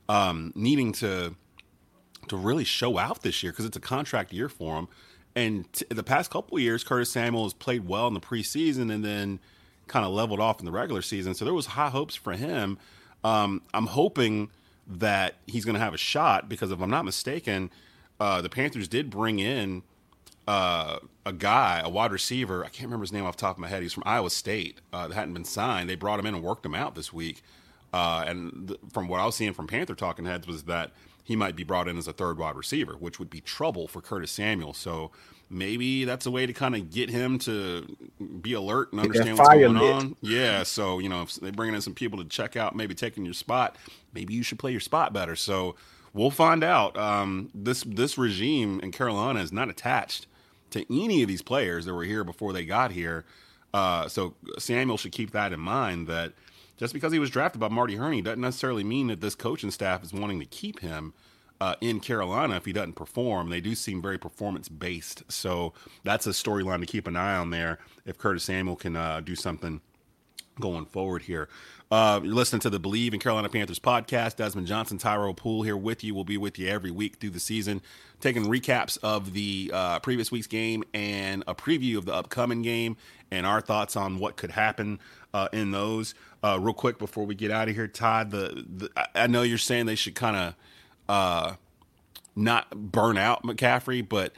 um, 0.09 0.53
needing 0.55 0.93
to 0.93 1.35
to 2.29 2.37
really 2.37 2.65
show 2.65 2.99
out 2.99 3.23
this 3.23 3.43
year 3.43 3.53
because 3.53 3.65
it's 3.65 3.77
a 3.77 3.81
contract 3.81 4.33
year 4.33 4.49
for 4.49 4.79
him. 4.79 4.89
And 5.35 5.73
t- 5.73 5.87
the 5.89 6.03
past 6.03 6.31
couple 6.31 6.59
years, 6.59 6.85
Curtis 6.85 7.11
Samuel 7.11 7.45
has 7.45 7.55
played 7.55 7.87
well 7.87 8.07
in 8.07 8.15
the 8.15 8.21
preseason 8.21 8.93
and 8.93 9.05
then 9.05 9.39
kind 9.87 10.05
of 10.05 10.13
leveled 10.13 10.41
off 10.41 10.59
in 10.59 10.67
the 10.67 10.73
regular 10.73 11.01
season. 11.01 11.35
So 11.35 11.45
there 11.45 11.55
was 11.55 11.67
high 11.67 11.89
hopes 11.89 12.15
for 12.15 12.35
him. 12.35 12.79
Um, 13.25 13.63
I'm 13.73 13.87
hoping 13.87 14.51
that 14.87 15.37
he's 15.47 15.65
going 15.65 15.75
to 15.75 15.81
have 15.81 15.95
a 15.95 15.99
shot 15.99 16.49
because 16.49 16.71
if 16.71 16.81
I'm 16.81 16.91
not 16.91 17.05
mistaken, 17.05 17.71
uh, 18.21 18.43
the 18.43 18.49
Panthers 18.49 18.89
did 18.89 19.11
bring 19.11 19.39
in 19.39 19.83
uh, 20.47 20.99
a 21.27 21.33
guy, 21.33 21.81
a 21.85 21.89
wide 21.89 22.13
receiver. 22.13 22.65
I 22.65 22.69
can't 22.69 22.85
remember 22.85 23.05
his 23.05 23.13
name 23.13 23.25
off 23.25 23.37
the 23.37 23.43
top 23.43 23.57
of 23.57 23.61
my 23.61 23.69
head. 23.69 23.83
He's 23.83 23.93
from 23.93 24.05
Iowa 24.07 24.31
State. 24.31 24.81
Uh, 24.93 25.09
that 25.09 25.15
hadn't 25.15 25.35
been 25.35 25.45
signed. 25.45 25.89
They 25.89 25.95
brought 25.95 26.19
him 26.19 26.27
in 26.27 26.35
and 26.35 26.43
worked 26.43 26.65
him 26.65 26.75
out 26.75 26.95
this 26.95 27.13
week. 27.13 27.43
Uh, 27.93 28.25
and 28.27 28.69
th- 28.69 28.81
from 28.93 29.09
what 29.09 29.21
I 29.21 29.27
was 29.27 29.35
seeing 29.35 29.55
from 29.55 29.67
Panther 29.67 29.95
talking 29.95 30.25
heads 30.25 30.47
was 30.47 30.65
that 30.65 30.93
he 31.25 31.37
might 31.37 31.57
be 31.57 31.65
brought 31.65 31.89
in 31.89 31.99
as 31.99 32.09
a 32.09 32.13
third 32.13 32.39
wide 32.39 32.57
receiver, 32.57 32.95
which 32.95 33.19
would 33.19 33.31
be 33.31 33.41
trouble 33.41 33.89
for 33.89 34.01
Curtis 34.01 34.31
Samuel. 34.31 34.73
So 34.73 35.11
maybe 35.51 36.05
that's 36.05 36.27
a 36.27 36.31
way 36.31 36.47
to 36.47 36.53
kind 36.53 36.75
of 36.75 36.91
get 36.91 37.11
him 37.11 37.39
to 37.41 37.97
be 38.41 38.53
alert 38.53 38.93
and 38.93 39.01
understand 39.01 39.39
what's 39.39 39.51
going 39.51 39.75
lit. 39.75 39.95
on. 39.95 40.17
Yeah. 40.21 40.63
So 40.63 40.99
you 40.99 41.09
know, 41.09 41.23
if 41.23 41.35
they 41.35 41.51
bringing 41.51 41.75
in 41.75 41.81
some 41.81 41.95
people 41.95 42.19
to 42.19 42.25
check 42.25 42.57
out, 42.57 42.75
maybe 42.75 42.95
taking 42.95 43.25
your 43.25 43.35
spot, 43.35 43.77
maybe 44.15 44.35
you 44.35 44.43
should 44.43 44.59
play 44.59 44.71
your 44.71 44.81
spot 44.81 45.13
better. 45.13 45.37
So 45.37 45.77
we'll 46.13 46.31
find 46.31 46.65
out. 46.65 46.97
Um, 46.97 47.51
this 47.55 47.83
this 47.85 48.19
regime 48.19 48.81
in 48.83 48.93
Carolina 48.93 49.41
is 49.41 49.53
not 49.53 49.69
attached 49.69 50.27
to 50.71 50.85
any 50.91 51.23
of 51.23 51.29
these 51.29 51.43
players 51.43 51.85
that 51.87 51.95
were 51.95 52.05
here 52.05 52.25
before 52.25 52.53
they 52.53 52.65
got 52.65 52.93
here. 52.93 53.25
Uh, 53.73 54.09
so 54.09 54.35
Samuel 54.59 54.97
should 54.97 55.13
keep 55.13 55.33
that 55.33 55.53
in 55.53 55.61
mind. 55.61 56.07
That 56.09 56.33
just 56.79 56.95
because 56.95 57.13
he 57.13 57.19
was 57.19 57.31
drafted 57.31 57.61
by 57.61 57.69
Marty 57.69 57.97
Hurney 57.97 58.23
doesn't 58.23 58.41
necessarily 58.41 58.85
mean 58.85 59.09
that 59.09 59.21
this 59.21 59.35
coaching 59.35 59.71
staff 59.71 60.03
is 60.03 60.13
wanting 60.13 60.41
to 60.41 60.47
keep 60.47 60.81
him 60.81 61.13
uh, 61.61 61.75
in 61.81 62.01
Carolina 62.01 62.57
if 62.57 62.65
he 62.65 62.73
doesn't 62.73 62.95
perform. 62.95 63.51
They 63.51 63.61
do 63.61 63.75
seem 63.75 64.01
very 64.01 64.19
performance 64.19 64.69
based. 64.69 65.25
So 65.31 65.75
that's 66.05 66.27
a 66.27 66.31
storyline 66.31 66.81
to 66.81 66.87
keep 66.87 67.07
an 67.07 67.17
eye 67.17 67.37
on 67.37 67.51
there. 67.51 67.79
If 68.07 68.17
Curtis 68.17 68.45
Samuel 68.45 68.77
can 68.77 68.97
uh, 68.97 69.21
do 69.21 69.35
something 69.35 69.81
going 70.61 70.87
forward 70.87 71.23
here. 71.23 71.49
Uh, 71.91 72.21
you're 72.23 72.35
listening 72.35 72.61
to 72.61 72.71
the 72.71 72.79
Bleav 72.79 73.15
in 73.15 73.21
Carolina 73.21 73.49
Panthers 73.49 73.79
podcast. 73.79 74.37
Desmond 74.37 74.67
Johnson, 74.67 74.99
Tyrone 74.99 75.35
Poole 75.35 75.63
here 75.63 75.77
with 75.77 76.05
you. 76.05 76.15
We'll 76.15 76.25
be 76.25 76.37
with 76.37 76.59
you 76.59 76.69
every 76.69 76.91
week 76.91 77.17
through 77.17 77.31
the 77.31 77.41
season, 77.41 77.81
taking 78.21 78.45
recaps 78.45 78.99
of 79.03 79.33
the 79.33 79.71
uh, 79.73 79.99
previous 80.01 80.31
week's 80.31 80.47
game 80.47 80.85
and 80.93 81.45
a 81.47 81.55
preview 81.55 81.97
of 81.97 82.05
the 82.05 82.15
upcoming 82.15 82.61
game 82.61 82.97
and 83.31 83.47
our 83.47 83.61
thoughts 83.63 83.97
on 83.97 84.19
what 84.19 84.37
could 84.37 84.51
happen 84.51 84.99
uh, 85.33 85.49
in 85.53 85.71
those. 85.71 86.15
Uh, 86.43 86.59
real 86.61 86.75
quick 86.75 86.99
before 86.99 87.25
we 87.25 87.35
get 87.35 87.51
out 87.51 87.69
of 87.69 87.75
here, 87.75 87.89
Todd, 87.89 88.31
the, 88.31 88.65
the 88.69 89.09
I- 89.15 89.27
know 89.27 89.43
you're 89.43 89.59
saying 89.59 89.87
they 89.87 89.95
should 89.95 90.15
kind 90.15 90.37
of 90.37 90.55
uh, 91.09 91.55
not 92.37 92.71
burn 92.93 93.17
out 93.17 93.45
McCaffrey, 93.45 94.07
but 94.07 94.33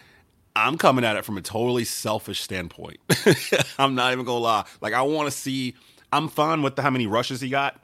I'm 0.54 0.78
coming 0.78 1.04
at 1.04 1.16
it 1.16 1.24
from 1.24 1.36
a 1.36 1.42
totally 1.42 1.84
selfish 1.84 2.40
standpoint. 2.40 2.98
I'm 3.78 3.94
not 3.94 4.12
even 4.12 4.24
gonna 4.24 4.38
lie. 4.38 4.64
Like 4.80 4.94
I 4.94 5.02
want 5.02 5.26
to 5.26 5.36
see. 5.36 5.74
I'm 6.12 6.28
fine 6.28 6.62
with 6.62 6.76
the, 6.76 6.82
how 6.82 6.90
many 6.90 7.06
rushes 7.06 7.40
he 7.40 7.48
got. 7.48 7.80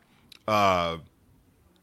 Uh, 0.47 0.99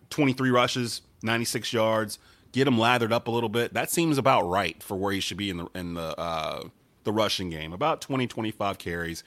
23 0.10 0.50
rushes, 0.52 1.02
96 1.24 1.74
yards. 1.74 2.20
Get 2.52 2.68
him 2.68 2.78
lathered 2.78 3.12
up 3.12 3.28
a 3.28 3.32
little 3.32 3.50
bit. 3.50 3.74
That 3.74 3.90
seems 3.90 4.18
about 4.18 4.44
right 4.44 4.82
for 4.84 4.96
where 4.96 5.12
he 5.12 5.20
should 5.20 5.38
be 5.38 5.50
in 5.50 5.58
the 5.58 5.68
in 5.74 5.96
the 5.96 6.20
uh, 6.20 6.64
the 7.04 7.12
rushing 7.12 7.50
game. 7.50 7.74
About 7.74 8.00
20, 8.00 8.28
25 8.28 8.78
carries, 8.78 9.24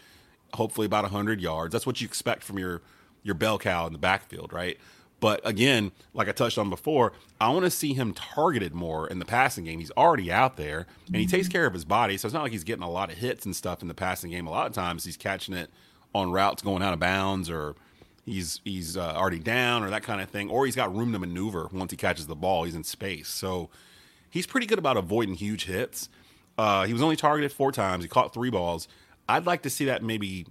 hopefully 0.55 0.87
about 0.87 1.03
100 1.05 1.41
yards. 1.41 1.73
That's 1.73 1.87
what 1.87 2.01
you 2.01 2.07
expect 2.07 2.45
from 2.45 2.59
your 2.59 2.83
your 3.25 3.35
bell 3.35 3.59
cow 3.59 3.87
in 3.87 3.93
the 3.93 3.99
backfield, 3.99 4.53
right? 4.53 4.79
But 5.19 5.41
again, 5.45 5.93
like 6.14 6.29
I 6.29 6.33
touched 6.33 6.59
on 6.59 6.71
before, 6.71 7.12
I 7.41 7.49
want 7.49 7.64
to 7.64 7.71
see 7.71 7.95
him 7.95 8.12
targeted 8.12 8.75
more 8.75 9.09
in 9.09 9.19
the 9.19 9.25
passing 9.25 9.64
game. 9.64 9.81
He's 9.81 9.91
already 9.93 10.31
out 10.31 10.57
there 10.57 10.87
and 11.07 11.17
he 11.17 11.27
takes 11.27 11.49
care 11.49 11.67
of 11.67 11.73
his 11.73 11.85
body, 11.87 12.17
so 12.19 12.27
it's 12.27 12.35
not 12.35 12.43
like 12.43 12.53
he's 12.53 12.64
getting 12.64 12.85
a 12.85 12.91
lot 12.91 13.11
of 13.11 13.19
hits 13.19 13.47
and 13.47 13.57
stuff 13.57 13.83
in 13.83 13.89
the 13.89 13.95
passing 13.95 14.31
game. 14.31 14.47
A 14.47 14.51
lot 14.51 14.67
of 14.67 14.73
times 14.73 15.05
he's 15.05 15.17
catching 15.17 15.55
it 15.55 15.71
on 16.17 16.33
routes 16.33 16.62
going 16.62 16.83
out 16.83 16.93
of 16.93 17.01
bounds 17.01 17.49
or 17.51 17.75
he's 18.27 18.61
he's 18.64 18.97
uh, 18.97 19.14
already 19.14 19.39
down 19.39 19.83
or 19.83 19.91
that 19.91 20.03
kind 20.03 20.21
of 20.21 20.29
thing, 20.29 20.51
or 20.51 20.67
he's 20.67 20.77
got 20.77 20.95
room 20.95 21.12
to 21.12 21.19
maneuver 21.19 21.69
once 21.73 21.91
he 21.91 21.97
catches 21.97 22.27
the 22.27 22.37
ball. 22.37 22.64
He's 22.64 22.75
in 22.75 22.85
space, 22.85 23.29
so 23.29 23.71
he's 24.29 24.47
pretty 24.47 24.67
good 24.67 24.79
about 24.79 24.97
avoiding 24.97 25.35
huge 25.35 25.64
hits. 25.64 26.09
Uh, 26.59 26.85
he 26.85 26.93
was 26.93 27.03
only 27.03 27.17
targeted 27.17 27.53
four 27.53 27.73
times. 27.73 28.05
He 28.05 28.09
caught 28.09 28.35
three 28.35 28.51
balls. 28.51 28.89
I'd 29.29 29.47
like 29.47 29.62
to 29.62 29.71
see 29.71 29.87
that 29.87 30.03
maybe 30.03 30.47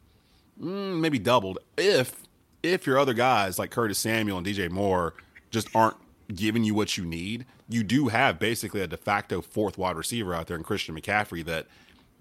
mm, 0.60 1.00
maybe 1.00 1.20
doubled 1.20 1.60
if 1.78 2.24
if 2.64 2.88
your 2.88 2.98
other 2.98 3.14
guys 3.14 3.60
like 3.60 3.70
Curtis 3.70 4.00
Samuel 4.00 4.40
and 4.40 4.48
DJ 4.48 4.70
Moore 4.72 5.14
just 5.52 5.68
aren't 5.76 5.98
giving 6.34 6.64
you 6.64 6.74
what 6.74 6.98
you 6.98 7.06
need. 7.06 7.46
You 7.70 7.84
do 7.84 8.08
have 8.08 8.40
basically 8.40 8.82
a 8.82 8.88
de 8.88 8.98
facto 8.98 9.42
fourth 9.42 9.78
wide 9.78 9.96
receiver 9.96 10.34
out 10.34 10.48
there 10.48 10.58
in 10.58 10.64
Christian 10.64 11.00
McCaffrey 11.00 11.46
that 11.46 11.68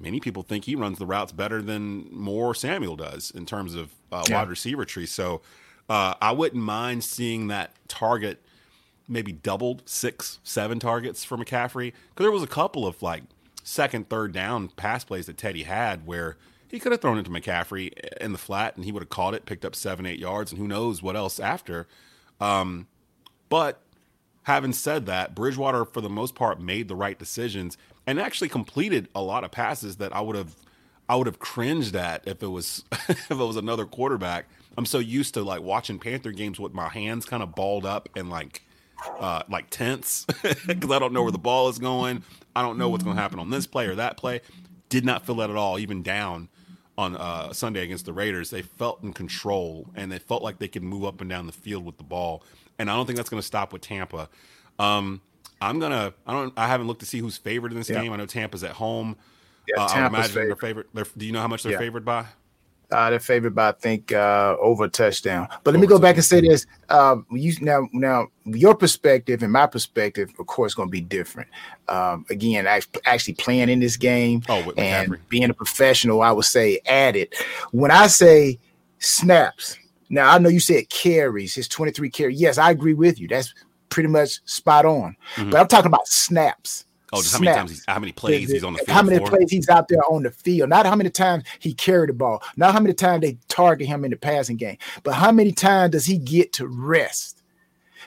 many 0.05 0.20
people 0.20 0.42
think 0.42 0.64
he 0.66 0.76
runs 0.76 0.98
the 0.98 1.07
routes 1.07 1.32
better 1.32 1.61
than 1.62 2.07
Moore 2.12 2.50
or 2.50 2.55
Samuel 2.55 2.94
does 2.96 3.30
in 3.30 3.46
terms 3.46 3.74
of 3.74 3.90
uh, 4.12 4.24
Yeah. 4.28 4.36
wide 4.40 4.48
receiver 4.50 4.84
tree. 4.84 5.07
So 5.07 5.40
uh, 5.88 6.14
I 6.20 6.30
wouldn't 6.32 6.62
mind 6.62 7.02
seeing 7.02 7.48
that 7.48 7.72
target 7.88 8.40
maybe 9.09 9.32
doubled 9.32 9.82
six, 9.86 10.38
seven 10.44 10.78
targets 10.78 11.24
for 11.24 11.36
McCaffrey. 11.36 11.92
Because 12.11 12.24
there 12.24 12.30
was 12.30 12.42
a 12.42 12.46
couple 12.46 12.86
of 12.86 13.02
like 13.02 13.22
second, 13.62 14.09
third 14.09 14.32
down 14.32 14.68
pass 14.68 15.05
plays 15.05 15.26
that 15.26 15.36
Teddy 15.36 15.62
had 15.64 16.07
where 16.07 16.36
he 16.68 16.78
could 16.78 16.92
have 16.92 17.00
thrown 17.00 17.18
it 17.18 17.24
to 17.24 17.30
McCaffrey 17.30 17.92
in 18.20 18.32
the 18.32 18.38
flat 18.38 18.76
and 18.76 18.84
he 18.84 18.92
would 18.92 19.02
have 19.02 19.11
caught 19.11 19.34
it, 19.34 19.46
picked 19.46 19.64
up 19.64 19.74
seven, 19.74 20.07
eight 20.07 20.18
yards, 20.18 20.52
and 20.52 20.61
who 20.61 20.66
knows 20.68 21.02
what 21.02 21.16
else 21.16 21.38
after. 21.40 21.86
Um, 22.40 22.86
but 23.48 23.80
having 24.44 24.72
said 24.72 25.07
that, 25.07 25.34
Bridgewater, 25.34 25.84
for 25.84 26.00
the 26.00 26.09
most 26.11 26.34
part, 26.34 26.61
made 26.61 26.88
the 26.88 26.96
right 26.96 27.18
decisions 27.18 27.76
and 28.07 28.20
actually 28.20 28.48
completed 28.48 29.09
a 29.14 29.22
lot 29.22 29.44
of 29.44 29.50
passes 29.50 29.96
that 29.96 30.14
I 30.14 30.20
would 30.20 30.36
have 30.36 30.55
I 31.09 31.16
would 31.16 31.26
have 31.26 31.38
cringed 31.38 31.94
at 31.96 32.26
if 32.26 32.42
it 32.42 32.48
was 32.48 32.84
if 33.09 33.30
it 33.30 33.34
was 33.34 33.57
another 33.57 33.84
quarterback. 33.84 34.46
I'm 34.76 34.86
so 34.86 34.98
used 34.98 35.34
to 35.34 35.42
like 35.42 35.62
watching 35.62 35.98
Panther 35.98 36.32
games 36.32 36.59
with 36.59 36.74
my 36.74 36.88
hands 36.88 37.24
kind 37.24 37.42
of 37.42 37.55
balled 37.55 37.86
up 37.86 38.09
and 38.16 38.30
like 38.30 38.62
uh, 39.20 39.42
like 39.48 39.70
tense 39.70 40.26
because 40.66 40.90
I 40.90 40.98
don't 40.98 41.12
know 41.12 41.22
where 41.22 41.32
the 41.32 41.38
ball 41.38 41.68
is 41.68 41.78
going. 41.78 42.22
I 42.57 42.62
don't 42.62 42.78
know 42.78 42.88
what's 42.88 43.05
going 43.05 43.16
to 43.16 43.22
happen 43.22 43.38
on 43.38 43.50
this 43.50 43.66
play 43.66 43.86
or 43.86 43.94
that 43.96 44.16
play. 44.16 44.40
Did 44.88 45.05
not 45.05 45.26
feel 45.26 45.36
that 45.36 45.50
at 45.50 45.57
all, 45.57 45.78
even 45.78 46.02
down 46.02 46.48
on 46.96 47.16
uh, 47.16 47.52
Sunday 47.52 47.82
against 47.82 48.07
the 48.07 48.12
Raiders. 48.12 48.50
They 48.50 48.62
felt 48.62 49.02
in 49.02 49.12
control 49.12 49.88
and 49.94 50.11
they 50.11 50.18
felt 50.18 50.42
like 50.42 50.59
they 50.59 50.68
could 50.68 50.82
move 50.82 51.05
up 51.05 51.20
and 51.20 51.28
down 51.28 51.46
the 51.46 51.52
field 51.52 51.84
with 51.84 51.96
the 51.96 52.05
ball. 52.05 52.42
And 52.78 52.90
I 52.90 52.96
don't 52.96 53.07
think 53.07 53.16
that's 53.16 53.30
going 53.30 53.40
to 53.40 53.46
stop 53.46 53.72
with 53.72 53.82
Tampa. 53.82 54.28
Um, 54.78 55.20
I'm 55.64 55.78
gonna. 55.78 56.12
I 56.26 56.32
don't. 56.32 56.52
I 56.56 56.66
haven't 56.66 56.86
looked 56.86 57.00
to 57.00 57.06
see 57.06 57.18
who's 57.18 57.36
favored 57.36 57.72
in 57.72 57.78
this 57.78 57.90
yeah. 57.90 58.02
game. 58.02 58.12
I 58.12 58.16
know 58.16 58.26
Tampa's 58.26 58.64
at 58.64 58.72
home. 58.72 59.16
Yeah, 59.68 59.82
uh, 59.82 59.86
I 59.86 60.06
imagine 60.06 60.30
favorite. 60.30 60.46
they're 60.46 60.56
favored. 60.56 60.88
They're, 60.94 61.06
do 61.16 61.26
you 61.26 61.32
know 61.32 61.40
how 61.40 61.48
much 61.48 61.62
they're 61.62 61.72
yeah. 61.72 61.78
favored 61.78 62.04
by? 62.04 62.26
Uh, 62.90 63.10
they're 63.10 63.18
favored 63.18 63.54
by 63.54 63.68
I 63.68 63.72
think 63.72 64.12
uh, 64.12 64.56
over 64.60 64.84
a 64.84 64.88
touchdown. 64.88 65.48
But 65.64 65.72
let 65.72 65.78
over 65.78 65.80
me 65.80 65.86
go 65.86 65.98
back 65.98 66.16
and 66.16 66.24
say 66.24 66.40
this: 66.42 66.66
um, 66.90 67.26
you 67.30 67.54
now 67.60 67.88
now 67.92 68.28
your 68.44 68.74
perspective 68.74 69.42
and 69.42 69.52
my 69.52 69.66
perspective, 69.66 70.30
of 70.38 70.46
course, 70.46 70.74
going 70.74 70.88
to 70.88 70.92
be 70.92 71.00
different. 71.00 71.48
Um, 71.88 72.26
again, 72.30 72.68
I, 72.68 72.82
actually 73.04 73.34
playing 73.34 73.70
in 73.70 73.80
this 73.80 73.96
game 73.96 74.42
oh, 74.48 74.72
and 74.76 75.10
McCaffrey. 75.10 75.28
being 75.28 75.50
a 75.50 75.54
professional, 75.54 76.22
I 76.22 76.30
would 76.30 76.44
say 76.44 76.80
added. 76.86 77.34
When 77.72 77.90
I 77.90 78.06
say 78.06 78.58
snaps, 78.98 79.78
now 80.10 80.30
I 80.30 80.38
know 80.38 80.50
you 80.50 80.60
said 80.60 80.88
carries, 80.90 81.54
his 81.54 81.68
twenty 81.68 81.90
three 81.90 82.10
carries. 82.10 82.40
Yes, 82.40 82.58
I 82.58 82.70
agree 82.70 82.94
with 82.94 83.18
you. 83.18 83.28
That's 83.28 83.54
pretty 83.95 84.09
much 84.09 84.40
spot 84.45 84.84
on. 84.84 85.16
Mm-hmm. 85.36 85.51
But 85.51 85.61
I'm 85.61 85.68
talking 85.68 85.86
about 85.86 86.09
snaps. 86.09 86.84
Oh, 87.12 87.22
just 87.22 87.32
how 87.32 87.38
many 87.38 87.57
times 87.57 87.84
how 87.86 88.01
many 88.01 88.11
plays 88.11 88.40
the, 88.40 88.47
the, 88.47 88.53
he's 88.55 88.64
on 88.64 88.72
the 88.72 88.80
field? 88.80 88.88
How 88.88 89.03
many 89.03 89.18
for? 89.18 89.26
plays 89.28 89.51
he's 89.53 89.68
out 89.68 89.86
there 89.86 90.03
on 90.11 90.24
the 90.24 90.32
field? 90.32 90.68
Not 90.68 90.84
how 90.84 90.97
many 90.97 91.11
times 91.11 91.45
he 91.61 91.72
carried 91.72 92.11
the 92.11 92.14
ball, 92.14 92.42
not 92.57 92.72
how 92.72 92.80
many 92.80 92.92
times 92.92 93.20
they 93.20 93.38
target 93.47 93.86
him 93.86 94.05
in 94.05 94.11
the 94.11 94.16
passing 94.16 94.57
game, 94.57 94.78
but 95.05 95.14
how 95.14 95.30
many 95.30 95.53
times 95.53 95.92
does 95.92 96.07
he 96.07 96.18
get 96.18 96.53
to 96.55 96.66
rest? 96.66 97.43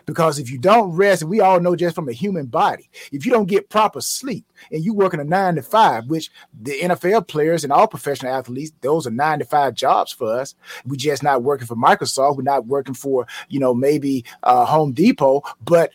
Because 0.07 0.39
if 0.39 0.49
you 0.49 0.57
don't 0.57 0.93
rest, 0.93 1.23
we 1.23 1.41
all 1.41 1.59
know 1.59 1.75
just 1.75 1.93
from 1.93 2.07
a 2.07 2.13
human 2.13 2.45
body, 2.45 2.89
if 3.11 3.25
you 3.25 3.31
don't 3.31 3.45
get 3.45 3.69
proper 3.69 3.99
sleep 3.99 4.45
and 4.71 4.83
you 4.83 4.93
working 4.93 5.19
a 5.19 5.25
nine 5.25 5.55
to 5.55 5.61
five, 5.61 6.05
which 6.05 6.31
the 6.61 6.79
NFL 6.79 7.27
players 7.27 7.65
and 7.65 7.73
all 7.73 7.87
professional 7.87 8.33
athletes, 8.33 8.71
those 8.79 9.05
are 9.05 9.11
nine 9.11 9.39
to 9.39 9.45
five 9.45 9.75
jobs 9.75 10.13
for 10.13 10.39
us. 10.39 10.55
We 10.85 10.95
just 10.95 11.23
not 11.23 11.43
working 11.43 11.67
for 11.67 11.75
Microsoft. 11.75 12.37
We're 12.37 12.43
not 12.43 12.65
working 12.65 12.93
for, 12.93 13.27
you 13.49 13.59
know, 13.59 13.73
maybe 13.73 14.23
uh, 14.43 14.63
Home 14.65 14.93
Depot, 14.93 15.43
but 15.61 15.91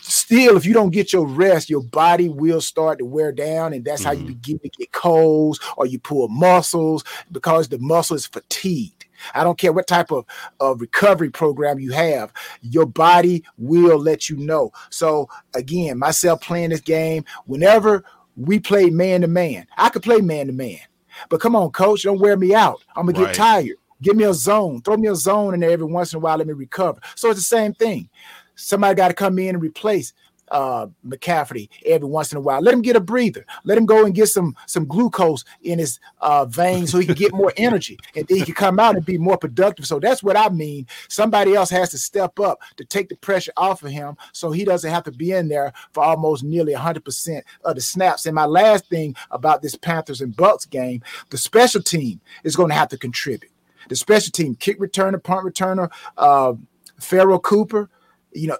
still, 0.00 0.56
if 0.56 0.64
you 0.64 0.72
don't 0.72 0.90
get 0.90 1.12
your 1.12 1.26
rest, 1.26 1.68
your 1.68 1.82
body 1.82 2.28
will 2.28 2.60
start 2.60 2.98
to 2.98 3.04
wear 3.04 3.32
down, 3.32 3.72
and 3.72 3.84
that's 3.84 4.02
mm-hmm. 4.02 4.06
how 4.06 4.12
you 4.12 4.18
mm-hmm. 4.20 4.34
begin 4.34 4.58
to 4.60 4.68
get 4.68 4.92
colds 4.92 5.58
or 5.76 5.86
you 5.86 5.98
pull 5.98 6.28
muscles 6.28 7.04
because 7.32 7.68
the 7.68 7.78
muscle 7.78 8.16
is 8.16 8.26
fatigued. 8.26 9.03
I 9.34 9.44
don't 9.44 9.58
care 9.58 9.72
what 9.72 9.86
type 9.86 10.10
of, 10.10 10.24
of 10.60 10.80
recovery 10.80 11.30
program 11.30 11.78
you 11.78 11.92
have, 11.92 12.32
your 12.62 12.86
body 12.86 13.44
will 13.58 13.98
let 13.98 14.28
you 14.28 14.36
know. 14.36 14.72
So, 14.90 15.28
again, 15.54 15.98
myself 15.98 16.40
playing 16.40 16.70
this 16.70 16.80
game, 16.80 17.24
whenever 17.46 18.04
we 18.36 18.58
play 18.58 18.90
man 18.90 19.20
to 19.22 19.28
man, 19.28 19.66
I 19.76 19.88
could 19.88 20.02
play 20.02 20.20
man 20.20 20.46
to 20.48 20.52
man. 20.52 20.80
But 21.28 21.40
come 21.40 21.54
on, 21.54 21.70
coach, 21.70 22.02
don't 22.02 22.20
wear 22.20 22.36
me 22.36 22.54
out. 22.54 22.82
I'm 22.96 23.06
going 23.06 23.16
right. 23.16 23.22
to 23.22 23.26
get 23.26 23.36
tired. 23.36 23.76
Give 24.02 24.16
me 24.16 24.24
a 24.24 24.34
zone. 24.34 24.82
Throw 24.82 24.96
me 24.96 25.08
a 25.08 25.14
zone 25.14 25.54
in 25.54 25.60
there 25.60 25.70
every 25.70 25.86
once 25.86 26.12
in 26.12 26.18
a 26.18 26.20
while. 26.20 26.36
Let 26.36 26.46
me 26.46 26.52
recover. 26.52 27.00
So 27.14 27.30
it's 27.30 27.38
the 27.38 27.44
same 27.44 27.72
thing. 27.72 28.08
Somebody 28.56 28.94
got 28.96 29.08
to 29.08 29.14
come 29.14 29.38
in 29.38 29.54
and 29.54 29.62
replace 29.62 30.12
uh, 30.50 30.86
McCaffrey 31.06 31.68
every 31.86 32.08
once 32.08 32.32
in 32.32 32.38
a 32.38 32.40
while. 32.40 32.60
Let 32.60 32.74
him 32.74 32.82
get 32.82 32.96
a 32.96 33.00
breather. 33.00 33.46
Let 33.64 33.78
him 33.78 33.86
go 33.86 34.04
and 34.04 34.14
get 34.14 34.28
some 34.28 34.56
some 34.66 34.86
glucose 34.86 35.44
in 35.62 35.78
his 35.78 36.00
uh, 36.20 36.44
veins 36.46 36.90
so 36.90 36.98
he 36.98 37.06
can 37.06 37.14
get 37.14 37.32
more 37.32 37.52
energy, 37.56 37.98
and 38.14 38.26
then 38.26 38.38
he 38.38 38.44
can 38.44 38.54
come 38.54 38.78
out 38.78 38.96
and 38.96 39.04
be 39.04 39.18
more 39.18 39.38
productive. 39.38 39.86
So 39.86 39.98
that's 39.98 40.22
what 40.22 40.36
I 40.36 40.48
mean. 40.48 40.86
Somebody 41.08 41.54
else 41.54 41.70
has 41.70 41.90
to 41.90 41.98
step 41.98 42.38
up 42.40 42.60
to 42.76 42.84
take 42.84 43.08
the 43.08 43.16
pressure 43.16 43.52
off 43.56 43.82
of 43.82 43.90
him, 43.90 44.16
so 44.32 44.50
he 44.50 44.64
doesn't 44.64 44.90
have 44.90 45.04
to 45.04 45.12
be 45.12 45.32
in 45.32 45.48
there 45.48 45.72
for 45.92 46.04
almost 46.04 46.44
nearly 46.44 46.72
100 46.72 47.04
percent 47.04 47.44
of 47.64 47.74
the 47.74 47.80
snaps. 47.80 48.26
And 48.26 48.34
my 48.34 48.46
last 48.46 48.88
thing 48.88 49.14
about 49.30 49.62
this 49.62 49.74
Panthers 49.74 50.20
and 50.20 50.36
Bucks 50.36 50.66
game, 50.66 51.02
the 51.30 51.38
special 51.38 51.82
team 51.82 52.20
is 52.44 52.56
going 52.56 52.68
to 52.68 52.74
have 52.74 52.88
to 52.88 52.98
contribute. 52.98 53.50
The 53.88 53.96
special 53.96 54.30
team, 54.30 54.54
kick 54.54 54.80
returner, 54.80 55.22
punt 55.22 55.44
returner, 55.44 55.90
uh, 56.16 56.54
Pharoh 56.98 57.38
Cooper, 57.38 57.90
you 58.32 58.48
know 58.48 58.58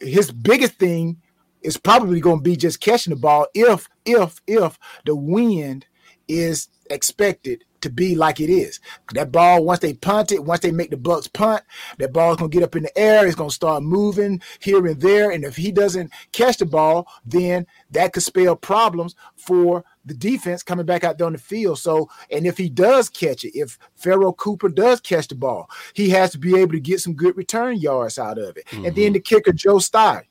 his 0.00 0.30
biggest 0.30 0.74
thing 0.74 1.20
is 1.62 1.76
probably 1.76 2.20
going 2.20 2.38
to 2.38 2.42
be 2.42 2.56
just 2.56 2.80
catching 2.80 3.12
the 3.12 3.20
ball 3.20 3.46
if 3.54 3.88
if 4.04 4.40
if 4.46 4.78
the 5.04 5.16
wind 5.16 5.86
is 6.28 6.68
expected 6.90 7.64
to 7.80 7.90
be 7.90 8.14
like 8.14 8.40
it 8.40 8.50
is. 8.50 8.80
That 9.14 9.30
ball, 9.30 9.64
once 9.64 9.80
they 9.80 9.94
punt 9.94 10.32
it, 10.32 10.44
once 10.44 10.60
they 10.60 10.72
make 10.72 10.90
the 10.90 10.96
Bucks 10.96 11.28
punt, 11.28 11.62
that 11.98 12.12
ball's 12.12 12.36
gonna 12.36 12.48
get 12.48 12.62
up 12.62 12.74
in 12.74 12.84
the 12.84 12.98
air. 12.98 13.26
It's 13.26 13.36
gonna 13.36 13.50
start 13.50 13.82
moving 13.82 14.42
here 14.58 14.84
and 14.86 15.00
there. 15.00 15.30
And 15.30 15.44
if 15.44 15.56
he 15.56 15.70
doesn't 15.70 16.10
catch 16.32 16.56
the 16.56 16.66
ball, 16.66 17.06
then 17.24 17.66
that 17.90 18.12
could 18.12 18.22
spell 18.22 18.56
problems 18.56 19.14
for 19.36 19.84
the 20.06 20.14
defense 20.14 20.62
coming 20.62 20.86
back 20.86 21.04
out 21.04 21.18
there 21.18 21.26
on 21.26 21.32
the 21.32 21.38
field. 21.38 21.78
So, 21.78 22.08
and 22.30 22.46
if 22.46 22.56
he 22.56 22.68
does 22.68 23.08
catch 23.08 23.44
it, 23.44 23.58
if 23.58 23.78
Pharoh 23.96 24.32
Cooper 24.32 24.68
does 24.68 25.00
catch 25.00 25.28
the 25.28 25.34
ball, 25.34 25.68
he 25.94 26.08
has 26.10 26.30
to 26.32 26.38
be 26.38 26.56
able 26.56 26.72
to 26.72 26.80
get 26.80 27.00
some 27.00 27.14
good 27.14 27.36
return 27.36 27.78
yards 27.78 28.18
out 28.18 28.38
of 28.38 28.56
it. 28.56 28.66
Mm-hmm. 28.66 28.86
And 28.86 28.96
then 28.96 29.04
mm-hmm. 29.04 29.12
the 29.14 29.20
kicker, 29.20 29.52
Joe 29.52 29.76
Slye, 29.76 30.22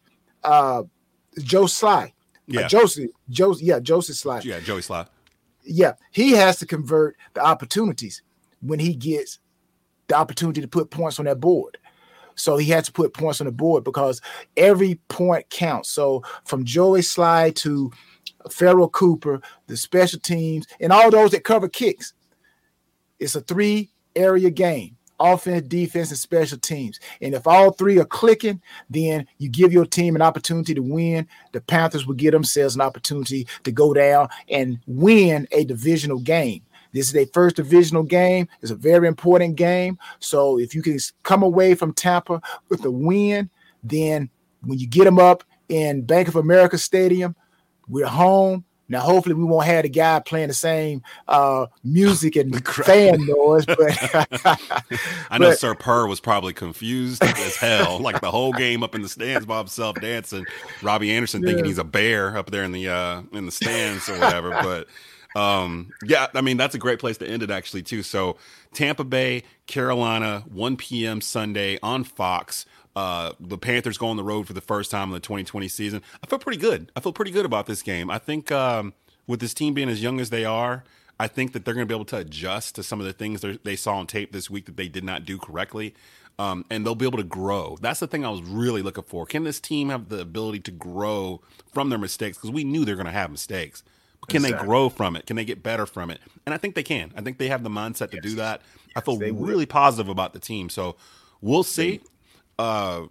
uh, 0.43 0.83
Joe 1.39 1.65
Slye, 1.65 2.05
uh, 2.05 2.09
yeah, 2.47 2.61
uh, 2.61 2.67
Joseph, 2.67 3.09
Joe, 3.29 3.55
yeah, 3.59 3.79
Joseph 3.79 4.15
Slye, 4.15 4.43
yeah, 4.43 4.59
Joey 4.59 4.81
Slye, 4.81 5.07
yeah, 5.63 5.93
he 6.11 6.31
has 6.31 6.57
to 6.59 6.65
convert 6.65 7.17
the 7.33 7.43
opportunities 7.43 8.21
when 8.61 8.79
he 8.79 8.95
gets 8.95 9.39
the 10.07 10.15
opportunity 10.15 10.61
to 10.61 10.67
put 10.67 10.89
points 10.89 11.19
on 11.19 11.25
that 11.25 11.39
board. 11.39 11.77
So 12.35 12.57
he 12.57 12.69
had 12.69 12.83
to 12.85 12.91
put 12.91 13.13
points 13.13 13.41
on 13.41 13.45
the 13.45 13.51
board 13.51 13.83
because 13.83 14.21
every 14.57 14.95
point 15.07 15.49
counts. 15.49 15.89
So 15.89 16.23
from 16.43 16.65
Joey 16.65 17.01
Slye 17.01 17.55
to 17.55 17.91
Pharoh 18.51 18.89
Cooper, 18.89 19.41
the 19.67 19.77
special 19.77 20.19
teams, 20.19 20.65
and 20.79 20.91
all 20.91 21.11
those 21.11 21.31
that 21.31 21.43
cover 21.43 21.69
kicks. 21.69 22.13
It's 23.19 23.35
a 23.35 23.41
three 23.41 23.91
area 24.15 24.49
game 24.49 24.97
offense, 25.19 25.67
defense, 25.67 26.09
and 26.09 26.19
special 26.19 26.57
teams. 26.57 26.99
And 27.21 27.33
if 27.33 27.47
all 27.47 27.71
three 27.71 27.99
are 27.99 28.05
clicking, 28.05 28.61
then 28.89 29.27
you 29.37 29.49
give 29.49 29.71
your 29.71 29.85
team 29.85 30.15
an 30.15 30.21
opportunity 30.21 30.73
to 30.73 30.81
win. 30.81 31.27
The 31.53 31.61
Panthers 31.61 32.05
will 32.05 32.15
give 32.15 32.33
themselves 32.33 32.75
an 32.75 32.81
opportunity 32.81 33.47
to 33.63 33.71
go 33.71 33.93
down 33.93 34.29
and 34.49 34.79
win 34.87 35.47
a 35.51 35.65
divisional 35.65 36.19
game. 36.19 36.61
This 36.93 37.09
is 37.09 37.15
a 37.15 37.25
first 37.27 37.57
divisional 37.57 38.03
game. 38.03 38.47
It's 38.61 38.71
a 38.71 38.75
very 38.75 39.07
important 39.07 39.55
game. 39.55 39.97
So 40.19 40.59
if 40.59 40.73
you 40.73 40.81
can 40.81 40.97
come 41.23 41.43
away 41.43 41.75
from 41.75 41.93
Tampa 41.93 42.41
with 42.69 42.85
a 42.85 42.91
win, 42.91 43.49
then 43.83 44.29
when 44.61 44.79
you 44.79 44.87
get 44.87 45.03
them 45.03 45.19
up 45.19 45.43
in 45.67 46.03
Bank 46.03 46.27
of 46.27 46.37
America 46.37 46.77
Stadium, 46.77 47.35
we're 47.87 48.07
home. 48.07 48.65
Now, 48.87 48.99
hopefully, 48.99 49.33
we 49.33 49.43
won't 49.43 49.65
have 49.65 49.81
the 49.81 49.89
guy 49.89 50.19
playing 50.19 50.49
the 50.49 50.53
same 50.53 51.01
uh, 51.27 51.65
music 51.83 52.35
and 52.35 52.65
fan 52.85 53.25
noise. 53.25 53.65
But 53.65 53.79
I 55.31 55.37
know 55.39 55.49
but, 55.49 55.59
Sir 55.59 55.73
Purr 55.73 56.05
was 56.05 56.19
probably 56.19 56.53
confused 56.53 57.23
as 57.23 57.55
hell, 57.55 57.99
like 57.99 58.21
the 58.21 58.29
whole 58.29 58.53
game 58.53 58.83
up 58.83 58.93
in 58.93 59.01
the 59.01 59.09
stands 59.09 59.47
by 59.47 59.57
himself 59.57 59.95
dancing. 59.99 60.45
Robbie 60.83 61.11
Anderson 61.11 61.41
yeah. 61.41 61.47
thinking 61.47 61.65
he's 61.65 61.79
a 61.79 61.83
bear 61.83 62.37
up 62.37 62.51
there 62.51 62.63
in 62.63 62.73
the 62.73 62.87
uh, 62.89 63.23
in 63.33 63.47
the 63.47 63.51
stands 63.51 64.07
or 64.07 64.19
whatever. 64.19 64.51
but 64.51 64.87
um, 65.35 65.91
yeah, 66.03 66.27
I 66.35 66.41
mean 66.41 66.57
that's 66.57 66.75
a 66.75 66.79
great 66.79 66.99
place 66.99 67.17
to 67.17 67.27
end 67.27 67.41
it 67.41 67.49
actually 67.49 67.81
too. 67.81 68.03
So 68.03 68.37
Tampa 68.73 69.03
Bay, 69.03 69.43
Carolina, 69.65 70.43
1 70.51 70.77
p.m. 70.77 71.21
Sunday 71.21 71.79
on 71.81 72.03
Fox 72.03 72.65
uh, 72.95 73.33
the 73.39 73.57
Panthers 73.57 73.97
go 73.97 74.07
on 74.07 74.17
the 74.17 74.23
road 74.23 74.47
for 74.47 74.53
the 74.53 74.61
first 74.61 74.89
time 74.89 75.09
in 75.09 75.13
the 75.13 75.19
2020 75.19 75.67
season. 75.67 76.01
I 76.23 76.27
feel 76.27 76.39
pretty 76.39 76.59
good. 76.59 76.91
I 76.95 77.01
feel 77.01 77.13
pretty 77.13 77.31
good 77.31 77.45
about 77.45 77.65
this 77.65 77.81
game. 77.81 78.09
I 78.09 78.17
think 78.17 78.51
um, 78.51 78.93
with 79.27 79.39
this 79.39 79.53
team 79.53 79.73
being 79.73 79.89
as 79.89 80.01
young 80.01 80.19
as 80.19 80.29
they 80.29 80.45
are, 80.45 80.83
I 81.19 81.27
think 81.27 81.53
that 81.53 81.65
they're 81.65 81.73
going 81.73 81.85
to 81.87 81.91
be 81.91 81.95
able 81.95 82.05
to 82.05 82.17
adjust 82.17 82.75
to 82.75 82.83
some 82.83 82.99
of 82.99 83.05
the 83.05 83.13
things 83.13 83.43
they 83.63 83.75
saw 83.75 83.97
on 83.97 84.07
tape 84.07 84.31
this 84.31 84.49
week 84.49 84.65
that 84.65 84.77
they 84.77 84.87
did 84.87 85.03
not 85.03 85.25
do 85.25 85.37
correctly. 85.37 85.93
Um, 86.37 86.65
and 86.69 86.85
they'll 86.85 86.95
be 86.95 87.05
able 87.05 87.19
to 87.19 87.23
grow. 87.23 87.77
That's 87.79 88.01
the 88.01 88.07
thing 88.07 88.25
I 88.25 88.29
was 88.29 88.41
really 88.41 88.81
looking 88.81 89.05
for. 89.05 89.25
Can 89.25 89.45
this 89.45 89.61
team 89.61 89.87
have 89.87 90.09
the 90.09 90.19
ability 90.19 90.59
to 90.61 90.71
grow 90.71 91.41
from 91.73 91.87
their 91.89 91.99
mistakes? 91.99 92.37
Because 92.37 92.51
we 92.51 92.65
knew 92.65 92.83
they're 92.83 92.95
going 92.95 93.05
to 93.05 93.11
have 93.13 93.31
mistakes. 93.31 93.83
But 94.19 94.27
can 94.29 94.43
exactly. 94.43 94.59
they 94.59 94.65
grow 94.65 94.89
from 94.89 95.15
it? 95.15 95.27
Can 95.27 95.37
they 95.37 95.45
get 95.45 95.63
better 95.63 95.85
from 95.85 96.11
it? 96.11 96.19
And 96.45 96.53
I 96.53 96.57
think 96.57 96.75
they 96.75 96.83
can. 96.83 97.13
I 97.15 97.21
think 97.21 97.37
they 97.37 97.47
have 97.47 97.63
the 97.63 97.69
mindset 97.69 98.11
yes. 98.11 98.15
to 98.15 98.19
do 98.21 98.35
that. 98.35 98.61
Yes, 98.87 98.93
I 98.97 99.01
feel 99.01 99.17
really 99.17 99.65
positive 99.65 100.09
about 100.09 100.33
the 100.33 100.39
team. 100.39 100.69
So 100.69 100.97
we'll 101.39 101.63
see. 101.63 102.01
Uh, 102.57 103.07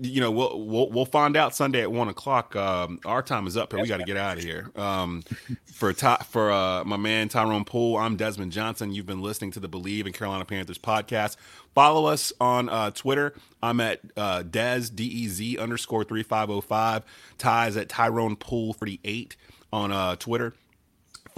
you 0.00 0.20
know, 0.20 0.30
we'll, 0.30 0.64
we'll 0.64 0.90
we'll 0.90 1.04
find 1.04 1.36
out 1.36 1.54
Sunday 1.54 1.82
at 1.82 1.92
one 1.92 2.08
o'clock. 2.08 2.56
Um, 2.56 2.98
our 3.04 3.22
time 3.22 3.46
is 3.46 3.54
up, 3.54 3.72
and 3.74 3.82
we 3.82 3.88
got 3.88 3.98
to 3.98 4.04
get 4.04 4.16
out 4.16 4.38
of 4.38 4.42
here. 4.44 4.70
Um, 4.76 5.22
for 5.66 5.92
Ty, 5.92 6.24
for 6.30 6.50
uh, 6.50 6.84
my 6.84 6.96
man 6.96 7.28
Tyrone 7.28 7.66
Poole, 7.66 7.98
I'm 7.98 8.16
Desmond 8.16 8.50
Johnson. 8.50 8.92
You've 8.92 9.04
been 9.04 9.20
listening 9.20 9.50
to 9.52 9.60
the 9.60 9.68
Bleav 9.68 10.06
in 10.06 10.12
Carolina 10.14 10.46
Panthers 10.46 10.78
podcast. 10.78 11.36
Follow 11.74 12.06
us 12.06 12.32
on 12.40 12.70
uh, 12.70 12.90
Twitter. 12.90 13.34
I'm 13.62 13.80
at 13.80 14.00
uh, 14.16 14.42
Dez 14.42 14.94
D 14.94 15.04
E 15.04 15.28
Z 15.28 15.58
underscore 15.58 16.04
three 16.04 16.22
five 16.22 16.48
zero 16.48 16.62
five. 16.62 17.02
Ty's 17.36 17.76
at 17.76 17.90
Tyrone 17.90 18.36
Poole 18.36 18.72
thirty 18.72 19.00
eight 19.04 19.36
on 19.70 19.92
uh, 19.92 20.16
Twitter 20.16 20.54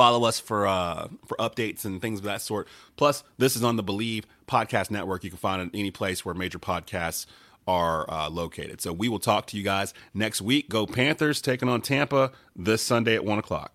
follow 0.00 0.24
us 0.24 0.40
for 0.40 0.66
uh, 0.66 1.08
for 1.26 1.36
updates 1.36 1.84
and 1.84 2.00
things 2.00 2.20
of 2.20 2.24
that 2.24 2.40
sort. 2.40 2.66
Plus, 2.96 3.22
this 3.36 3.54
is 3.54 3.62
on 3.62 3.76
the 3.76 3.84
Bleav 3.84 4.24
Podcast 4.48 4.90
Network. 4.90 5.24
You 5.24 5.28
can 5.28 5.38
find 5.38 5.60
it 5.60 5.78
any 5.78 5.90
place 5.90 6.24
where 6.24 6.34
major 6.34 6.58
podcasts 6.58 7.26
are 7.68 8.10
uh, 8.10 8.30
located. 8.30 8.80
So 8.80 8.94
we 8.94 9.10
will 9.10 9.18
talk 9.18 9.46
to 9.48 9.58
you 9.58 9.62
guys 9.62 9.92
next 10.14 10.40
week. 10.40 10.70
Go 10.70 10.86
Panthers 10.86 11.42
taking 11.42 11.68
on 11.68 11.82
Tampa 11.82 12.32
this 12.56 12.80
Sunday 12.80 13.14
at 13.14 13.26
one 13.26 13.38
o'clock. 13.38 13.74